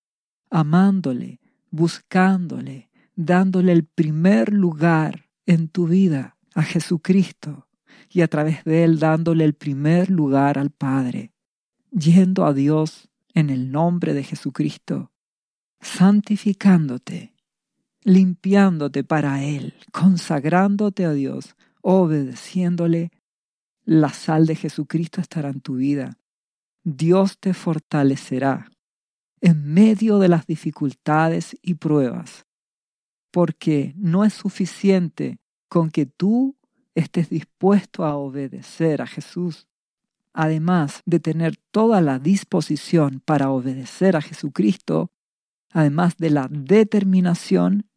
amándole, 0.49 1.39
buscándole, 1.69 2.89
dándole 3.15 3.73
el 3.73 3.85
primer 3.85 4.53
lugar 4.53 5.24
en 5.45 5.67
tu 5.67 5.87
vida 5.87 6.37
a 6.53 6.63
Jesucristo 6.63 7.67
y 8.09 8.21
a 8.21 8.27
través 8.27 8.63
de 8.63 8.83
él 8.83 8.99
dándole 8.99 9.43
el 9.45 9.53
primer 9.53 10.09
lugar 10.09 10.57
al 10.57 10.71
Padre, 10.71 11.33
yendo 11.91 12.45
a 12.45 12.53
Dios 12.53 13.09
en 13.33 13.49
el 13.49 13.71
nombre 13.71 14.13
de 14.13 14.23
Jesucristo, 14.23 15.11
santificándote, 15.81 17.35
limpiándote 18.03 19.03
para 19.03 19.43
Él, 19.43 19.73
consagrándote 19.91 21.05
a 21.05 21.11
Dios, 21.11 21.55
obedeciéndole, 21.81 23.11
la 23.83 24.09
sal 24.09 24.47
de 24.47 24.55
Jesucristo 24.55 25.21
estará 25.21 25.49
en 25.49 25.61
tu 25.61 25.75
vida. 25.75 26.17
Dios 26.83 27.37
te 27.39 27.53
fortalecerá 27.53 28.71
en 29.41 29.73
medio 29.73 30.17
de 30.17 30.29
las 30.29 30.47
dificultades 30.47 31.55
y 31.61 31.75
pruebas, 31.75 32.44
porque 33.35 33.93
no 33.97 34.23
es 34.23 34.33
suficiente 34.33 35.39
con 35.67 35.91
que 35.91 36.05
tú 36.05 36.55
estés 36.93 37.29
dispuesto 37.29 38.05
a 38.05 38.15
obedecer 38.15 39.01
a 39.01 39.07
Jesús 39.07 39.67
además 40.35 41.01
de 41.05 41.19
tener 41.21 41.55
toda 41.71 42.01
la 42.01 42.19
disposición 42.19 43.21
para 43.23 43.49
obedecer 43.49 44.17
a 44.17 44.21
Jesucristo, 44.21 45.09
además 45.71 46.17
de 46.17 46.29
la 46.29 46.47
determinación, 46.49 47.87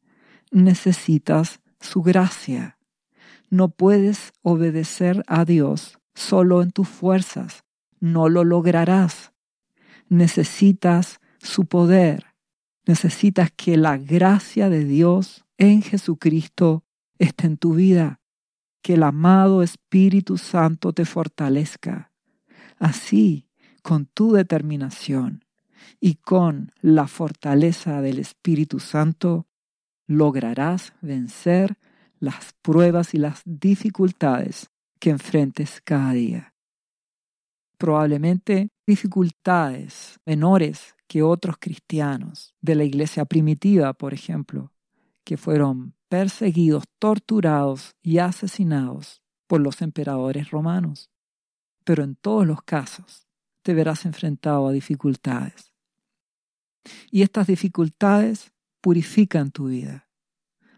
necesitas 0.52 1.60
su 1.80 2.02
gracia. 2.02 2.78
No 3.50 3.70
puedes 3.70 4.32
obedecer 4.42 5.24
a 5.26 5.44
Dios 5.44 5.98
solo 6.14 6.62
en 6.62 6.70
tus 6.70 6.88
fuerzas, 6.88 7.64
no 7.98 8.28
lo 8.28 8.44
lograrás. 8.44 9.32
Necesitas 10.08 11.20
su 11.42 11.66
poder, 11.66 12.27
necesitas 12.88 13.52
que 13.52 13.76
la 13.76 13.98
gracia 13.98 14.68
de 14.68 14.84
Dios 14.84 15.44
en 15.58 15.82
Jesucristo 15.82 16.84
esté 17.18 17.46
en 17.46 17.56
tu 17.56 17.74
vida, 17.74 18.20
que 18.82 18.94
el 18.94 19.04
amado 19.04 19.62
Espíritu 19.62 20.38
Santo 20.38 20.92
te 20.92 21.04
fortalezca 21.04 22.08
Así, 22.78 23.48
con 23.82 24.06
tu 24.06 24.32
determinación 24.32 25.44
y 26.00 26.16
con 26.16 26.72
la 26.80 27.08
fortaleza 27.08 28.00
del 28.00 28.18
Espíritu 28.18 28.78
Santo, 28.78 29.48
lograrás 30.06 30.92
vencer 31.00 31.76
las 32.20 32.54
pruebas 32.62 33.14
y 33.14 33.18
las 33.18 33.42
dificultades 33.44 34.70
que 35.00 35.10
enfrentes 35.10 35.80
cada 35.84 36.12
día. 36.12 36.54
Probablemente 37.78 38.70
dificultades 38.88 40.18
menores 40.26 40.96
que 41.06 41.22
otros 41.22 41.56
cristianos 41.60 42.56
de 42.60 42.74
la 42.74 42.82
iglesia 42.82 43.24
primitiva, 43.24 43.92
por 43.92 44.12
ejemplo, 44.12 44.72
que 45.22 45.36
fueron 45.36 45.94
perseguidos, 46.08 46.82
torturados 46.98 47.94
y 48.02 48.18
asesinados 48.18 49.22
por 49.46 49.60
los 49.60 49.80
emperadores 49.80 50.50
romanos 50.50 51.10
pero 51.88 52.04
en 52.04 52.16
todos 52.16 52.46
los 52.46 52.60
casos 52.60 53.26
te 53.62 53.72
verás 53.72 54.04
enfrentado 54.04 54.68
a 54.68 54.72
dificultades. 54.72 55.72
Y 57.10 57.22
estas 57.22 57.46
dificultades 57.46 58.52
purifican 58.82 59.50
tu 59.50 59.68
vida, 59.68 60.06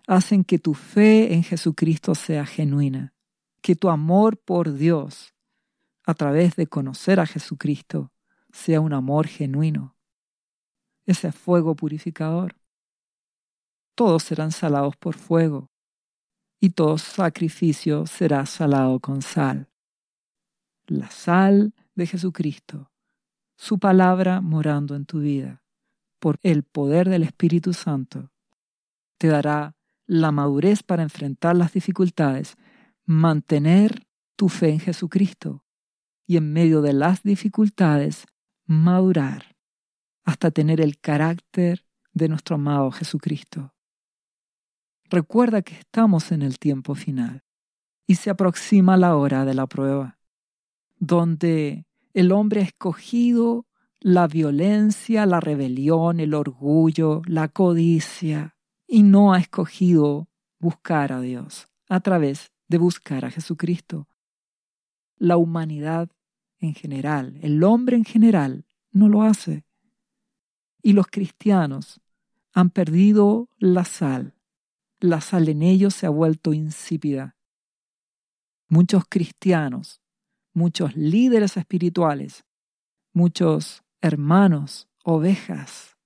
hacen 0.06 0.44
que 0.44 0.60
tu 0.60 0.74
fe 0.74 1.34
en 1.34 1.42
Jesucristo 1.42 2.14
sea 2.14 2.46
genuina, 2.46 3.12
que 3.60 3.74
tu 3.74 3.90
amor 3.90 4.38
por 4.38 4.72
Dios, 4.72 5.34
a 6.04 6.14
través 6.14 6.56
de 6.56 6.66
conocer 6.66 7.20
a 7.20 7.26
Jesucristo, 7.26 8.12
sea 8.52 8.80
un 8.80 8.92
amor 8.92 9.26
genuino, 9.26 9.96
ese 11.06 11.32
fuego 11.32 11.74
purificador. 11.74 12.56
Todos 13.94 14.22
serán 14.22 14.52
salados 14.52 14.96
por 14.96 15.14
fuego, 15.14 15.70
y 16.60 16.70
todo 16.70 16.98
sacrificio 16.98 18.06
será 18.06 18.44
salado 18.46 19.00
con 19.00 19.22
sal. 19.22 19.68
La 20.86 21.10
sal 21.10 21.74
de 21.94 22.06
Jesucristo, 22.06 22.90
su 23.56 23.78
palabra 23.78 24.40
morando 24.40 24.94
en 24.94 25.06
tu 25.06 25.20
vida, 25.20 25.62
por 26.18 26.38
el 26.42 26.64
poder 26.64 27.08
del 27.08 27.22
Espíritu 27.22 27.72
Santo, 27.72 28.30
te 29.18 29.28
dará 29.28 29.76
la 30.06 30.32
madurez 30.32 30.82
para 30.82 31.02
enfrentar 31.02 31.56
las 31.56 31.72
dificultades, 31.72 32.56
mantener 33.04 34.06
tu 34.36 34.48
fe 34.48 34.70
en 34.70 34.80
Jesucristo 34.80 35.64
y 36.30 36.36
en 36.36 36.52
medio 36.52 36.80
de 36.80 36.92
las 36.92 37.24
dificultades 37.24 38.24
madurar 38.64 39.56
hasta 40.22 40.52
tener 40.52 40.80
el 40.80 41.00
carácter 41.00 41.84
de 42.12 42.28
nuestro 42.28 42.54
amado 42.54 42.92
Jesucristo. 42.92 43.74
Recuerda 45.06 45.62
que 45.62 45.74
estamos 45.74 46.30
en 46.30 46.42
el 46.42 46.60
tiempo 46.60 46.94
final 46.94 47.42
y 48.06 48.14
se 48.14 48.30
aproxima 48.30 48.96
la 48.96 49.16
hora 49.16 49.44
de 49.44 49.54
la 49.54 49.66
prueba, 49.66 50.20
donde 51.00 51.84
el 52.14 52.30
hombre 52.30 52.60
ha 52.60 52.64
escogido 52.64 53.66
la 53.98 54.28
violencia, 54.28 55.26
la 55.26 55.40
rebelión, 55.40 56.20
el 56.20 56.34
orgullo, 56.34 57.22
la 57.26 57.48
codicia, 57.48 58.54
y 58.86 59.02
no 59.02 59.34
ha 59.34 59.40
escogido 59.40 60.28
buscar 60.60 61.12
a 61.12 61.20
Dios 61.20 61.66
a 61.88 61.98
través 61.98 62.52
de 62.68 62.78
buscar 62.78 63.24
a 63.24 63.32
Jesucristo. 63.32 64.06
La 65.18 65.36
humanidad 65.36 66.08
en 66.60 66.74
general, 66.74 67.38
el 67.42 67.62
hombre 67.64 67.96
en 67.96 68.04
general, 68.04 68.66
no 68.92 69.08
lo 69.08 69.22
hace. 69.22 69.64
Y 70.82 70.92
los 70.92 71.06
cristianos 71.06 72.00
han 72.52 72.70
perdido 72.70 73.48
la 73.58 73.84
sal. 73.84 74.34
La 74.98 75.20
sal 75.20 75.48
en 75.48 75.62
ellos 75.62 75.94
se 75.94 76.06
ha 76.06 76.10
vuelto 76.10 76.52
insípida. 76.52 77.36
Muchos 78.68 79.04
cristianos, 79.08 80.00
muchos 80.52 80.96
líderes 80.96 81.56
espirituales, 81.56 82.44
muchos 83.12 83.82
hermanos, 84.00 84.88
ovejas, 85.02 85.96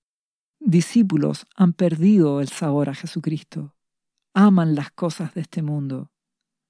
discípulos 0.59 1.45
han 1.55 1.73
perdido 1.73 2.41
el 2.41 2.47
sabor 2.47 2.89
a 2.89 2.95
Jesucristo. 2.95 3.75
Aman 4.33 4.75
las 4.75 4.91
cosas 4.91 5.33
de 5.33 5.41
este 5.41 5.61
mundo, 5.61 6.11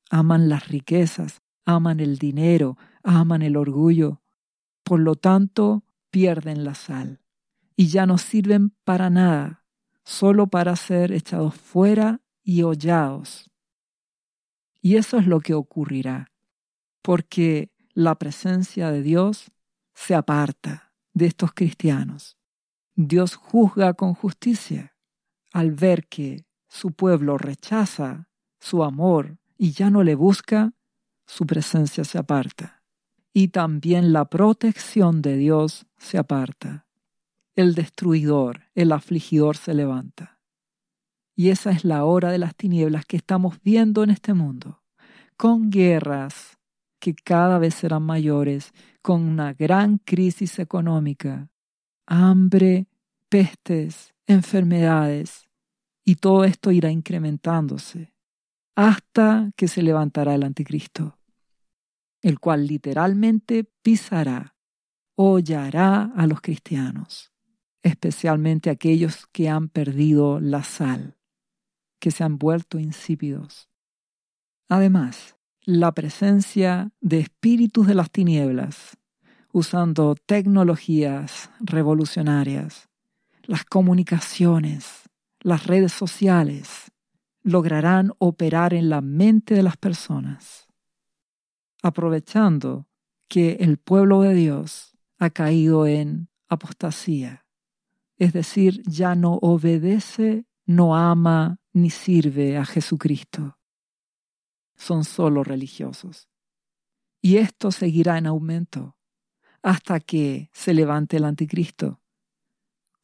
aman 0.10 0.50
las 0.50 0.68
riquezas, 0.68 1.42
aman 1.66 2.00
el 2.00 2.18
dinero, 2.18 2.78
aman 3.06 3.42
el 3.42 3.56
orgullo. 3.56 4.22
Por 4.84 5.00
lo 5.00 5.16
tanto, 5.16 5.84
pierden 6.10 6.64
la 6.64 6.76
sal 6.76 7.22
y 7.76 7.88
ya 7.88 8.06
no 8.06 8.18
sirven 8.18 8.72
para 8.84 9.10
nada, 9.10 9.64
solo 10.04 10.48
para 10.48 10.76
ser 10.76 11.12
echados 11.12 11.56
fuera 11.56 12.22
y 12.44 12.64
hollados. 12.64 13.52
Y 14.82 14.98
eso 14.98 15.18
es 15.18 15.28
lo 15.28 15.40
que 15.40 15.54
ocurrirá, 15.54 16.32
porque 17.02 17.72
la 17.94 18.16
presencia 18.16 18.92
de 18.92 19.02
Dios 19.02 19.52
se 19.94 20.16
aparta 20.16 20.94
de 21.14 21.26
estos 21.26 21.54
cristianos. 21.54 22.38
Dios 22.96 23.36
juzga 23.36 23.94
con 23.94 24.14
justicia 24.14 24.96
al 25.52 25.72
ver 25.72 26.08
que 26.08 26.46
su 26.68 26.92
pueblo 26.92 27.38
rechaza 27.38 28.30
su 28.60 28.84
amor 28.84 29.38
y 29.58 29.72
ya 29.72 29.90
no 29.90 30.04
le 30.04 30.16
busca, 30.16 30.74
su 31.26 31.46
presencia 31.46 32.04
se 32.04 32.18
aparta. 32.18 32.75
Y 33.38 33.50
también 33.50 34.14
la 34.14 34.24
protección 34.30 35.22
de 35.22 35.36
Dios 35.36 35.88
se 35.98 36.18
aparta. 36.18 36.88
El 37.54 37.76
destruidor, 37.76 38.62
el 38.76 38.94
afligidor 38.94 39.58
se 39.58 39.74
levanta. 39.74 40.40
Y 41.36 41.50
esa 41.50 41.72
es 41.72 41.84
la 41.84 42.06
hora 42.06 42.32
de 42.32 42.38
las 42.38 42.56
tinieblas 42.56 43.06
que 43.06 43.18
estamos 43.18 43.62
viendo 43.62 44.04
en 44.04 44.12
este 44.12 44.34
mundo, 44.34 44.84
con 45.36 45.70
guerras 45.70 46.58
que 47.00 47.14
cada 47.14 47.60
vez 47.60 47.76
serán 47.76 48.04
mayores, 48.04 48.72
con 49.02 49.24
una 49.24 49.52
gran 49.52 49.98
crisis 49.98 50.58
económica, 50.58 51.50
hambre, 52.06 52.88
pestes, 53.28 54.14
enfermedades, 54.28 55.50
y 56.06 56.16
todo 56.16 56.46
esto 56.46 56.72
irá 56.72 56.90
incrementándose 56.90 58.14
hasta 58.78 59.52
que 59.58 59.68
se 59.68 59.82
levantará 59.82 60.36
el 60.36 60.44
anticristo, 60.44 61.18
el 62.26 62.40
cual 62.40 62.66
literalmente 62.66 63.66
pisará, 63.84 64.56
hollará 65.14 66.12
a 66.16 66.26
los 66.26 66.42
cristianos, 66.42 67.32
especialmente 67.84 68.72
aquellos 68.72 69.28
que 69.28 69.48
han 69.48 69.70
perdido 69.70 70.40
la 70.40 70.64
sal, 70.64 71.20
que 72.00 72.10
se 72.10 72.24
han 72.24 72.40
vuelto 72.40 72.80
insípidos. 72.80 73.70
Además, 74.68 75.36
la 75.66 75.92
presencia 75.92 76.92
de 77.00 77.20
espíritus 77.20 77.86
de 77.86 77.94
las 77.94 78.10
tinieblas, 78.10 78.98
usando 79.54 80.16
tecnologías 80.16 81.52
revolucionarias, 81.60 82.90
las 83.44 83.66
comunicaciones, 83.66 85.04
las 85.42 85.68
redes 85.68 85.94
sociales, 85.94 86.92
lograrán 87.44 88.14
operar 88.18 88.74
en 88.74 88.90
la 88.90 89.02
mente 89.02 89.54
de 89.54 89.62
las 89.62 89.78
personas, 89.78 90.65
aprovechando 91.86 92.88
que 93.28 93.58
el 93.60 93.78
pueblo 93.78 94.22
de 94.22 94.34
Dios 94.34 94.98
ha 95.20 95.30
caído 95.30 95.86
en 95.86 96.30
apostasía, 96.48 97.46
es 98.18 98.34
decir, 98.34 98.82
ya 98.88 99.14
no 99.14 99.36
obedece, 99.36 100.48
no 100.66 100.96
ama 100.96 101.60
ni 101.74 101.92
sirve 101.92 102.58
a 102.58 102.66
Jesucristo. 102.66 103.60
Son 104.76 105.04
solo 105.04 105.44
religiosos. 105.44 106.28
Y 107.22 107.38
esto 107.38 107.72
seguirá 107.72 108.18
en 108.18 108.26
aumento 108.26 108.98
hasta 109.62 110.00
que 110.00 110.50
se 110.54 110.74
levante 110.74 111.18
el 111.18 111.26
anticristo. 111.26 112.02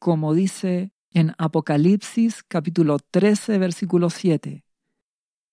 Como 0.00 0.34
dice 0.34 0.92
en 1.10 1.34
Apocalipsis 1.38 2.42
capítulo 2.42 2.98
13, 2.98 3.58
versículo 3.58 4.10
7. 4.10 4.64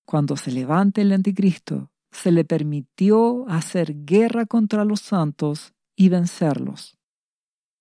Cuando 0.03 0.35
se 0.35 0.51
levante 0.51 1.01
el 1.01 1.11
anticristo, 1.11 1.88
se 2.11 2.31
le 2.31 2.43
permitió 2.43 3.47
hacer 3.47 4.05
guerra 4.05 4.45
contra 4.45 4.85
los 4.85 5.01
santos 5.01 5.73
y 5.95 6.09
vencerlos. 6.09 6.97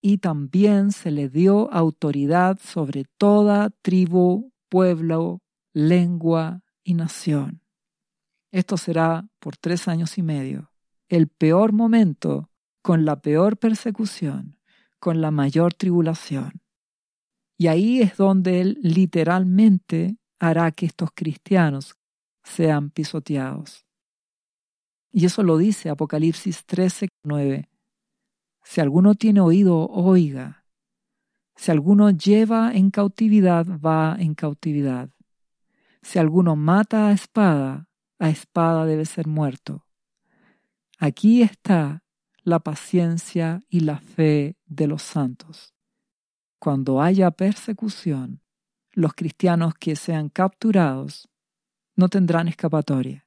Y 0.00 0.18
también 0.18 0.92
se 0.92 1.10
le 1.10 1.28
dio 1.28 1.72
autoridad 1.72 2.58
sobre 2.62 3.04
toda 3.16 3.70
tribu, 3.82 4.52
pueblo, 4.68 5.42
lengua 5.72 6.62
y 6.84 6.94
nación. 6.94 7.62
Esto 8.52 8.76
será 8.76 9.28
por 9.40 9.56
tres 9.56 9.88
años 9.88 10.18
y 10.18 10.22
medio, 10.22 10.72
el 11.08 11.28
peor 11.28 11.72
momento, 11.72 12.50
con 12.82 13.04
la 13.04 13.20
peor 13.20 13.58
persecución, 13.58 14.58
con 14.98 15.20
la 15.20 15.30
mayor 15.30 15.74
tribulación. 15.74 16.62
Y 17.58 17.66
ahí 17.66 18.00
es 18.00 18.16
donde 18.16 18.60
Él 18.60 18.78
literalmente 18.82 20.16
hará 20.38 20.70
que 20.70 20.86
estos 20.86 21.10
cristianos 21.12 21.96
sean 22.42 22.90
pisoteados. 22.90 23.88
Y 25.11 25.26
eso 25.26 25.42
lo 25.42 25.56
dice 25.56 25.90
Apocalipsis 25.90 26.64
13, 26.66 27.09
9. 27.24 27.68
Si 28.62 28.80
alguno 28.80 29.14
tiene 29.14 29.40
oído, 29.40 29.88
oiga. 29.88 30.64
Si 31.56 31.70
alguno 31.70 32.11
lleva 32.11 32.72
en 32.72 32.90
cautividad, 32.90 33.66
va 33.66 34.16
en 34.18 34.34
cautividad. 34.34 35.11
Si 36.02 36.18
alguno 36.18 36.54
mata 36.56 37.09
a 37.09 37.12
espada, 37.12 37.88
a 38.18 38.28
espada 38.28 38.84
debe 38.86 39.04
ser 39.04 39.26
muerto. 39.26 39.86
Aquí 40.98 41.42
está 41.42 42.02
la 42.42 42.61
paciencia 42.61 43.62
y 43.68 43.80
la 43.80 43.98
fe 43.98 44.56
de 44.66 44.86
los 44.86 45.02
santos 45.02 45.74
cuando 46.59 47.00
haya 47.00 47.30
persecución, 47.30 48.42
los 48.92 49.14
cristianos 49.14 49.74
que 49.74 49.96
sean 49.96 50.28
capturados 50.28 51.28
no 51.94 52.09
tendrán 52.09 52.48
escapatoria. 52.48 53.26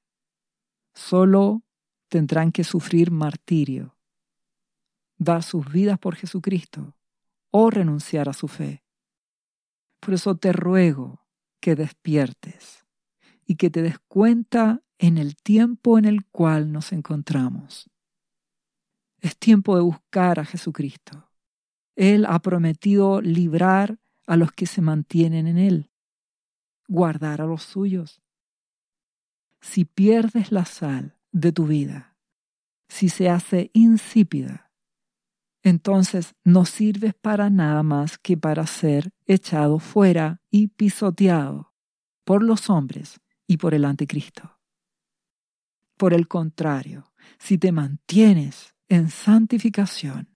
Solo 0.93 1.63
tendrán 2.11 2.51
que 2.51 2.63
sufrir 2.63 3.09
martirio, 3.09 3.97
dar 5.17 5.41
sus 5.41 5.71
vidas 5.71 5.97
por 5.97 6.15
Jesucristo 6.15 6.95
o 7.49 7.71
renunciar 7.71 8.29
a 8.29 8.33
su 8.33 8.47
fe. 8.47 8.83
Por 9.99 10.13
eso 10.13 10.35
te 10.35 10.53
ruego 10.53 11.25
que 11.59 11.75
despiertes 11.75 12.85
y 13.47 13.55
que 13.55 13.71
te 13.71 13.81
des 13.81 13.97
cuenta 13.97 14.83
en 14.99 15.17
el 15.17 15.35
tiempo 15.35 15.97
en 15.97 16.05
el 16.05 16.25
cual 16.27 16.71
nos 16.71 16.91
encontramos. 16.91 17.89
Es 19.17 19.35
tiempo 19.35 19.75
de 19.75 19.81
buscar 19.81 20.39
a 20.39 20.45
Jesucristo 20.45 21.31
él 21.95 22.25
ha 22.25 22.39
prometido 22.39 23.21
librar 23.21 23.99
a 24.25 24.37
los 24.37 24.51
que 24.51 24.65
se 24.65 24.81
mantienen 24.81 25.47
en 25.47 25.57
Él, 25.57 25.91
guardar 26.87 27.41
a 27.41 27.45
los 27.45 27.63
suyos. 27.63 28.21
Si 29.59 29.85
pierdes 29.85 30.51
la 30.51 30.65
sal 30.65 31.19
de 31.31 31.51
tu 31.51 31.67
vida, 31.67 32.17
si 32.87 33.09
se 33.09 33.29
hace 33.29 33.71
insípida, 33.73 34.71
entonces 35.63 36.33
no 36.43 36.65
sirves 36.65 37.13
para 37.13 37.49
nada 37.49 37.83
más 37.83 38.17
que 38.17 38.35
para 38.35 38.65
ser 38.65 39.11
echado 39.25 39.79
fuera 39.79 40.41
y 40.49 40.67
pisoteado 40.67 41.73
por 42.23 42.43
los 42.43 42.69
hombres 42.69 43.19
y 43.47 43.57
por 43.57 43.73
el 43.73 43.85
anticristo. 43.85 44.59
Por 45.97 46.13
el 46.13 46.27
contrario, 46.27 47.13
si 47.37 47.57
te 47.57 47.71
mantienes 47.71 48.75
en 48.89 49.09
santificación, 49.09 50.35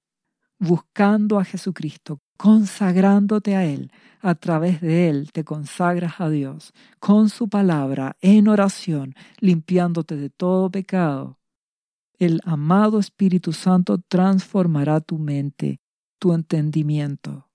buscando 0.60 1.40
a 1.40 1.46
Jesucristo, 1.46 2.22
consagrándote 2.38 3.56
a 3.56 3.66
Él, 3.66 3.92
a 4.22 4.36
través 4.36 4.82
de 4.82 5.10
Él 5.10 5.32
te 5.32 5.44
consagras 5.44 6.20
a 6.20 6.30
Dios, 6.30 6.74
con 7.00 7.30
su 7.30 7.48
palabra, 7.48 8.18
en 8.22 8.48
oración, 8.48 9.16
limpiándote 9.40 10.16
de 10.16 10.30
todo 10.30 10.70
pecado, 10.70 11.38
el 12.18 12.40
amado 12.46 13.00
Espíritu 13.00 13.52
Santo 13.52 13.98
transformará 13.98 15.02
tu 15.02 15.20
mente, 15.20 15.82
tu 16.18 16.34
entendimiento. 16.34 17.50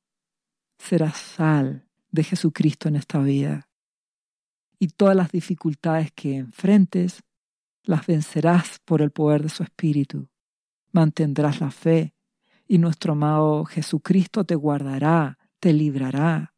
Serás 0.79 1.17
sal 1.17 1.89
de 2.11 2.25
Jesucristo 2.25 2.89
en 2.89 2.97
esta 2.97 3.21
vida. 3.21 3.69
Y 4.79 4.89
todas 4.89 5.17
las 5.17 5.33
dificultades 5.33 6.13
que 6.13 6.37
enfrentes 6.37 7.23
las 7.85 8.07
vencerás 8.07 8.79
por 8.85 9.03
el 9.03 9.11
poder 9.11 9.43
de 9.43 9.49
su 9.49 9.63
Espíritu. 9.63 10.29
Mantendrás 10.93 11.61
la 11.61 11.71
fe 11.71 12.15
y 12.71 12.79
nuestro 12.79 13.15
amado 13.15 13.65
Jesucristo 13.65 14.45
te 14.45 14.55
guardará, 14.55 15.39
te 15.59 15.73
librará. 15.73 16.55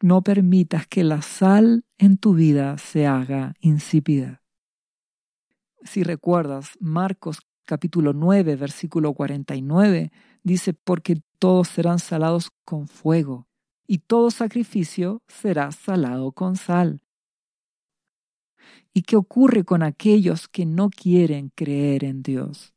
No 0.00 0.22
permitas 0.22 0.86
que 0.86 1.04
la 1.04 1.20
sal 1.20 1.84
en 1.98 2.16
tu 2.16 2.32
vida 2.32 2.78
se 2.78 3.06
haga 3.06 3.52
insípida. 3.60 4.42
Si 5.82 6.02
recuerdas, 6.02 6.70
Marcos 6.80 7.40
capítulo 7.66 8.14
9, 8.14 8.56
versículo 8.56 9.12
49, 9.12 10.10
dice, 10.42 10.72
porque 10.72 11.20
todos 11.38 11.68
serán 11.68 11.98
salados 11.98 12.50
con 12.64 12.88
fuego, 12.88 13.46
y 13.86 13.98
todo 13.98 14.30
sacrificio 14.30 15.22
será 15.28 15.70
salado 15.70 16.32
con 16.32 16.56
sal. 16.56 17.02
¿Y 18.94 19.02
qué 19.02 19.16
ocurre 19.16 19.64
con 19.64 19.82
aquellos 19.82 20.48
que 20.48 20.64
no 20.64 20.88
quieren 20.88 21.50
creer 21.54 22.04
en 22.04 22.22
Dios? 22.22 22.72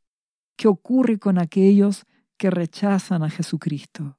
¿Qué 0.64 0.70
ocurre 0.70 1.20
con 1.20 1.40
aquellos 1.40 2.06
que 2.38 2.50
rechazan 2.50 3.22
a 3.22 3.30
Jesucristo? 3.30 4.18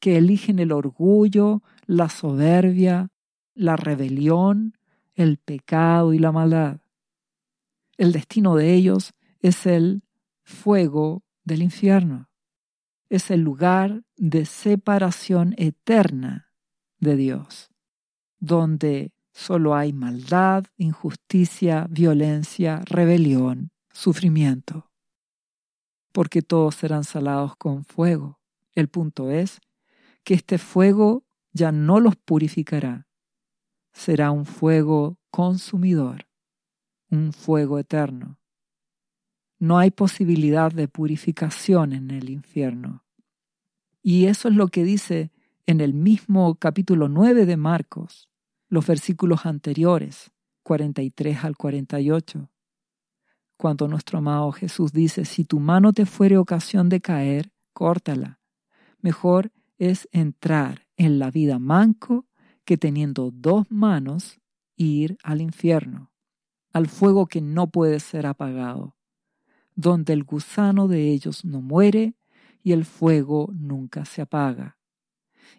Que 0.00 0.18
eligen 0.18 0.58
el 0.58 0.70
orgullo, 0.70 1.62
la 1.86 2.10
soberbia, 2.10 3.08
la 3.54 3.76
rebelión, 3.76 4.76
el 5.14 5.38
pecado 5.38 6.12
y 6.12 6.18
la 6.18 6.30
maldad. 6.30 6.82
El 7.96 8.12
destino 8.12 8.54
de 8.54 8.74
ellos 8.74 9.14
es 9.40 9.64
el 9.64 10.02
fuego 10.42 11.24
del 11.42 11.62
infierno. 11.62 12.28
Es 13.08 13.30
el 13.30 13.40
lugar 13.40 14.02
de 14.18 14.44
separación 14.44 15.54
eterna 15.56 16.50
de 17.00 17.16
Dios, 17.16 17.70
donde 18.40 19.14
solo 19.32 19.74
hay 19.74 19.94
maldad, 19.94 20.64
injusticia, 20.76 21.86
violencia, 21.88 22.82
rebelión, 22.84 23.70
sufrimiento. 23.90 24.90
Porque 26.16 26.40
todos 26.40 26.74
serán 26.76 27.04
salados 27.04 27.56
con 27.56 27.84
fuego. 27.84 28.40
El 28.72 28.88
punto 28.88 29.30
es 29.30 29.60
que 30.24 30.32
este 30.32 30.56
fuego 30.56 31.26
ya 31.52 31.72
no 31.72 32.00
los 32.00 32.16
purificará. 32.16 33.06
Será 33.92 34.30
un 34.30 34.46
fuego 34.46 35.18
consumidor 35.30 36.26
un 37.10 37.32
fuego 37.32 37.78
eterno. 37.78 38.38
No 39.58 39.78
hay 39.78 39.90
posibilidad 39.90 40.70
de 40.70 40.88
purificación 40.88 41.92
en 41.92 42.10
el 42.10 42.30
infierno. 42.30 43.04
Y 44.02 44.26
eso 44.26 44.48
es 44.48 44.54
lo 44.54 44.68
que 44.68 44.84
dice 44.84 45.32
en 45.66 45.80
el 45.80 45.94
mismo 45.94 46.54
capítulo 46.56 47.08
9 47.08 47.46
de 47.46 47.56
Marcos, 47.56 48.28
los 48.68 48.86
versículos 48.86 49.46
anteriores, 49.46 50.30
43 50.62 51.44
al 51.44 51.56
48. 51.56 52.50
Cuando 53.56 53.88
nuestro 53.88 54.18
amado 54.18 54.52
Jesús 54.52 54.92
dice, 54.92 55.24
si 55.24 55.44
tu 55.44 55.60
mano 55.60 55.92
te 55.92 56.06
fuere 56.06 56.36
ocasión 56.36 56.88
de 56.88 57.00
caer, 57.00 57.52
córtala. 57.72 58.40
Mejor 59.00 59.52
es 59.78 60.08
entrar 60.12 60.86
en 60.96 61.18
la 61.18 61.30
vida 61.30 61.58
manco 61.58 62.26
que 62.64 62.76
teniendo 62.76 63.30
dos 63.30 63.70
manos 63.70 64.40
ir 64.76 65.16
al 65.22 65.40
infierno 65.40 66.10
al 66.76 66.88
fuego 66.88 67.24
que 67.24 67.40
no 67.40 67.70
puede 67.70 68.00
ser 68.00 68.26
apagado, 68.26 68.98
donde 69.76 70.12
el 70.12 70.24
gusano 70.24 70.88
de 70.88 71.10
ellos 71.10 71.42
no 71.42 71.62
muere 71.62 72.16
y 72.62 72.72
el 72.72 72.84
fuego 72.84 73.48
nunca 73.54 74.04
se 74.04 74.20
apaga. 74.20 74.76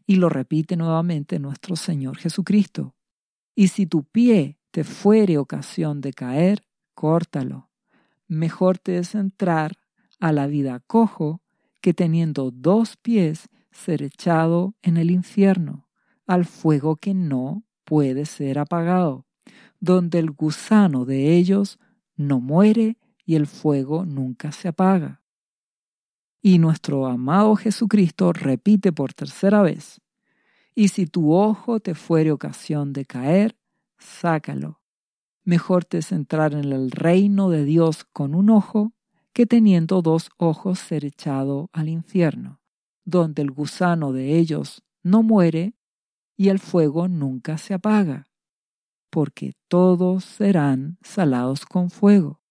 Y 0.06 0.18
lo 0.18 0.30
repite 0.30 0.78
nuevamente 0.78 1.40
nuestro 1.40 1.76
Señor 1.76 2.18
Jesucristo. 2.18 2.96
Y 3.56 3.70
si 3.70 3.88
tu 3.88 4.04
pie 4.04 4.60
te 4.70 4.84
fuere 4.84 5.40
ocasión 5.40 6.02
de 6.02 6.14
caer, 6.14 6.68
córtalo. 6.94 7.67
Mejor 8.28 8.78
te 8.78 8.98
es 8.98 9.16
entrar 9.16 9.78
a 10.20 10.32
la 10.32 10.48
vida 10.48 10.80
cojo 10.86 11.42
que 11.82 11.94
teniendo 11.94 12.52
dos 12.52 12.98
pies 12.98 13.50
ser 13.72 14.02
echado 14.02 14.76
en 14.82 14.98
el 14.98 15.12
infierno, 15.12 15.88
al 16.26 16.46
fuego 16.46 16.96
que 16.96 17.14
no 17.14 17.64
puede 17.86 18.26
ser 18.26 18.60
apagado 18.60 19.28
donde 19.80 20.20
el 20.20 20.32
gusano 20.32 21.06
de 21.06 21.36
ellos 21.36 21.80
no 22.16 22.40
muere 22.40 22.98
y 23.26 23.36
el 23.36 23.48
fuego 23.48 24.06
nunca 24.06 24.52
se 24.52 24.68
apaga. 24.68 25.22
Y 26.42 26.60
nuestro 26.60 27.08
amado 27.08 27.56
Jesucristo 27.56 28.32
repite 28.34 28.92
por 28.92 29.14
tercera 29.14 29.62
vez, 29.62 30.02
y 30.74 30.90
si 30.90 31.08
tu 31.08 31.34
ojo 31.34 31.80
te 31.80 31.96
fuere 31.96 32.32
ocasión 32.32 32.94
de 32.94 33.06
caer, 33.06 33.58
sácalo. 33.98 34.80
Mejor 35.48 35.86
te 35.86 36.00
es 36.00 36.12
entrar 36.12 36.54
en 36.54 36.72
el 36.72 36.92
reino 36.92 37.50
de 37.50 37.64
Dios 37.64 38.04
con 38.12 38.36
un 38.36 38.50
ojo 38.50 38.92
que 39.34 39.46
teniendo 39.46 40.02
dos 40.02 40.30
ojos 40.38 40.78
ser 40.78 41.06
echado 41.06 41.70
al 41.72 41.90
infierno, 41.90 42.60
donde 43.06 43.42
el 43.42 43.52
gusano 43.52 44.12
de 44.12 44.38
ellos 44.38 44.84
no 45.04 45.24
muere 45.24 45.74
y 46.36 46.50
el 46.50 46.60
fuego 46.60 47.08
nunca 47.08 47.58
se 47.58 47.74
apaga 47.74 48.28
porque 49.10 49.54
todos 49.68 50.26
serán 50.26 50.98
salados 51.02 51.66
con 51.66 51.90
fuego, 51.90 52.42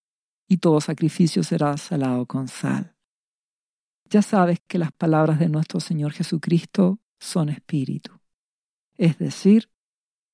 y 0.49 0.59
todo 0.59 0.81
sacrificio 0.81 1.43
será 1.43 1.77
salado 1.77 2.27
con 2.27 2.49
sal. 2.49 2.97
Ya 4.09 4.23
sabes 4.23 4.61
que 4.67 4.79
las 4.79 4.93
palabras 4.93 5.39
de 5.39 5.49
nuestro 5.49 5.81
Señor 5.81 6.13
Jesucristo 6.13 7.01
son 7.19 7.49
espíritu. 7.49 8.21
Es 8.95 9.19
decir, 9.19 9.71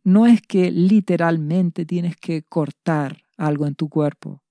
no 0.04 0.26
es 0.26 0.42
que 0.42 0.70
literalmente 0.70 1.84
tienes 1.86 2.16
que 2.16 2.42
cortar 2.42 3.18
algo 3.36 3.66
en 3.66 3.74
tu 3.74 3.88
cuerpo. 3.88 4.42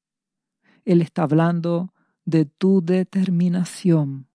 Él 0.86 1.02
está 1.02 1.24
hablando 1.24 1.94
de 2.26 2.46
tu 2.46 2.82
determinación, 2.84 4.28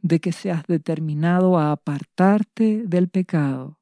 de 0.00 0.20
que 0.20 0.32
seas 0.32 0.64
determinado 0.66 1.58
a 1.58 1.72
apartarte 1.72 2.82
del 2.86 3.08
pecado 3.08 3.78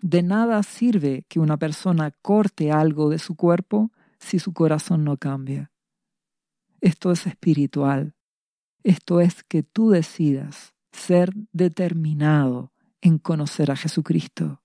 de 0.00 0.22
nada 0.22 0.62
sirve 0.62 1.24
que 1.28 1.40
una 1.40 1.56
persona 1.56 2.12
corte 2.22 2.70
algo 2.70 3.10
de 3.10 3.18
su 3.18 3.36
cuerpo 3.36 3.90
si 4.18 4.38
su 4.38 4.52
corazón 4.52 5.04
no 5.04 5.16
cambia. 5.16 5.72
Esto 6.80 7.10
es 7.10 7.26
espiritual. 7.26 8.14
Esto 8.84 9.20
es 9.20 9.42
que 9.42 9.62
tú 9.62 9.90
decidas 9.90 10.74
ser 10.92 11.32
determinado 11.52 12.72
en 13.00 13.18
conocer 13.18 13.70
a 13.70 13.76
Jesucristo, 13.76 14.62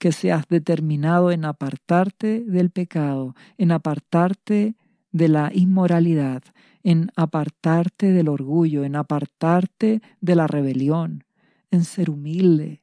que 0.00 0.12
seas 0.12 0.48
determinado 0.48 1.30
en 1.30 1.44
apartarte 1.44 2.40
del 2.40 2.70
pecado, 2.70 3.36
en 3.58 3.70
apartarte 3.70 4.74
de 5.12 5.28
la 5.28 5.52
inmoralidad, 5.54 6.42
en 6.82 7.10
apartarte 7.16 8.10
del 8.10 8.28
orgullo, 8.28 8.82
en 8.84 8.96
apartarte 8.96 10.00
de 10.22 10.34
la 10.34 10.46
rebelión, 10.46 11.24
en 11.70 11.84
ser 11.84 12.08
humilde, 12.08 12.82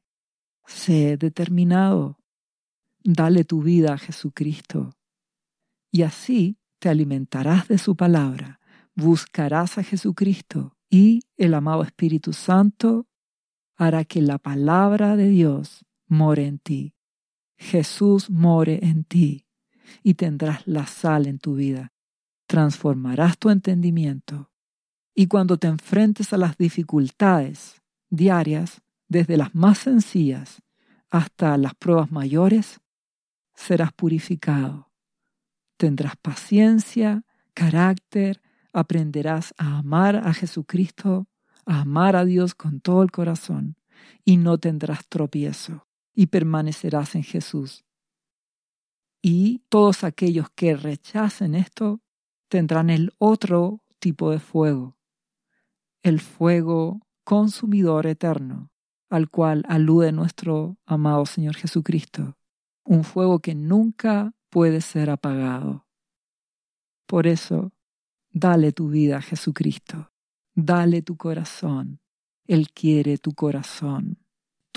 Sé 0.68 1.16
determinado. 1.16 2.20
Dale 3.02 3.46
tu 3.46 3.64
vida 3.64 3.94
a 3.94 3.98
Jesucristo. 3.98 4.92
Y 5.92 6.02
así 6.02 6.60
te 6.80 6.90
alimentarás 6.90 7.70
de 7.70 7.78
su 7.78 7.96
palabra, 7.96 8.60
buscarás 8.94 9.78
a 9.78 9.84
Jesucristo 9.84 10.76
y 10.90 11.22
el 11.38 11.54
amado 11.54 11.84
Espíritu 11.84 12.34
Santo 12.34 13.08
hará 13.78 14.04
que 14.04 14.22
la 14.22 14.38
palabra 14.38 15.16
de 15.16 15.30
Dios 15.30 15.86
more 16.08 16.46
en 16.46 16.60
ti. 16.60 16.97
Jesús 17.58 18.30
more 18.30 18.80
en 18.82 19.04
ti 19.04 19.46
y 20.04 20.14
tendrás 20.14 20.66
la 20.68 20.86
sal 20.88 21.28
en 21.28 21.40
tu 21.40 21.56
vida. 21.56 21.92
Transformarás 22.46 23.38
tu 23.38 23.50
entendimiento. 23.50 24.52
Y 25.14 25.28
cuando 25.28 25.58
te 25.58 25.68
enfrentes 25.68 26.32
a 26.34 26.38
las 26.38 26.58
dificultades 26.58 27.82
diarias, 28.10 28.82
desde 29.10 29.38
las 29.38 29.56
más 29.56 29.80
sencillas 29.80 30.62
hasta 31.10 31.58
las 31.58 31.74
pruebas 31.76 32.12
mayores, 32.12 32.80
serás 33.56 33.94
purificado. 33.94 34.92
Tendrás 35.78 36.18
paciencia, 36.18 37.24
carácter, 37.54 38.42
aprenderás 38.74 39.54
a 39.58 39.78
amar 39.80 40.16
a 40.18 40.34
Jesucristo, 40.34 41.28
a 41.66 41.82
amar 41.82 42.16
a 42.16 42.26
Dios 42.26 42.56
con 42.56 42.82
todo 42.82 43.04
el 43.04 43.12
corazón, 43.12 43.78
y 44.24 44.38
no 44.38 44.58
tendrás 44.58 45.08
tropiezo, 45.08 45.87
y 46.18 46.28
permanecerás 46.28 47.14
en 47.14 47.22
Jesús. 47.22 47.86
Y 49.22 49.60
todos 49.70 50.04
aquellos 50.04 50.50
que 50.50 50.76
rechacen 50.76 51.54
esto 51.54 52.02
tendrán 52.50 52.90
el 52.90 53.14
otro 53.20 53.84
tipo 54.00 54.32
de 54.32 54.40
fuego, 54.40 54.98
el 56.02 56.20
fuego 56.20 57.02
consumidor 57.24 58.08
eterno, 58.08 58.72
al 59.12 59.30
cual 59.30 59.64
alude 59.68 60.12
nuestro 60.12 60.80
amado 60.88 61.28
Señor 61.28 61.56
Jesucristo, 61.56 62.36
un 62.84 63.04
fuego 63.04 63.38
que 63.38 63.54
nunca 63.54 64.34
puede 64.50 64.82
ser 64.82 65.12
apagado. 65.12 65.86
Por 67.06 67.28
eso, 67.28 67.74
dale 68.32 68.72
tu 68.72 68.90
vida 68.90 69.18
a 69.18 69.22
Jesucristo, 69.22 70.12
dale 70.56 71.04
tu 71.04 71.16
corazón, 71.16 72.02
Él 72.48 72.72
quiere 72.72 73.20
tu 73.20 73.34
corazón, 73.34 74.18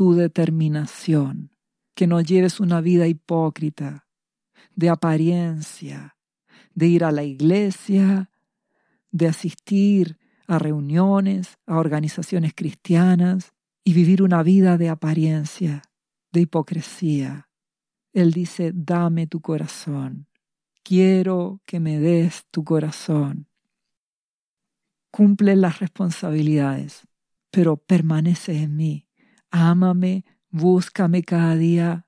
tu 0.01 0.15
determinación, 0.15 1.51
que 1.95 2.07
no 2.07 2.23
lleves 2.23 2.59
una 2.59 2.81
vida 2.81 3.07
hipócrita, 3.07 4.07
de 4.75 4.89
apariencia, 4.89 6.17
de 6.75 6.87
ir 6.87 7.05
a 7.05 7.13
la 7.13 7.23
iglesia, 7.23 8.31
de 9.11 9.29
asistir 9.29 10.19
a 10.47 10.59
reuniones, 10.59 11.59
a 11.67 11.77
organizaciones 11.77 12.55
cristianas 12.55 13.53
y 13.85 13.93
vivir 13.93 14.23
una 14.23 14.43
vida 14.43 14.79
de 14.79 14.89
apariencia, 14.89 15.83
de 16.33 16.41
hipocresía. 16.41 17.51
Él 18.15 18.33
dice, 18.33 18.73
dame 18.75 19.27
tu 19.27 19.43
corazón, 19.43 20.29
quiero 20.83 21.61
que 21.67 21.79
me 21.79 21.99
des 21.99 22.47
tu 22.51 22.65
corazón. 22.65 23.49
Cumple 25.11 25.57
las 25.57 25.79
responsabilidades, 25.79 27.07
pero 27.51 27.77
permanece 27.77 28.63
en 28.63 28.77
mí. 28.77 29.10
Ámame, 29.51 30.25
búscame 30.51 31.23
cada 31.23 31.57
día. 31.57 32.07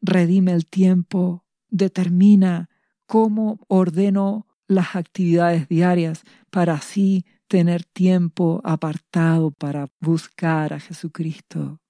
Redime 0.00 0.52
el 0.52 0.66
tiempo, 0.66 1.44
determina 1.68 2.68
cómo 3.06 3.60
ordeno 3.68 4.46
las 4.66 4.96
actividades 4.96 5.68
diarias 5.68 6.24
para 6.50 6.74
así 6.74 7.26
tener 7.46 7.84
tiempo 7.84 8.62
apartado 8.64 9.50
para 9.50 9.88
buscar 10.00 10.72
a 10.72 10.80
Jesucristo. 10.80 11.80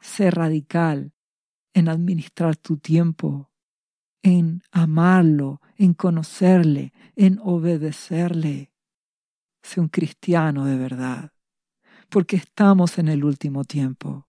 Sé 0.00 0.30
radical 0.30 1.12
en 1.74 1.88
administrar 1.88 2.56
tu 2.56 2.76
tiempo, 2.76 3.50
en 4.22 4.62
amarlo, 4.70 5.60
en 5.76 5.94
conocerle, 5.94 6.92
en 7.16 7.40
obedecerle. 7.42 8.72
Sé 9.62 9.80
un 9.80 9.88
cristiano 9.88 10.66
de 10.66 10.76
verdad, 10.76 11.31
porque 12.12 12.36
estamos 12.36 12.98
en 12.98 13.08
el 13.08 13.24
último 13.24 13.64
tiempo 13.64 14.28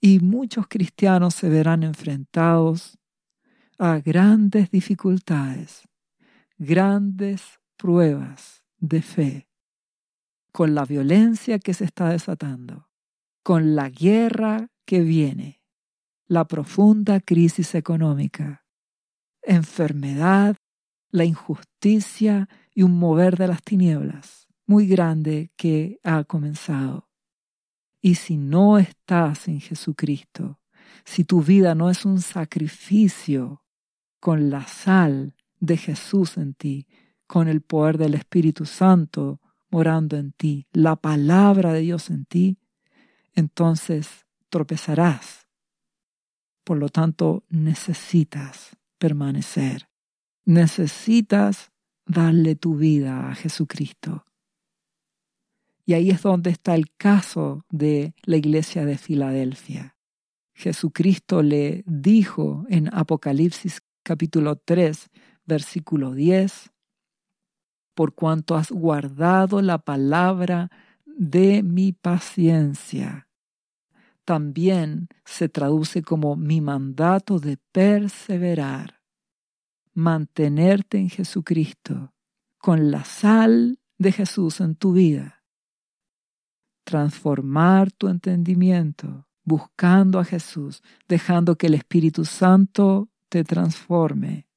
y 0.00 0.18
muchos 0.18 0.66
cristianos 0.66 1.34
se 1.34 1.48
verán 1.48 1.84
enfrentados 1.84 2.98
a 3.78 3.98
grandes 3.98 4.70
dificultades 4.70 5.88
grandes 6.58 7.60
pruebas 7.76 8.64
de 8.78 9.00
fe, 9.00 9.48
con 10.52 10.74
la 10.74 10.84
violencia 10.84 11.60
que 11.60 11.72
se 11.72 11.84
está 11.84 12.08
desatando, 12.08 12.88
con 13.44 13.76
la 13.76 13.88
guerra 13.88 14.68
que 14.84 15.00
viene, 15.00 15.62
la 16.26 16.46
profunda 16.46 17.20
crisis 17.20 17.74
económica, 17.76 18.66
enfermedad, 19.42 20.56
la 21.10 21.24
injusticia 21.24 22.48
y 22.74 22.82
un 22.82 22.98
mover 22.98 23.36
de 23.38 23.48
las 23.48 23.62
tinieblas 23.62 24.48
muy 24.66 24.86
grande 24.86 25.50
que 25.56 25.98
ha 26.02 26.24
comenzado. 26.24 27.07
Y 28.00 28.14
si 28.16 28.36
no 28.36 28.78
estás 28.78 29.48
en 29.48 29.60
Jesucristo, 29.60 30.60
si 31.04 31.24
tu 31.24 31.42
vida 31.42 31.74
no 31.74 31.90
es 31.90 32.04
un 32.04 32.20
sacrificio 32.20 33.64
con 34.20 34.50
la 34.50 34.66
sal 34.66 35.34
de 35.58 35.76
Jesús 35.76 36.36
en 36.36 36.54
ti, 36.54 36.86
con 37.26 37.48
el 37.48 37.60
poder 37.60 37.98
del 37.98 38.14
Espíritu 38.14 38.64
Santo 38.66 39.40
morando 39.70 40.16
en 40.16 40.32
ti, 40.32 40.66
la 40.72 40.96
palabra 40.96 41.72
de 41.72 41.80
Dios 41.80 42.10
en 42.10 42.24
ti, 42.24 42.58
entonces 43.34 44.26
tropezarás. 44.48 45.46
Por 46.64 46.78
lo 46.78 46.88
tanto, 46.88 47.44
necesitas 47.48 48.76
permanecer. 48.98 49.88
Necesitas 50.44 51.70
darle 52.06 52.56
tu 52.56 52.76
vida 52.76 53.30
a 53.30 53.34
Jesucristo. 53.34 54.24
Y 55.88 55.94
ahí 55.94 56.10
es 56.10 56.20
donde 56.20 56.50
está 56.50 56.74
el 56.74 56.92
caso 56.98 57.64
de 57.70 58.12
la 58.24 58.36
iglesia 58.36 58.84
de 58.84 58.98
Filadelfia. 58.98 59.96
Jesucristo 60.52 61.42
le 61.42 61.82
dijo 61.86 62.66
en 62.68 62.94
Apocalipsis 62.94 63.80
capítulo 64.02 64.56
3, 64.56 65.08
versículo 65.46 66.12
10, 66.12 66.72
por 67.94 68.14
cuanto 68.14 68.54
has 68.56 68.70
guardado 68.70 69.62
la 69.62 69.78
palabra 69.78 70.70
de 71.06 71.62
mi 71.62 71.94
paciencia. 71.94 73.26
También 74.26 75.08
se 75.24 75.48
traduce 75.48 76.02
como 76.02 76.36
mi 76.36 76.60
mandato 76.60 77.38
de 77.38 77.56
perseverar, 77.72 79.00
mantenerte 79.94 80.98
en 80.98 81.08
Jesucristo, 81.08 82.12
con 82.58 82.90
la 82.90 83.04
sal 83.04 83.80
de 83.96 84.12
Jesús 84.12 84.60
en 84.60 84.74
tu 84.74 84.92
vida, 84.92 85.37
transformar 86.88 87.92
tu 87.92 88.08
entendimiento, 88.08 89.26
buscando 89.44 90.18
a 90.18 90.24
Jesús, 90.24 90.82
dejando 91.06 91.56
que 91.56 91.66
el 91.66 91.74
Espíritu 91.74 92.24
Santo 92.24 93.10
te 93.28 93.44
transforme 93.44 94.48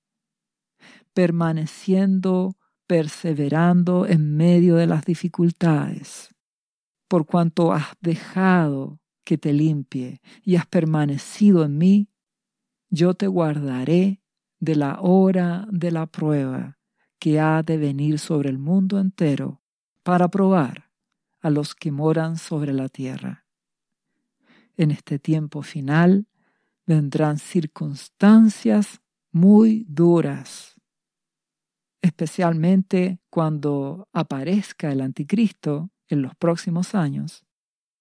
permaneciendo, 1.14 2.58
perseverando 2.88 4.06
en 4.06 4.36
medio 4.36 4.76
de 4.76 4.88
las 4.88 5.06
dificultades, 5.06 6.34
por 7.08 7.26
cuanto 7.26 7.74
has 7.74 7.88
dejado 8.00 9.00
que 9.26 9.38
te 9.38 9.54
limpie 9.54 10.22
y 10.44 10.56
has 10.56 10.66
permanecido 10.66 11.64
en 11.64 11.78
mí, 11.78 12.10
yo 12.90 13.14
te 13.14 13.28
guardaré 13.28 14.22
de 14.60 14.76
la 14.76 15.00
hora 15.02 15.68
de 15.70 15.92
la 15.92 16.06
prueba 16.06 16.78
que 17.20 17.40
ha 17.40 17.62
de 17.64 17.78
venir 17.78 18.20
sobre 18.20 18.50
el 18.50 18.58
mundo 18.58 19.00
entero 19.00 19.62
para 20.04 20.30
probar 20.30 20.91
a 21.42 21.50
los 21.50 21.76
que 21.76 21.92
moran 21.92 22.38
sobre 22.38 22.74
la 22.74 22.90
tierra. 22.90 23.46
En 24.78 24.92
este 24.92 25.20
tiempo 25.20 25.62
final 25.62 26.28
vendrán 26.86 27.38
circunstancias 27.38 29.02
muy 29.32 29.86
duras 29.88 30.72
especialmente 32.02 33.20
cuando 33.30 34.08
aparezca 34.12 34.92
el 34.92 35.02
anticristo 35.02 35.92
en 36.08 36.22
los 36.22 36.36
próximos 36.36 36.96
años 36.96 37.46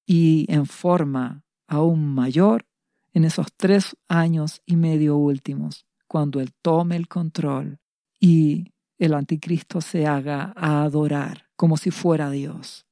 y 0.06 0.46
en 0.48 0.66
forma 0.66 1.44
aún 1.68 2.06
mayor 2.14 2.66
en 3.12 3.24
esos 3.24 3.48
tres 3.56 3.96
años 4.08 4.62
y 4.64 4.76
medio 4.76 5.16
últimos, 5.16 5.86
cuando 6.06 6.40
Él 6.40 6.52
tome 6.62 6.96
el 6.96 7.08
control 7.08 7.78
y 8.18 8.72
el 8.98 9.14
anticristo 9.14 9.80
se 9.80 10.06
haga 10.06 10.52
a 10.56 10.82
adorar 10.82 11.46
como 11.56 11.76
si 11.76 11.90
fuera 11.90 12.30
Dios. 12.30 12.86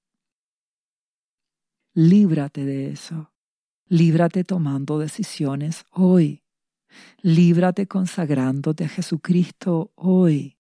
Líbrate 2.01 2.65
de 2.65 2.93
eso. 2.93 3.33
Líbrate 3.89 4.45
tomando 4.45 5.01
decisiones 5.01 5.85
hoy. 5.91 6.45
Líbrate 7.23 7.89
consagrándote 7.89 8.85
a 8.85 8.89
Jesucristo 8.89 9.91
hoy 9.97 10.59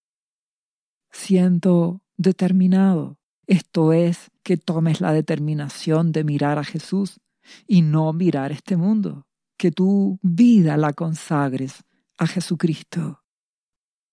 siendo 1.12 2.02
determinado. 2.16 3.20
Esto 3.46 3.92
es 3.92 4.32
que 4.42 4.56
tomes 4.56 5.00
la 5.00 5.12
determinación 5.12 6.10
de 6.10 6.24
mirar 6.24 6.58
a 6.58 6.64
Jesús 6.64 7.20
y 7.68 7.82
no 7.82 8.12
mirar 8.12 8.50
este 8.50 8.76
mundo, 8.76 9.28
que 9.56 9.70
tu 9.70 10.18
vida 10.22 10.76
la 10.76 10.92
consagres 10.92 11.84
a 12.16 12.26
Jesucristo. 12.26 13.22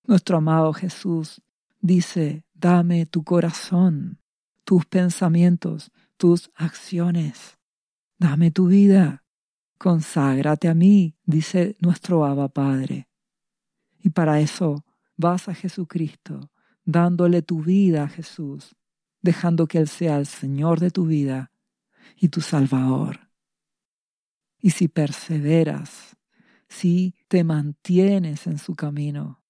Nuestro 0.03 0.37
amado 0.37 0.73
Jesús 0.73 1.41
dice, 1.81 2.45
dame 2.53 3.07
tu 3.07 3.23
corazón, 3.23 4.21
tus 4.63 4.85
pensamientos, 4.85 5.91
tus 6.17 6.51
acciones, 6.55 7.57
dame 8.17 8.51
tu 8.51 8.67
vida, 8.67 9.23
conságrate 9.77 10.67
a 10.67 10.73
mí, 10.73 11.15
dice 11.23 11.75
nuestro 11.79 12.25
Abba 12.25 12.49
Padre. 12.49 13.07
Y 13.99 14.09
para 14.09 14.39
eso 14.39 14.85
vas 15.17 15.47
a 15.47 15.53
Jesucristo 15.53 16.51
dándole 16.83 17.41
tu 17.41 17.63
vida 17.63 18.03
a 18.03 18.09
Jesús, 18.09 18.75
dejando 19.21 19.67
que 19.67 19.79
Él 19.79 19.87
sea 19.87 20.17
el 20.17 20.27
Señor 20.27 20.79
de 20.79 20.91
tu 20.91 21.05
vida 21.05 21.51
y 22.15 22.29
tu 22.29 22.41
Salvador. 22.41 23.31
Y 24.59 24.71
si 24.71 24.87
perseveras, 24.87 26.15
si 26.67 27.15
te 27.27 27.43
mantienes 27.43 28.47
en 28.47 28.57
su 28.57 28.75
camino, 28.75 29.43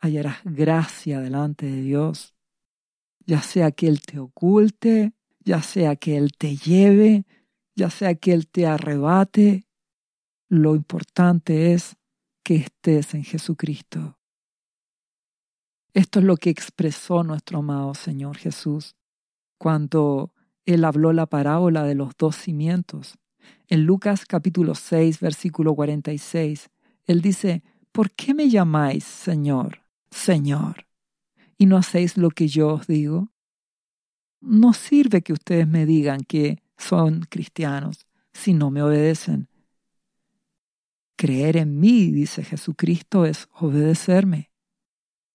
hallarás 0.00 0.38
gracia 0.44 1.20
delante 1.20 1.66
de 1.66 1.82
Dios 1.82 2.34
ya 3.30 3.42
sea 3.42 3.70
que 3.70 3.86
Él 3.86 4.00
te 4.02 4.18
oculte, 4.18 5.12
ya 5.40 5.62
sea 5.62 5.96
que 5.96 6.16
Él 6.16 6.32
te 6.36 6.56
lleve, 6.56 7.24
ya 7.74 7.90
sea 7.90 8.14
que 8.14 8.32
Él 8.32 8.46
te 8.46 8.66
arrebate, 8.66 9.66
lo 10.48 10.74
importante 10.74 11.72
es 11.72 11.96
que 12.42 12.56
estés 12.56 13.14
en 13.14 13.24
Jesucristo. 13.24 14.18
Esto 15.92 16.20
es 16.20 16.24
lo 16.24 16.36
que 16.36 16.50
expresó 16.50 17.24
nuestro 17.24 17.58
amado 17.58 17.94
Señor 17.94 18.36
Jesús 18.36 18.96
cuando 19.58 20.32
Él 20.64 20.84
habló 20.84 21.12
la 21.12 21.26
parábola 21.26 21.84
de 21.84 21.94
los 21.94 22.16
dos 22.16 22.36
cimientos. 22.36 23.18
En 23.68 23.84
Lucas 23.84 24.24
capítulo 24.24 24.74
6, 24.74 25.20
versículo 25.20 25.74
46, 25.74 26.70
Él 27.06 27.22
dice, 27.22 27.62
¿por 27.92 28.10
qué 28.12 28.34
me 28.34 28.48
llamáis 28.48 29.04
Señor, 29.04 29.82
Señor? 30.10 30.86
¿Y 31.58 31.66
no 31.66 31.76
hacéis 31.76 32.16
lo 32.16 32.30
que 32.30 32.48
yo 32.48 32.74
os 32.74 32.86
digo? 32.86 33.30
No 34.40 34.72
sirve 34.72 35.22
que 35.22 35.32
ustedes 35.32 35.68
me 35.68 35.86
digan 35.86 36.20
que 36.20 36.62
son 36.76 37.20
cristianos 37.28 38.06
si 38.32 38.54
no 38.54 38.70
me 38.70 38.82
obedecen. 38.82 39.48
Creer 41.16 41.58
en 41.58 41.78
mí, 41.78 42.10
dice 42.10 42.42
Jesucristo, 42.42 43.26
es 43.26 43.48
obedecerme. 43.52 44.50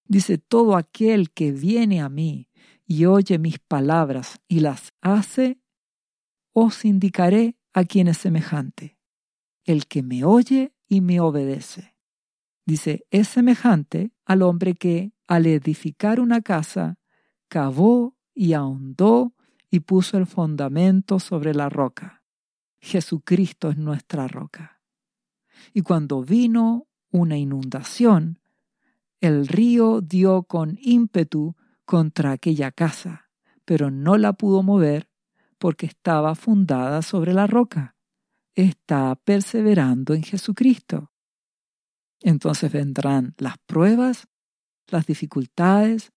Dice, 0.08 0.38
todo 0.38 0.76
aquel 0.76 1.32
que 1.32 1.52
viene 1.52 2.02
a 2.02 2.10
mí 2.10 2.50
y 2.86 3.06
oye 3.06 3.40
mis 3.40 3.60
palabras 3.60 4.40
y 4.48 4.60
las 4.60 4.94
hace, 5.02 5.60
os 6.54 6.86
indicaré 6.86 7.58
a 7.74 7.84
quien 7.84 8.08
es 8.08 8.18
semejante. 8.18 8.98
El 9.64 9.88
que 9.88 10.04
me 10.04 10.24
oye 10.24 10.74
y 10.88 11.02
me 11.02 11.20
obedece. 11.20 11.96
Dice, 12.66 13.06
es 13.12 13.28
semejante 13.28 14.12
al 14.26 14.42
hombre 14.42 14.74
que, 14.74 15.12
al 15.28 15.46
edificar 15.46 16.20
una 16.20 16.42
casa, 16.42 16.98
cavó 17.48 18.15
y 18.36 18.54
ahondó 18.54 19.34
y 19.72 19.80
puso 19.80 20.18
el 20.18 20.28
fundamento 20.28 21.20
sobre 21.20 21.56
la 21.56 21.70
roca. 21.70 22.22
Jesucristo 22.80 23.70
es 23.72 23.78
nuestra 23.78 24.28
roca. 24.28 24.82
Y 25.74 25.82
cuando 25.82 26.22
vino 26.22 26.88
una 27.10 27.38
inundación, 27.38 28.40
el 29.22 29.48
río 29.48 30.02
dio 30.02 30.44
con 30.44 30.78
ímpetu 30.82 31.56
contra 31.86 32.32
aquella 32.32 32.72
casa, 32.72 33.30
pero 33.64 33.90
no 33.90 34.18
la 34.18 34.34
pudo 34.34 34.62
mover 34.62 35.10
porque 35.58 35.86
estaba 35.86 36.36
fundada 36.36 37.02
sobre 37.02 37.34
la 37.34 37.48
roca. 37.48 37.96
Está 38.54 39.16
perseverando 39.16 40.14
en 40.14 40.24
Jesucristo. 40.24 41.12
Entonces 42.22 42.72
vendrán 42.72 43.34
las 43.38 43.58
pruebas, 43.66 44.28
las 44.88 45.06
dificultades, 45.06 46.12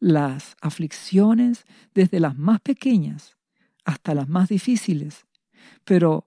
las 0.00 0.56
aflicciones, 0.60 1.64
desde 1.94 2.18
las 2.18 2.36
más 2.36 2.60
pequeñas 2.60 3.36
hasta 3.84 4.14
las 4.14 4.28
más 4.28 4.48
difíciles. 4.48 5.26
Pero 5.84 6.26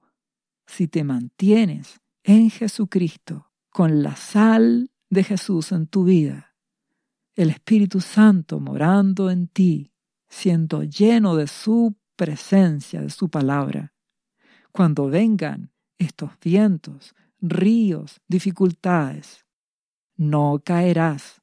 si 0.66 0.88
te 0.88 1.04
mantienes 1.04 2.00
en 2.24 2.50
Jesucristo, 2.50 3.52
con 3.70 4.04
la 4.04 4.16
sal 4.16 4.92
de 5.10 5.24
Jesús 5.24 5.72
en 5.72 5.88
tu 5.88 6.06
vida, 6.06 6.56
el 7.36 7.50
Espíritu 7.50 8.00
Santo 8.00 8.60
morando 8.60 9.32
en 9.32 9.48
ti, 9.48 9.92
siendo 10.30 10.84
lleno 10.84 11.36
de 11.36 11.48
su 11.48 11.96
presencia, 12.16 13.02
de 13.02 13.10
su 13.10 13.30
palabra. 13.30 13.94
Cuando 14.72 15.08
vengan 15.08 15.72
estos 15.98 16.32
vientos, 16.40 17.16
ríos, 17.42 18.22
dificultades, 18.28 19.46
no 20.16 20.62
caerás, 20.64 21.43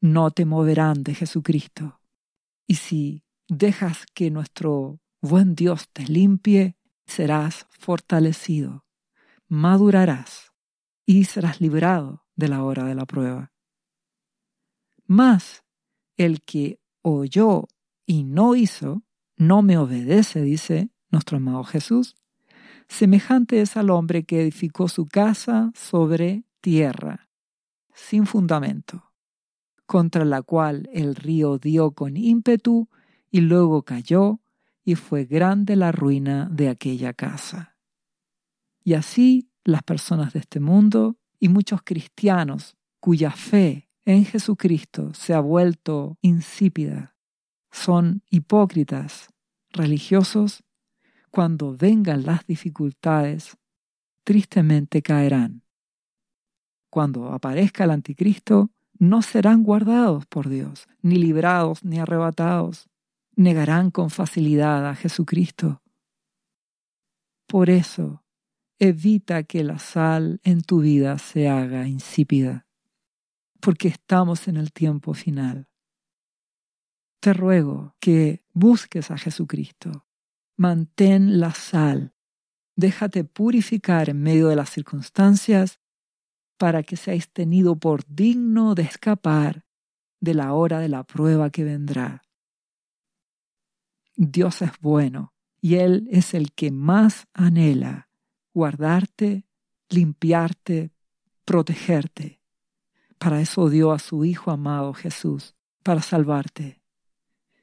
no 0.00 0.30
te 0.30 0.44
moverán 0.44 1.02
de 1.02 1.14
Jesucristo. 1.14 2.00
Y 2.66 2.76
si 2.76 3.24
dejas 3.48 4.06
que 4.14 4.30
nuestro 4.30 5.00
buen 5.20 5.54
Dios 5.54 5.88
te 5.92 6.04
limpie, 6.04 6.76
serás 7.06 7.66
fortalecido 7.70 8.84
madurarás 9.48 10.52
y 11.06 11.24
serás 11.24 11.60
librado 11.60 12.26
de 12.36 12.48
la 12.48 12.62
hora 12.62 12.84
de 12.84 12.94
la 12.94 13.06
prueba. 13.06 13.52
Mas 15.06 15.64
el 16.16 16.42
que 16.42 16.80
oyó 17.02 17.66
y 18.06 18.24
no 18.24 18.54
hizo, 18.54 19.02
no 19.36 19.62
me 19.62 19.78
obedece, 19.78 20.42
dice 20.42 20.90
nuestro 21.10 21.38
amado 21.38 21.64
Jesús. 21.64 22.14
Semejante 22.88 23.60
es 23.60 23.76
al 23.76 23.90
hombre 23.90 24.24
que 24.24 24.42
edificó 24.42 24.88
su 24.88 25.06
casa 25.06 25.72
sobre 25.74 26.44
tierra, 26.60 27.28
sin 27.94 28.26
fundamento, 28.26 29.07
contra 29.88 30.26
la 30.26 30.42
cual 30.42 30.90
el 30.92 31.16
río 31.16 31.56
dio 31.56 31.92
con 31.92 32.18
ímpetu 32.18 32.90
y 33.30 33.40
luego 33.40 33.84
cayó, 33.84 34.38
y 34.84 34.96
fue 34.96 35.24
grande 35.24 35.76
la 35.76 35.92
ruina 35.92 36.46
de 36.52 36.68
aquella 36.68 37.14
casa. 37.14 37.74
Y 38.84 38.92
así 38.92 39.50
las 39.64 39.82
personas 39.82 40.34
de 40.34 40.40
este 40.40 40.60
mundo 40.60 41.16
y 41.40 41.48
muchos 41.48 41.80
cristianos 41.82 42.76
cuya 43.00 43.30
fe 43.30 43.88
en 44.04 44.26
Jesucristo 44.26 45.14
se 45.14 45.32
ha 45.32 45.40
vuelto 45.40 46.18
insípida, 46.20 47.16
son 47.70 48.22
hipócritas, 48.28 49.28
religiosos, 49.70 50.64
cuando 51.30 51.74
vengan 51.74 52.26
las 52.26 52.46
dificultades, 52.46 53.56
tristemente 54.22 55.00
caerán. 55.00 55.62
Cuando 56.90 57.32
aparezca 57.32 57.84
el 57.84 57.90
anticristo, 57.90 58.70
no 58.98 59.22
serán 59.22 59.62
guardados 59.62 60.26
por 60.26 60.48
Dios, 60.48 60.86
ni 61.02 61.16
librados, 61.16 61.84
ni 61.84 61.98
arrebatados. 61.98 62.88
Negarán 63.36 63.90
con 63.90 64.10
facilidad 64.10 64.88
a 64.88 64.94
Jesucristo. 64.94 65.82
Por 67.46 67.70
eso, 67.70 68.24
evita 68.78 69.44
que 69.44 69.64
la 69.64 69.78
sal 69.78 70.40
en 70.42 70.62
tu 70.62 70.80
vida 70.80 71.18
se 71.18 71.48
haga 71.48 71.86
insípida, 71.86 72.66
porque 73.60 73.88
estamos 73.88 74.48
en 74.48 74.56
el 74.56 74.72
tiempo 74.72 75.14
final. 75.14 75.68
Te 77.20 77.32
ruego 77.32 77.94
que 78.00 78.44
busques 78.52 79.10
a 79.10 79.18
Jesucristo, 79.18 80.06
mantén 80.56 81.40
la 81.40 81.54
sal, 81.54 82.14
déjate 82.76 83.24
purificar 83.24 84.08
en 84.08 84.22
medio 84.22 84.48
de 84.48 84.56
las 84.56 84.70
circunstancias 84.70 85.80
para 86.58 86.82
que 86.82 86.96
seáis 86.96 87.30
tenido 87.30 87.76
por 87.76 88.04
digno 88.06 88.74
de 88.74 88.82
escapar 88.82 89.64
de 90.20 90.34
la 90.34 90.52
hora 90.52 90.80
de 90.80 90.88
la 90.88 91.04
prueba 91.04 91.50
que 91.50 91.64
vendrá. 91.64 92.22
Dios 94.16 94.62
es 94.62 94.72
bueno 94.80 95.32
y 95.60 95.76
Él 95.76 96.08
es 96.10 96.34
el 96.34 96.52
que 96.52 96.70
más 96.70 97.26
anhela 97.32 98.08
guardarte, 98.52 99.46
limpiarte, 99.88 100.92
protegerte. 101.44 102.40
Para 103.18 103.40
eso 103.40 103.70
dio 103.70 103.92
a 103.92 104.00
su 104.00 104.24
Hijo 104.24 104.50
amado 104.50 104.92
Jesús, 104.94 105.54
para 105.84 106.02
salvarte. 106.02 106.82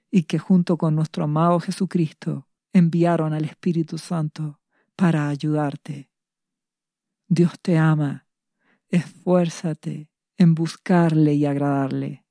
Y 0.09 0.23
que 0.23 0.39
junto 0.39 0.77
con 0.77 0.95
nuestro 0.95 1.25
amado 1.25 1.59
Jesucristo 1.59 2.47
enviaron 2.71 3.33
al 3.33 3.43
Espíritu 3.43 3.97
Santo 3.97 4.61
para 4.95 5.27
ayudarte. 5.27 6.09
Dios 7.27 7.59
te 7.61 7.77
ama, 7.77 8.24
esfuérzate 8.95 10.09
en 10.37 10.55
buscarle 10.55 11.33
y 11.33 11.45
agradarle. 11.45 12.25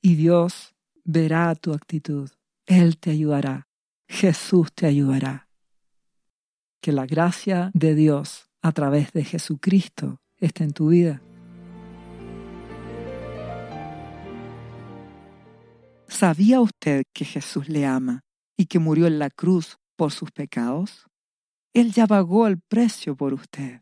Y 0.00 0.14
Dios 0.14 0.74
verá 1.04 1.54
tu 1.54 1.72
actitud, 1.72 2.30
Él 2.66 2.98
te 2.98 3.10
ayudará, 3.10 3.68
Jesús 4.08 4.72
te 4.72 4.86
ayudará 4.86 5.48
que 6.82 6.92
la 6.92 7.06
gracia 7.06 7.70
de 7.74 7.94
Dios 7.94 8.50
a 8.60 8.72
través 8.72 9.12
de 9.12 9.24
Jesucristo 9.24 10.20
esté 10.36 10.64
en 10.64 10.72
tu 10.72 10.88
vida. 10.88 11.22
¿Sabía 16.08 16.60
usted 16.60 17.04
que 17.14 17.24
Jesús 17.24 17.68
le 17.68 17.86
ama 17.86 18.24
y 18.56 18.66
que 18.66 18.80
murió 18.80 19.06
en 19.06 19.20
la 19.20 19.30
cruz 19.30 19.78
por 19.96 20.10
sus 20.10 20.32
pecados? 20.32 21.06
Él 21.72 21.92
ya 21.92 22.06
pagó 22.06 22.48
el 22.48 22.58
precio 22.58 23.16
por 23.16 23.32
usted. 23.32 23.81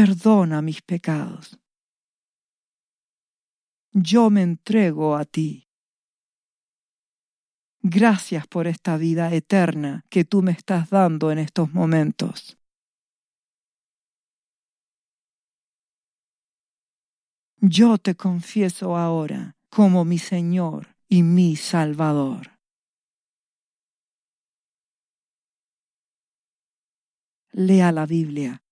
Perdona 0.00 0.62
mis 0.62 0.80
pecados. 0.80 1.58
Yo 3.92 4.30
me 4.30 4.42
entrego 4.42 5.16
a 5.16 5.24
ti. 5.24 5.66
Gracias 7.82 8.46
por 8.46 8.68
esta 8.68 8.96
vida 8.96 9.34
eterna 9.34 10.04
que 10.08 10.24
tú 10.24 10.40
me 10.40 10.52
estás 10.52 10.90
dando 10.90 11.32
en 11.32 11.38
estos 11.40 11.72
momentos. 11.72 12.56
Yo 17.60 17.98
te 17.98 18.14
confieso 18.14 18.96
ahora 18.96 19.56
como 19.68 20.04
mi 20.04 20.18
Señor 20.18 20.94
y 21.08 21.24
mi 21.24 21.56
Salvador. 21.56 22.56
Lea 27.50 27.90
la 27.90 28.06
Biblia 28.06 28.62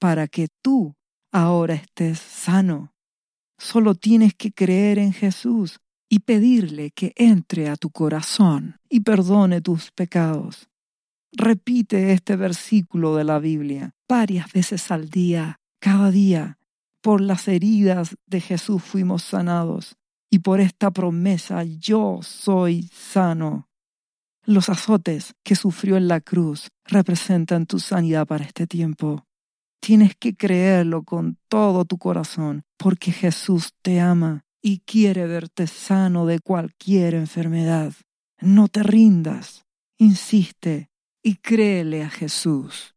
para 0.00 0.26
que 0.26 0.48
tú 0.62 0.96
ahora 1.30 1.74
estés 1.74 2.18
sano. 2.18 2.92
Solo 3.58 3.94
tienes 3.94 4.34
que 4.34 4.50
creer 4.52 4.98
en 4.98 5.12
Jesús 5.12 5.78
y 6.08 6.20
pedirle 6.20 6.90
que 6.90 7.12
entre 7.14 7.68
a 7.68 7.76
tu 7.76 7.90
corazón 7.90 8.80
y 8.88 9.00
perdone 9.00 9.60
tus 9.60 9.92
pecados. 9.92 10.68
Repite 11.32 12.12
este 12.12 12.34
versículo 12.34 13.14
de 13.14 13.24
la 13.24 13.38
Biblia 13.38 13.94
varias 14.08 14.52
veces 14.52 14.90
al 14.90 15.10
día, 15.10 15.60
cada 15.78 16.10
día. 16.10 16.58
Por 17.02 17.20
las 17.20 17.46
heridas 17.46 18.16
de 18.26 18.40
Jesús 18.40 18.82
fuimos 18.82 19.22
sanados 19.22 19.96
y 20.30 20.40
por 20.40 20.60
esta 20.60 20.90
promesa 20.90 21.62
yo 21.64 22.20
soy 22.22 22.88
sano. 22.92 23.68
Los 24.44 24.68
azotes 24.68 25.34
que 25.44 25.54
sufrió 25.54 25.96
en 25.96 26.08
la 26.08 26.20
cruz 26.20 26.68
representan 26.84 27.66
tu 27.66 27.78
sanidad 27.78 28.26
para 28.26 28.44
este 28.44 28.66
tiempo. 28.66 29.26
Tienes 29.80 30.14
que 30.16 30.36
creerlo 30.36 31.02
con 31.02 31.38
todo 31.48 31.84
tu 31.84 31.98
corazón, 31.98 32.62
porque 32.76 33.12
Jesús 33.12 33.72
te 33.82 34.00
ama 34.00 34.44
y 34.62 34.80
quiere 34.80 35.26
verte 35.26 35.66
sano 35.66 36.26
de 36.26 36.40
cualquier 36.40 37.14
enfermedad. 37.14 37.92
No 38.40 38.68
te 38.68 38.82
rindas, 38.82 39.64
insiste 39.98 40.90
y 41.22 41.36
créele 41.36 42.02
a 42.02 42.10
Jesús. 42.10 42.94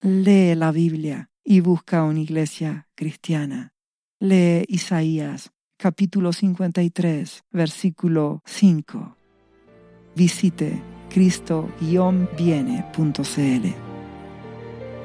Lee 0.00 0.54
la 0.54 0.72
Biblia 0.72 1.30
y 1.44 1.60
busca 1.60 2.02
una 2.02 2.20
iglesia 2.20 2.88
cristiana. 2.94 3.72
Lee 4.20 4.64
Isaías 4.68 5.52
capítulo 5.78 6.32
53, 6.32 7.44
versículo 7.50 8.42
5 8.44 9.16
visite 10.16 10.82
cristo-viene.cl. 11.10 13.85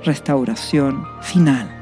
Restauración 0.03 1.05
final. 1.21 1.80